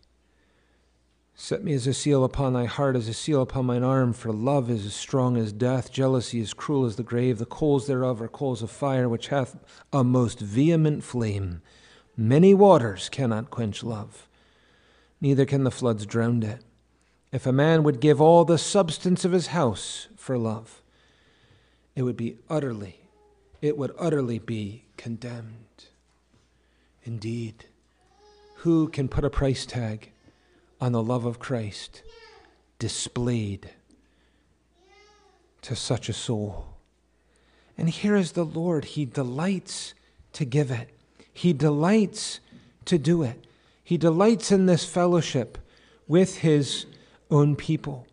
Set 1.35 1.65
me 1.65 1.73
as 1.73 1.87
a 1.87 1.95
seal 1.95 2.25
upon 2.25 2.53
thy 2.53 2.67
heart, 2.67 2.97
as 2.97 3.09
a 3.09 3.15
seal 3.15 3.41
upon 3.41 3.67
mine 3.67 3.83
arm, 3.83 4.13
for 4.13 4.33
love 4.33 4.69
is 4.69 4.85
as 4.85 4.95
strong 4.95 5.37
as 5.37 5.53
death, 5.53 5.91
jealousy 5.93 6.41
is 6.41 6.53
cruel 6.53 6.85
as 6.85 6.97
the 6.97 7.03
grave, 7.03 7.39
the 7.39 7.47
coals 7.47 7.87
thereof 7.87 8.21
are 8.21 8.29
coals 8.29 8.63
of 8.63 8.71
fire, 8.71 9.09
which 9.09 9.29
hath 9.29 9.57
a 9.93 10.05
most 10.05 10.41
vehement 10.41 11.03
flame. 11.03 11.63
Many 12.17 12.53
waters 12.53 13.09
cannot 13.09 13.51
quench 13.51 13.83
love, 13.83 14.29
neither 15.21 15.47
can 15.47 15.65
the 15.65 15.71
floods 15.71 16.05
drown 16.05 16.43
it. 16.43 16.63
If 17.33 17.47
a 17.47 17.53
man 17.53 17.85
would 17.85 18.01
give 18.01 18.21
all 18.21 18.45
the 18.45 18.59
substance 18.59 19.25
of 19.25 19.33
his 19.33 19.49
house 19.49 20.09
for 20.17 20.37
love, 20.37 20.83
it 21.95 22.03
would 22.03 22.17
be 22.17 22.39
utterly, 22.49 23.01
it 23.63 23.79
would 23.79 23.95
utterly 23.99 24.39
be 24.39 24.85
condemned. 24.97 25.87
Indeed, 27.05 27.67
who 28.57 28.89
can 28.89 29.09
put 29.09 29.25
a 29.25 29.31
price 29.31 29.65
tag 29.65 30.11
on 30.81 30.93
the 30.93 31.03
love 31.03 31.25
of 31.25 31.39
Christ 31.39 32.03
displayed 32.79 33.71
to 35.63 35.77
such 35.77 36.09
a 36.09 36.13
soul? 36.13 36.67
And 37.79 37.89
here 37.89 38.17
is 38.17 38.33
the 38.33 38.45
Lord. 38.45 38.85
He 38.85 39.05
delights 39.05 39.95
to 40.33 40.45
give 40.45 40.71
it, 40.71 40.91
He 41.33 41.53
delights 41.53 42.41
to 42.87 42.99
do 42.99 43.23
it. 43.23 43.45
He 43.83 43.97
delights 43.97 44.53
in 44.53 44.67
this 44.67 44.85
fellowship 44.85 45.59
with 46.07 46.39
His 46.39 46.87
own 47.31 47.57
people. 47.57 48.07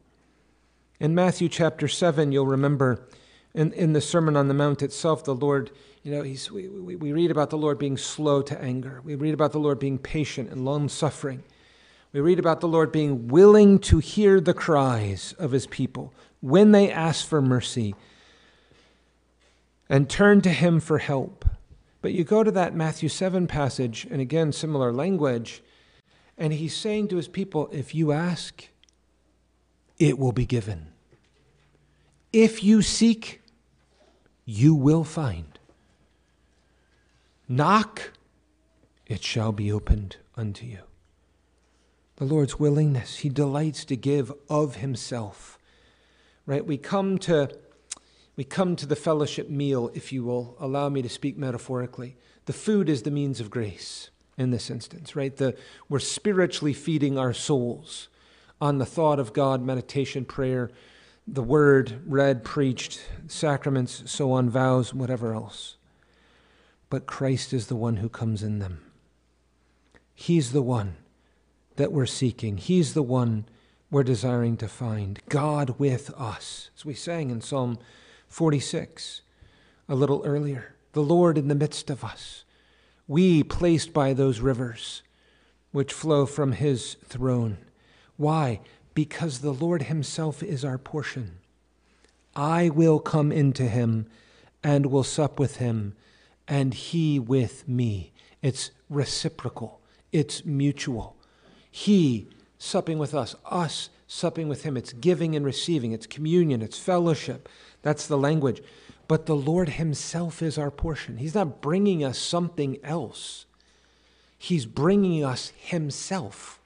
In 1.00 1.14
Matthew 1.14 1.50
chapter 1.50 1.88
7, 1.88 2.32
you'll 2.32 2.48
remember 2.48 3.08
in, 3.54 3.72
in 3.74 3.94
the 3.94 4.02
Sermon 4.02 4.36
on 4.36 4.48
the 4.48 4.54
Mount 4.54 4.82
itself, 4.82 5.24
the 5.24 5.36
Lord 5.36 5.72
you 6.08 6.14
know, 6.14 6.22
he's, 6.22 6.50
we, 6.50 6.70
we, 6.70 6.96
we 6.96 7.12
read 7.12 7.32
about 7.32 7.50
the 7.50 7.58
Lord 7.58 7.78
being 7.78 7.98
slow 7.98 8.42
to 8.44 8.62
anger. 8.62 9.02
We 9.04 9.16
read 9.16 9.34
about 9.34 9.52
the 9.52 9.60
Lord 9.60 9.78
being 9.78 9.98
patient 9.98 10.50
and 10.50 10.64
long 10.64 10.88
suffering. 10.88 11.44
We 12.14 12.22
read 12.22 12.40
about 12.40 12.62
the 12.62 12.68
Lord 12.70 12.94
being 12.94 13.28
willing 13.28 13.78
to 13.80 14.00
hear 14.00 14.40
the 14.40 14.54
cries 14.54 15.34
of 15.34 15.52
his 15.52 15.68
people 15.68 16.14
when 16.40 16.72
they 16.72 16.90
ask 16.90 17.28
for 17.28 17.42
mercy 17.42 17.94
and 19.90 20.10
turn 20.10 20.40
to 20.44 20.50
him 20.50 20.80
for 20.80 21.00
help. 21.00 21.44
But 22.02 22.14
you 22.14 22.24
go 22.24 22.42
to 22.42 22.52
that 22.52 22.74
Matthew 22.74 23.10
7 23.10 23.46
passage, 23.46 24.08
and 24.10 24.22
again, 24.22 24.54
similar 24.54 24.94
language, 24.94 25.62
and 26.38 26.54
he's 26.54 26.74
saying 26.74 27.10
to 27.10 27.18
his 27.18 27.28
people, 27.28 27.68
If 27.74 27.94
you 27.94 28.14
ask, 28.14 28.70
it 30.00 30.18
will 30.18 30.32
be 30.32 30.46
given. 30.46 30.88
If 32.32 32.64
you 32.64 32.82
seek, 32.82 33.42
you 34.46 34.76
will 34.76 35.04
find. 35.04 35.58
Knock, 37.48 38.12
it 39.06 39.24
shall 39.24 39.52
be 39.52 39.72
opened 39.72 40.18
unto 40.36 40.66
you. 40.66 40.80
The 42.18 42.26
Lord's 42.26 42.60
willingness, 42.60 43.18
He 43.18 43.30
delights 43.30 43.86
to 43.86 43.96
give 43.96 44.32
of 44.50 44.78
Himself. 44.78 45.58
Right? 46.46 46.66
We 46.66 46.78
come 46.78 47.18
to 47.20 47.50
we 48.38 48.44
come 48.44 48.76
to 48.76 48.86
the 48.86 48.96
fellowship 48.96 49.50
meal, 49.50 49.90
if 49.96 50.14
you 50.14 50.24
will 50.24 50.56
allow 50.60 50.90
me 50.90 51.02
to 51.02 51.10
speak 51.10 51.38
metaphorically. 51.38 52.16
The 52.46 52.54
food 52.54 52.88
is 52.88 53.02
the 53.02 53.10
means 53.10 53.40
of 53.40 53.50
grace 53.50 54.12
in 54.38 54.52
this 54.52 54.70
instance, 54.70 55.16
right? 55.16 55.36
The, 55.36 55.58
we're 55.90 55.98
spiritually 55.98 56.74
feeding 56.74 57.18
our 57.18 57.34
souls 57.34 58.10
on 58.60 58.78
the 58.78 58.86
thought 58.86 59.20
of 59.20 59.34
God, 59.34 59.62
meditation, 59.62 60.26
prayer, 60.26 60.70
the 61.28 61.44
word 61.44 62.02
read, 62.06 62.44
preached, 62.44 63.06
sacraments, 63.28 64.04
so 64.06 64.32
on, 64.32 64.50
vows, 64.50 64.94
whatever 64.94 65.34
else 65.34 65.78
but 66.90 67.06
Christ 67.06 67.54
is 67.54 67.68
the 67.68 67.76
one 67.76 67.98
who 67.98 68.10
comes 68.10 68.44
in 68.44 68.60
them. 68.60 68.80
He's 70.14 70.52
the 70.52 70.62
one 70.62 70.96
that 71.76 71.92
we're 71.92 72.06
seeking, 72.06 72.58
He's 72.58 72.94
the 72.94 73.04
one 73.04 73.46
we're 73.90 74.04
desiring 74.04 74.58
to 74.58 74.68
find. 74.68 75.22
God 75.30 75.76
with 75.78 76.10
us, 76.18 76.70
as 76.76 76.86
we 76.86 76.94
sang 76.94 77.30
in 77.30 77.42
Psalm 77.42 77.78
46 78.28 79.22
a 79.88 79.96
little 79.96 80.22
earlier. 80.26 80.76
The 80.94 81.02
Lord 81.02 81.38
in 81.38 81.48
the 81.48 81.56
midst 81.56 81.90
of 81.90 82.04
us. 82.04 82.44
We 83.08 83.44
placed 83.44 83.94
by 83.94 84.14
those 84.14 84.42
rivers 84.42 85.04
which 85.72 85.94
flow 85.94 86.26
from 86.26 86.54
His 86.54 86.96
throne. 87.06 87.58
Why? 88.18 88.60
Because 88.94 89.40
the 89.40 89.54
Lord 89.54 89.84
Himself 89.84 90.44
is 90.44 90.66
our 90.66 90.78
portion. 90.78 91.38
I 92.36 92.70
will 92.70 93.00
come 93.00 93.32
into 93.32 93.64
Him 93.64 94.08
and 94.64 94.88
will 94.88 95.04
sup 95.04 95.40
with 95.40 95.58
Him 95.58 95.94
and 96.48 96.74
he 96.74 97.20
with 97.20 97.68
me. 97.68 98.14
It's 98.42 98.72
reciprocal, 98.90 99.82
it's 100.12 100.46
mutual. 100.46 101.16
He 101.70 102.28
supping 102.58 102.98
with 102.98 103.14
us, 103.14 103.36
us 103.46 103.90
supping 104.08 104.48
with 104.48 104.64
him. 104.64 104.78
It's 104.78 104.94
giving 104.94 105.36
and 105.36 105.46
receiving, 105.46 105.92
it's 105.92 106.08
communion, 106.08 106.62
it's 106.62 106.80
fellowship. 106.80 107.50
That's 107.82 108.08
the 108.08 108.18
language. 108.18 108.64
But 109.08 109.26
the 109.26 109.36
Lord 109.36 109.70
himself 109.70 110.42
is 110.42 110.58
our 110.58 110.72
portion. 110.72 111.18
He's 111.18 111.36
not 111.36 111.62
bringing 111.62 112.04
us 112.04 112.18
something 112.18 112.78
else, 112.84 113.46
He's 114.40 114.68
bringing 114.68 115.24
us 115.24 115.52
himself. 115.58 116.60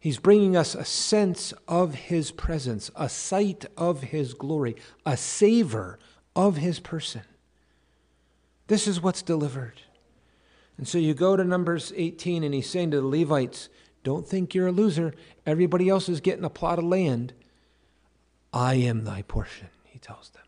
He's 0.00 0.18
bringing 0.18 0.56
us 0.56 0.74
a 0.74 0.84
sense 0.84 1.52
of 1.66 1.94
his 1.94 2.30
presence, 2.30 2.90
a 2.94 3.08
sight 3.08 3.66
of 3.76 4.02
his 4.04 4.32
glory, 4.32 4.76
a 5.04 5.16
savor 5.16 5.98
of 6.36 6.56
his 6.56 6.78
person. 6.78 7.22
This 8.68 8.86
is 8.86 9.00
what's 9.00 9.22
delivered. 9.22 9.82
And 10.76 10.86
so 10.86 10.98
you 10.98 11.14
go 11.14 11.36
to 11.36 11.42
Numbers 11.42 11.92
18, 11.96 12.44
and 12.44 12.54
he's 12.54 12.70
saying 12.70 12.92
to 12.92 13.00
the 13.00 13.06
Levites, 13.06 13.68
Don't 14.04 14.26
think 14.26 14.54
you're 14.54 14.68
a 14.68 14.72
loser. 14.72 15.14
Everybody 15.44 15.88
else 15.88 16.08
is 16.08 16.20
getting 16.20 16.44
a 16.44 16.50
plot 16.50 16.78
of 16.78 16.84
land. 16.84 17.32
I 18.52 18.74
am 18.74 19.04
thy 19.04 19.22
portion, 19.22 19.68
he 19.84 19.98
tells 19.98 20.30
them. 20.30 20.44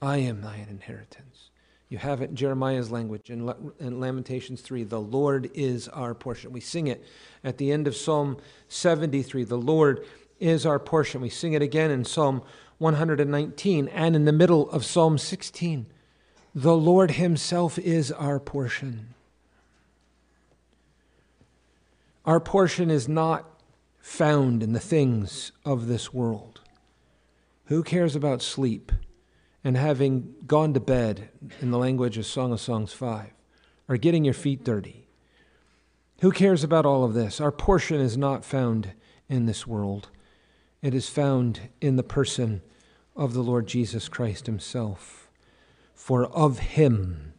I 0.00 0.16
am 0.16 0.40
thine 0.40 0.66
inheritance. 0.70 1.50
You 1.92 1.98
have 1.98 2.22
it 2.22 2.30
in 2.30 2.36
Jeremiah's 2.36 2.90
language 2.90 3.28
in, 3.28 3.52
in 3.78 4.00
Lamentations 4.00 4.62
3. 4.62 4.84
The 4.84 4.98
Lord 4.98 5.50
is 5.52 5.88
our 5.88 6.14
portion. 6.14 6.50
We 6.50 6.60
sing 6.60 6.86
it 6.86 7.04
at 7.44 7.58
the 7.58 7.70
end 7.70 7.86
of 7.86 7.94
Psalm 7.94 8.38
73. 8.68 9.44
The 9.44 9.58
Lord 9.58 10.02
is 10.40 10.64
our 10.64 10.78
portion. 10.78 11.20
We 11.20 11.28
sing 11.28 11.52
it 11.52 11.60
again 11.60 11.90
in 11.90 12.06
Psalm 12.06 12.44
119 12.78 13.88
and 13.88 14.16
in 14.16 14.24
the 14.24 14.32
middle 14.32 14.70
of 14.70 14.86
Psalm 14.86 15.18
16. 15.18 15.84
The 16.54 16.74
Lord 16.74 17.10
Himself 17.10 17.78
is 17.78 18.10
our 18.10 18.40
portion. 18.40 19.08
Our 22.24 22.40
portion 22.40 22.90
is 22.90 23.06
not 23.06 23.60
found 23.98 24.62
in 24.62 24.72
the 24.72 24.80
things 24.80 25.52
of 25.66 25.88
this 25.88 26.10
world. 26.10 26.62
Who 27.66 27.82
cares 27.82 28.16
about 28.16 28.40
sleep 28.40 28.92
and 29.64 29.76
having 29.76 30.34
gone 30.46 30.74
to 30.74 30.80
bed, 30.80 31.28
in 31.60 31.70
the 31.70 31.78
language 31.78 32.18
of 32.18 32.26
Song 32.26 32.52
of 32.52 32.60
Songs 32.60 32.92
5, 32.92 33.30
or 33.88 33.96
getting 33.96 34.24
your 34.24 34.34
feet 34.34 34.64
dirty? 34.64 35.06
Who 36.20 36.30
cares 36.30 36.62
about 36.62 36.86
all 36.86 37.04
of 37.04 37.14
this? 37.14 37.40
Our 37.40 37.52
portion 37.52 38.00
is 38.00 38.16
not 38.16 38.44
found 38.44 38.92
in 39.28 39.46
this 39.46 39.66
world, 39.66 40.08
it 40.82 40.94
is 40.94 41.08
found 41.08 41.60
in 41.80 41.96
the 41.96 42.02
person 42.02 42.60
of 43.14 43.34
the 43.34 43.42
Lord 43.42 43.66
Jesus 43.66 44.08
Christ 44.08 44.46
Himself. 44.46 45.22
For 45.94 46.26
of 46.26 46.58
him, 46.58 47.32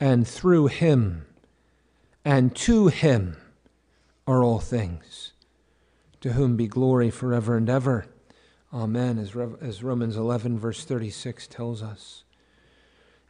and 0.00 0.26
through 0.26 0.68
him, 0.68 1.26
and 2.24 2.56
to 2.56 2.88
him 2.88 3.36
are 4.26 4.42
all 4.42 4.58
things, 4.58 5.32
to 6.22 6.32
whom 6.32 6.56
be 6.56 6.66
glory 6.66 7.10
forever 7.10 7.58
and 7.58 7.68
ever. 7.68 8.06
Amen, 8.74 9.18
as, 9.18 9.36
as 9.60 9.84
Romans 9.84 10.16
11, 10.16 10.58
verse 10.58 10.84
36 10.84 11.46
tells 11.46 11.80
us. 11.80 12.24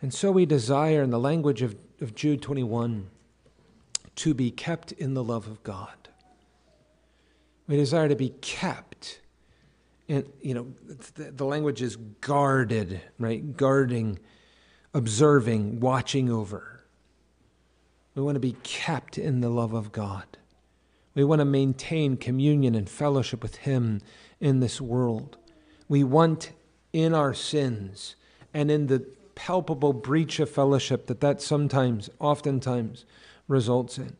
And 0.01 0.13
so 0.13 0.33
we 0.33 0.47
desire, 0.47 1.03
in 1.03 1.11
the 1.11 1.19
language 1.19 1.61
of, 1.61 1.77
of 2.01 2.15
Jude 2.15 2.41
21, 2.41 3.11
to 4.17 4.33
be 4.33 4.51
kept 4.51 4.93
in 4.93 5.13
the 5.13 5.23
love 5.23 5.47
of 5.47 5.63
God. 5.63 6.09
We 7.67 7.77
desire 7.77 8.09
to 8.09 8.17
be 8.17 8.31
kept. 8.41 9.21
And, 10.09 10.25
you 10.41 10.55
know, 10.55 10.67
the, 11.15 11.31
the 11.31 11.45
language 11.45 11.83
is 11.83 11.97
guarded, 11.97 13.01
right? 13.19 13.57
Guarding 13.57 14.19
observing, 14.95 15.81
watching 15.81 16.31
over. 16.31 16.85
We 18.15 18.23
want 18.23 18.37
to 18.37 18.41
be 18.41 18.57
kept 18.63 19.19
in 19.19 19.41
the 19.41 19.49
love 19.51 19.75
of 19.75 19.91
God. 19.91 20.25
We 21.15 21.25
want 21.25 21.41
to 21.41 21.45
maintain 21.45 22.17
communion 22.17 22.75
and 22.75 22.89
fellowship 22.89 23.43
with 23.43 23.57
Him 23.57 24.01
in 24.41 24.61
this 24.61 24.81
world. 24.81 25.37
We 25.89 26.05
want 26.05 26.53
in 26.93 27.15
our 27.15 27.35
sins 27.35 28.17
and 28.53 28.71
in 28.71 28.87
the 28.87 29.07
palpable 29.35 29.93
breach 29.93 30.41
of 30.41 30.51
fellowship 30.51 31.07
that 31.07 31.21
that 31.21 31.43
sometimes, 31.43 32.11
oftentimes, 32.21 33.05
results 33.49 33.99
in. 33.99 34.17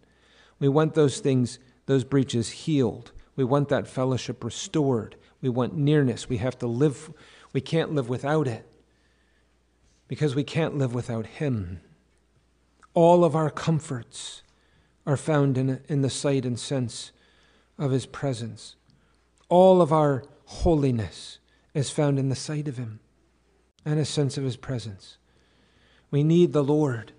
We 0.59 0.69
want 0.69 0.95
those 0.95 1.21
things, 1.21 1.59
those 1.87 2.05
breaches 2.05 2.51
healed. 2.51 3.13
We 3.37 3.45
want 3.45 3.69
that 3.69 3.87
fellowship 3.89 4.45
restored. 4.45 5.17
We 5.41 5.49
want 5.49 5.77
nearness. 5.77 6.29
We 6.29 6.39
have 6.39 6.59
to 6.61 6.67
live, 6.67 7.13
we 7.53 7.61
can't 7.61 7.95
live 7.95 8.09
without 8.09 8.47
it. 8.49 8.67
because 10.09 10.35
we 10.35 10.45
can't 10.45 10.77
live 10.77 10.95
without 10.95 11.27
Him. 11.27 11.81
All 12.93 13.25
of 13.25 13.35
our 13.35 13.51
comforts 13.51 14.43
are 15.07 15.17
found 15.17 15.59
in, 15.59 15.81
in 15.89 16.03
the 16.03 16.11
sight 16.11 16.45
and 16.45 16.59
sense 16.59 17.11
of 17.79 17.91
His 17.91 18.07
presence. 18.07 18.77
All 19.49 19.83
of 19.83 19.93
our 19.93 20.25
holiness 20.47 21.39
is 21.75 21.91
found 21.91 22.19
in 22.19 22.29
the 22.29 22.37
sight 22.37 22.69
of 22.69 22.77
Him 22.77 23.01
and 23.85 23.99
a 23.99 24.05
sense 24.05 24.39
of 24.39 24.45
His 24.45 24.57
presence. 24.57 25.19
We 26.11 26.23
need 26.23 26.53
the 26.53 26.65
Lord 26.65 27.13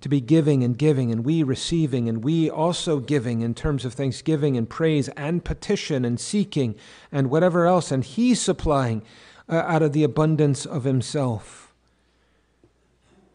to 0.00 0.08
be 0.08 0.20
giving 0.20 0.62
and 0.62 0.76
giving, 0.76 1.10
and 1.10 1.24
we 1.24 1.42
receiving, 1.42 2.08
and 2.08 2.22
we 2.22 2.50
also 2.50 3.00
giving 3.00 3.40
in 3.40 3.54
terms 3.54 3.84
of 3.84 3.94
thanksgiving 3.94 4.56
and 4.56 4.68
praise 4.68 5.08
and 5.10 5.44
petition 5.44 6.04
and 6.04 6.20
seeking 6.20 6.74
and 7.10 7.30
whatever 7.30 7.66
else, 7.66 7.90
and 7.90 8.04
He 8.04 8.34
supplying 8.34 9.02
uh, 9.48 9.56
out 9.56 9.82
of 9.82 9.92
the 9.92 10.04
abundance 10.04 10.66
of 10.66 10.84
Himself. 10.84 11.72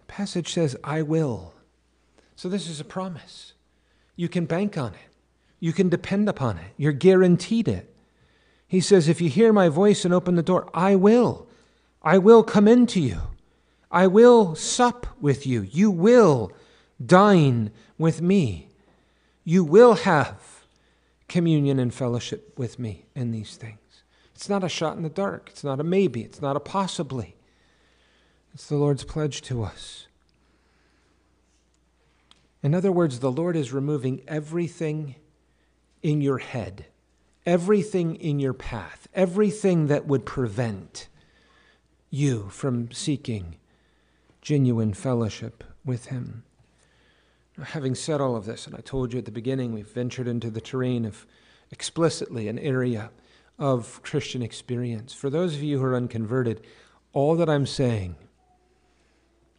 The 0.02 0.14
passage 0.14 0.54
says, 0.54 0.76
I 0.84 1.02
will. 1.02 1.54
So 2.36 2.50
this 2.50 2.70
is 2.70 2.80
a 2.80 2.86
promise. 2.86 3.54
You 4.16 4.30
can 4.30 4.46
bank 4.46 4.78
on 4.78 4.94
it, 4.94 5.10
you 5.60 5.74
can 5.74 5.90
depend 5.90 6.30
upon 6.30 6.58
it, 6.58 6.72
you're 6.78 6.92
guaranteed 6.92 7.68
it. 7.68 7.94
He 8.70 8.80
says, 8.80 9.10
If 9.10 9.20
you 9.20 9.30
hear 9.30 9.52
my 9.52 9.68
voice 9.68 10.06
and 10.06 10.14
open 10.14 10.36
the 10.36 10.44
door, 10.44 10.70
I 10.74 10.96
will. 10.96 11.48
I 12.02 12.20
will 12.20 12.44
come 12.44 12.68
into 12.68 13.02
you. 13.02 13.20
I 13.92 14.08
will 14.08 14.56
sup 14.56 15.08
with 15.20 15.46
you. 15.46 15.64
You 15.64 15.92
will 15.92 16.54
dine 17.04 17.72
with 17.98 18.22
me. 18.22 18.70
You 19.44 19.64
will 19.64 19.96
have 19.96 20.66
communion 21.28 21.80
and 21.80 21.94
fellowship 21.94 22.58
with 22.58 22.80
me 22.80 23.06
in 23.16 23.32
these 23.32 23.58
things. 23.58 23.80
It's 24.36 24.48
not 24.48 24.64
a 24.64 24.70
shot 24.70 24.96
in 24.96 25.04
the 25.04 25.10
dark. 25.10 25.50
It's 25.52 25.64
not 25.64 25.80
a 25.80 25.84
maybe. 25.84 26.22
It's 26.22 26.42
not 26.42 26.56
a 26.56 26.62
possibly. 26.62 27.36
It's 28.54 28.68
the 28.68 28.78
Lord's 28.78 29.04
pledge 29.04 29.42
to 29.44 29.64
us. 29.64 30.06
In 32.62 32.76
other 32.76 32.92
words, 32.92 33.20
the 33.20 33.32
Lord 33.32 33.56
is 33.56 33.74
removing 33.74 34.22
everything 34.28 35.16
in 36.04 36.22
your 36.22 36.38
head, 36.38 36.86
everything 37.46 38.16
in 38.16 38.40
your 38.40 38.54
path, 38.54 39.08
everything 39.14 39.88
that 39.88 40.06
would 40.06 40.26
prevent 40.26 41.08
you 42.10 42.50
from 42.50 42.92
seeking 42.92 43.56
genuine 44.42 44.94
fellowship 44.94 45.64
with 45.86 46.08
Him. 46.08 46.44
Now, 47.58 47.66
Having 47.66 47.96
said 47.96 48.22
all 48.22 48.36
of 48.36 48.46
this, 48.46 48.66
and 48.66 48.76
I 48.76 48.82
told 48.82 49.14
you 49.14 49.20
at 49.20 49.26
the 49.26 49.32
beginning, 49.32 49.74
we've 49.74 49.88
ventured 49.88 50.28
into 50.28 50.50
the 50.50 50.62
terrain 50.62 51.06
of 51.06 51.26
explicitly 51.72 52.48
an 52.48 52.60
area 52.60 53.12
of 53.58 54.02
Christian 54.02 54.42
experience. 54.42 55.14
For 55.14 55.30
those 55.30 55.56
of 55.56 55.64
you 55.64 55.80
who 55.80 55.86
are 55.86 55.96
unconverted, 55.96 56.62
all 57.14 57.36
that 57.36 57.50
I'm 57.50 57.66
saying 57.66 58.16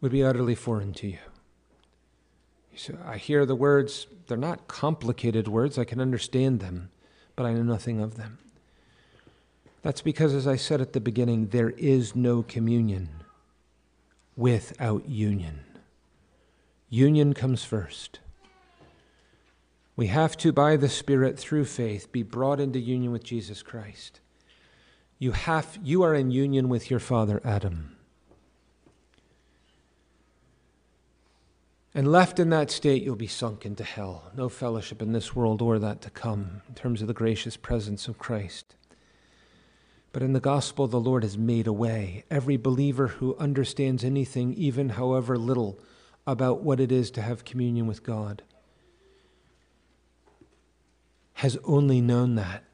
would 0.01 0.13
be 0.13 0.25
utterly 0.25 0.55
foreign 0.55 0.93
to 0.95 1.09
you. 1.09 1.19
So 2.75 2.97
I 3.05 3.19
hear 3.19 3.45
the 3.45 3.55
words, 3.55 4.07
they're 4.27 4.39
not 4.39 4.67
complicated 4.69 5.49
words, 5.49 5.77
I 5.77 5.85
can 5.85 6.01
understand 6.01 6.61
them, 6.61 6.91
but 7.37 7.47
I 7.47 7.53
know 7.53 7.63
nothing 7.63 8.01
of 8.01 8.17
them. 8.17 8.39
That's 9.83 10.03
because, 10.03 10.35
as 10.35 10.47
I 10.47 10.57
said 10.57 10.81
at 10.81 10.93
the 10.93 11.01
beginning, 11.01 11.49
there 11.49 11.71
is 11.71 12.15
no 12.15 12.43
communion 12.43 13.09
without 14.37 15.09
union. 15.09 15.61
Union 16.89 17.33
comes 17.35 17.65
first. 17.65 18.21
We 19.97 20.09
have 20.09 20.37
to, 20.39 20.53
by 20.53 20.77
the 20.77 20.89
Spirit, 20.89 21.39
through 21.39 21.67
faith, 21.67 22.11
be 22.11 22.23
brought 22.23 22.61
into 22.61 22.79
union 22.79 23.13
with 23.13 23.23
Jesus 23.23 23.63
Christ. 23.63 24.21
You, 25.19 25.33
have, 25.33 25.79
you 25.83 26.03
are 26.03 26.15
in 26.15 26.31
union 26.31 26.69
with 26.69 26.91
your 26.91 27.01
father, 27.01 27.41
Adam. 27.45 27.97
And 31.95 32.11
left 32.11 32.39
in 32.39 32.51
that 32.51 32.71
state, 32.71 33.03
you'll 33.03 33.17
be 33.17 33.27
sunk 33.27 33.67
into 33.67 33.83
hell. 33.83 34.31
No 34.37 34.49
fellowship 34.49 35.03
in 35.03 35.13
this 35.13 35.35
world 35.35 35.61
or 35.61 35.79
that 35.81 36.01
to 36.03 36.11
come 36.11 36.63
in 36.69 36.75
terms 36.75 37.03
of 37.03 37.09
the 37.09 37.15
gracious 37.15 37.57
presence 37.57 38.07
of 38.07 38.19
Christ. 38.19 38.77
But 40.13 40.23
in 40.23 40.33
the 40.33 40.41
gospel, 40.41 40.87
the 40.87 41.01
Lord 41.01 41.23
has 41.23 41.37
made 41.37 41.67
a 41.67 41.73
way. 41.73 42.25
Every 42.31 42.57
believer 42.57 43.09
who 43.09 43.37
understands 43.37 44.05
anything, 44.05 44.55
even 44.55 44.91
however 44.91 45.37
little, 45.37 45.81
about 46.27 46.63
what 46.63 46.81
it 46.81 46.93
is 46.93 47.11
to 47.13 47.23
have 47.23 47.45
communion 47.45 47.87
with 47.87 48.03
God 48.03 48.43
has 51.35 51.57
only 51.65 52.03
known 52.03 52.35
that 52.35 52.65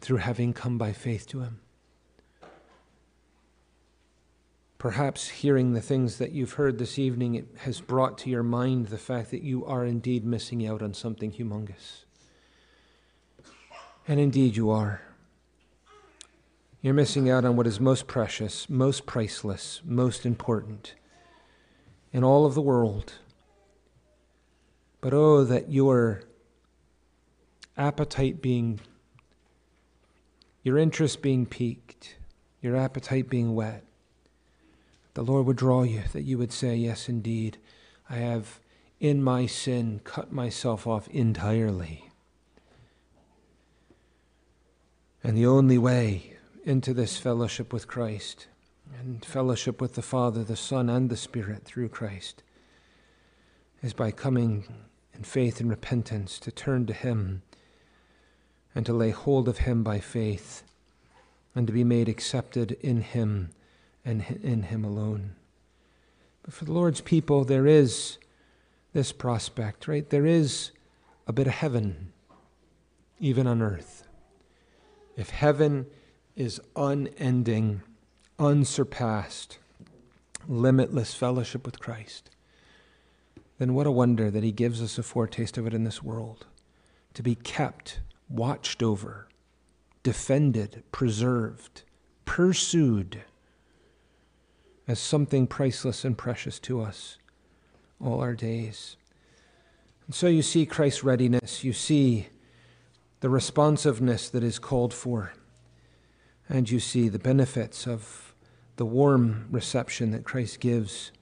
through 0.00 0.18
having 0.18 0.52
come 0.52 0.78
by 0.78 0.92
faith 0.92 1.26
to 1.26 1.40
Him. 1.40 1.60
Perhaps 4.78 5.28
hearing 5.28 5.72
the 5.72 5.80
things 5.80 6.18
that 6.18 6.30
you've 6.30 6.52
heard 6.52 6.78
this 6.78 7.00
evening 7.00 7.34
it 7.34 7.46
has 7.58 7.80
brought 7.80 8.16
to 8.18 8.30
your 8.30 8.44
mind 8.44 8.86
the 8.86 8.96
fact 8.96 9.32
that 9.32 9.42
you 9.42 9.66
are 9.66 9.84
indeed 9.84 10.24
missing 10.24 10.64
out 10.64 10.82
on 10.82 10.94
something 10.94 11.32
humongous. 11.32 12.04
And 14.06 14.20
indeed 14.20 14.56
you 14.56 14.70
are. 14.70 15.02
You're 16.80 16.94
missing 16.94 17.28
out 17.28 17.44
on 17.44 17.56
what 17.56 17.66
is 17.66 17.80
most 17.80 18.06
precious, 18.06 18.70
most 18.70 19.04
priceless, 19.04 19.80
most 19.84 20.24
important 20.24 20.94
in 22.12 22.22
all 22.22 22.46
of 22.46 22.54
the 22.54 22.62
world. 22.62 23.14
But 25.00 25.12
oh, 25.12 25.42
that 25.42 25.72
your 25.72 26.22
appetite 27.76 28.40
being, 28.40 28.78
your 30.62 30.78
interest 30.78 31.20
being 31.20 31.46
piqued, 31.46 32.16
your 32.62 32.76
appetite 32.76 33.28
being 33.28 33.56
whet, 33.56 33.84
the 35.18 35.24
Lord 35.24 35.46
would 35.46 35.56
draw 35.56 35.82
you, 35.82 36.04
that 36.12 36.22
you 36.22 36.38
would 36.38 36.52
say, 36.52 36.76
Yes, 36.76 37.08
indeed, 37.08 37.58
I 38.08 38.18
have 38.18 38.60
in 39.00 39.20
my 39.20 39.46
sin 39.46 40.00
cut 40.04 40.30
myself 40.30 40.86
off 40.86 41.08
entirely. 41.08 42.08
And 45.24 45.36
the 45.36 45.44
only 45.44 45.76
way 45.76 46.36
into 46.64 46.94
this 46.94 47.18
fellowship 47.18 47.72
with 47.72 47.88
Christ 47.88 48.46
and 48.96 49.24
fellowship 49.24 49.80
with 49.80 49.96
the 49.96 50.02
Father, 50.02 50.44
the 50.44 50.54
Son, 50.54 50.88
and 50.88 51.10
the 51.10 51.16
Spirit 51.16 51.64
through 51.64 51.88
Christ 51.88 52.44
is 53.82 53.92
by 53.92 54.12
coming 54.12 54.72
in 55.12 55.24
faith 55.24 55.58
and 55.58 55.68
repentance 55.68 56.38
to 56.38 56.52
turn 56.52 56.86
to 56.86 56.92
Him 56.92 57.42
and 58.72 58.86
to 58.86 58.92
lay 58.92 59.10
hold 59.10 59.48
of 59.48 59.58
Him 59.58 59.82
by 59.82 59.98
faith 59.98 60.62
and 61.56 61.66
to 61.66 61.72
be 61.72 61.82
made 61.82 62.08
accepted 62.08 62.76
in 62.82 63.00
Him 63.00 63.50
and 64.08 64.24
in 64.42 64.62
Him 64.62 64.84
alone. 64.84 65.32
But 66.42 66.54
for 66.54 66.64
the 66.64 66.72
Lord's 66.72 67.02
people, 67.02 67.44
there 67.44 67.66
is 67.66 68.16
this 68.94 69.12
prospect, 69.12 69.86
right? 69.86 70.08
There 70.08 70.24
is 70.24 70.70
a 71.26 71.32
bit 71.32 71.46
of 71.46 71.52
heaven, 71.52 72.14
even 73.20 73.46
on 73.46 73.60
earth. 73.60 74.08
If 75.14 75.28
heaven 75.28 75.86
is 76.36 76.58
unending, 76.74 77.82
unsurpassed, 78.38 79.58
limitless 80.48 81.12
fellowship 81.12 81.66
with 81.66 81.78
Christ, 81.78 82.30
then 83.58 83.74
what 83.74 83.86
a 83.86 83.90
wonder 83.90 84.30
that 84.30 84.42
He 84.42 84.52
gives 84.52 84.80
us 84.80 84.96
a 84.96 85.02
foretaste 85.02 85.58
of 85.58 85.66
it 85.66 85.74
in 85.74 85.84
this 85.84 86.02
world 86.02 86.46
to 87.12 87.22
be 87.22 87.34
kept, 87.34 88.00
watched 88.30 88.82
over, 88.82 89.28
defended, 90.02 90.82
preserved, 90.92 91.82
pursued 92.24 93.22
as 94.88 94.98
something 94.98 95.46
priceless 95.46 96.04
and 96.04 96.16
precious 96.16 96.58
to 96.58 96.80
us 96.80 97.18
all 98.02 98.20
our 98.20 98.34
days. 98.34 98.96
And 100.06 100.14
so 100.14 100.26
you 100.26 100.40
see 100.40 100.64
Christ's 100.64 101.04
readiness, 101.04 101.62
you 101.62 101.74
see 101.74 102.28
the 103.20 103.28
responsiveness 103.28 104.30
that 104.30 104.42
is 104.42 104.58
called 104.58 104.94
for, 104.94 105.34
and 106.48 106.70
you 106.70 106.80
see 106.80 107.08
the 107.08 107.18
benefits 107.18 107.86
of 107.86 108.34
the 108.76 108.86
warm 108.86 109.46
reception 109.50 110.10
that 110.12 110.24
Christ 110.24 110.60
gives 110.60 111.12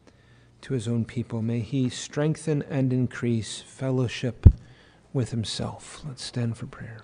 to 0.60 0.74
his 0.74 0.86
own 0.86 1.04
people. 1.04 1.42
May 1.42 1.60
he 1.60 1.88
strengthen 1.88 2.62
and 2.62 2.92
increase 2.92 3.60
fellowship 3.60 4.46
with 5.12 5.30
himself. 5.30 6.02
Let's 6.06 6.22
stand 6.22 6.56
for 6.56 6.66
prayer. 6.66 6.98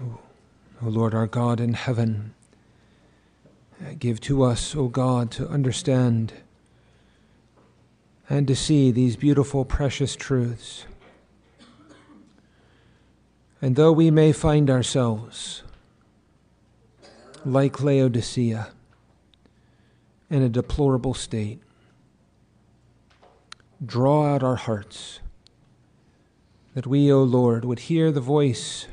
Oh, 0.00 0.20
oh 0.82 0.88
Lord, 0.88 1.14
our 1.14 1.26
God 1.26 1.60
in 1.60 1.74
heaven, 1.74 2.34
give 3.98 4.20
to 4.22 4.42
us, 4.42 4.74
O 4.76 4.88
God, 4.88 5.30
to 5.32 5.48
understand 5.48 6.32
and 8.28 8.46
to 8.46 8.54
see 8.54 8.90
these 8.90 9.16
beautiful, 9.16 9.64
precious 9.64 10.14
truths. 10.14 10.84
And 13.62 13.76
though 13.76 13.92
we 13.92 14.10
may 14.10 14.32
find 14.32 14.70
ourselves 14.70 15.62
like 17.44 17.82
Laodicea, 17.82 18.70
in 20.30 20.42
a 20.42 20.48
deplorable 20.48 21.12
state. 21.12 21.60
Draw 23.84 24.34
out 24.34 24.42
our 24.42 24.56
hearts, 24.56 25.20
that 26.74 26.86
we, 26.86 27.12
O 27.12 27.22
Lord, 27.22 27.64
would 27.64 27.80
hear 27.80 28.12
the 28.12 28.20
voice 28.20 28.86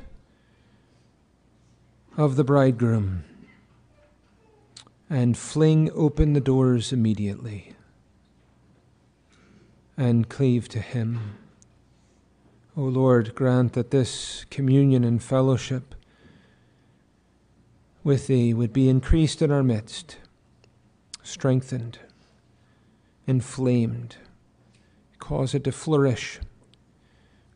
of 2.18 2.36
the 2.36 2.43
bridegroom 2.43 3.24
and 5.07 5.38
fling 5.38 5.91
open 5.93 6.34
the 6.34 6.41
doors 6.41 6.91
immediately 6.91 7.74
and 9.95 10.28
cleave 10.28 10.68
to 10.68 10.80
Him. 10.80 11.38
O 12.76 12.82
Lord, 12.82 13.36
grant 13.36 13.74
that 13.74 13.91
this 13.91 14.45
communion 14.49 15.03
and 15.03 15.22
fellowship 15.22 15.93
with 18.03 18.26
Thee 18.26 18.51
would 18.51 18.74
be 18.74 18.89
increased 18.89 19.43
in 19.43 19.51
our 19.51 19.63
midst, 19.63 20.18
strengthened, 21.22 21.99
inflamed. 23.28 24.15
Cause 25.20 25.53
it 25.53 25.63
to 25.65 25.72
flourish. 25.72 26.39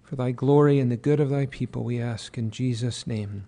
For 0.04 0.16
Thy 0.16 0.32
glory 0.32 0.80
and 0.80 0.92
the 0.92 0.98
good 0.98 1.20
of 1.20 1.30
Thy 1.30 1.48
people, 1.48 1.84
we 1.84 2.00
ask 2.00 2.38
in 2.38 2.52
Jesus' 2.52 3.08
name. 3.08 3.40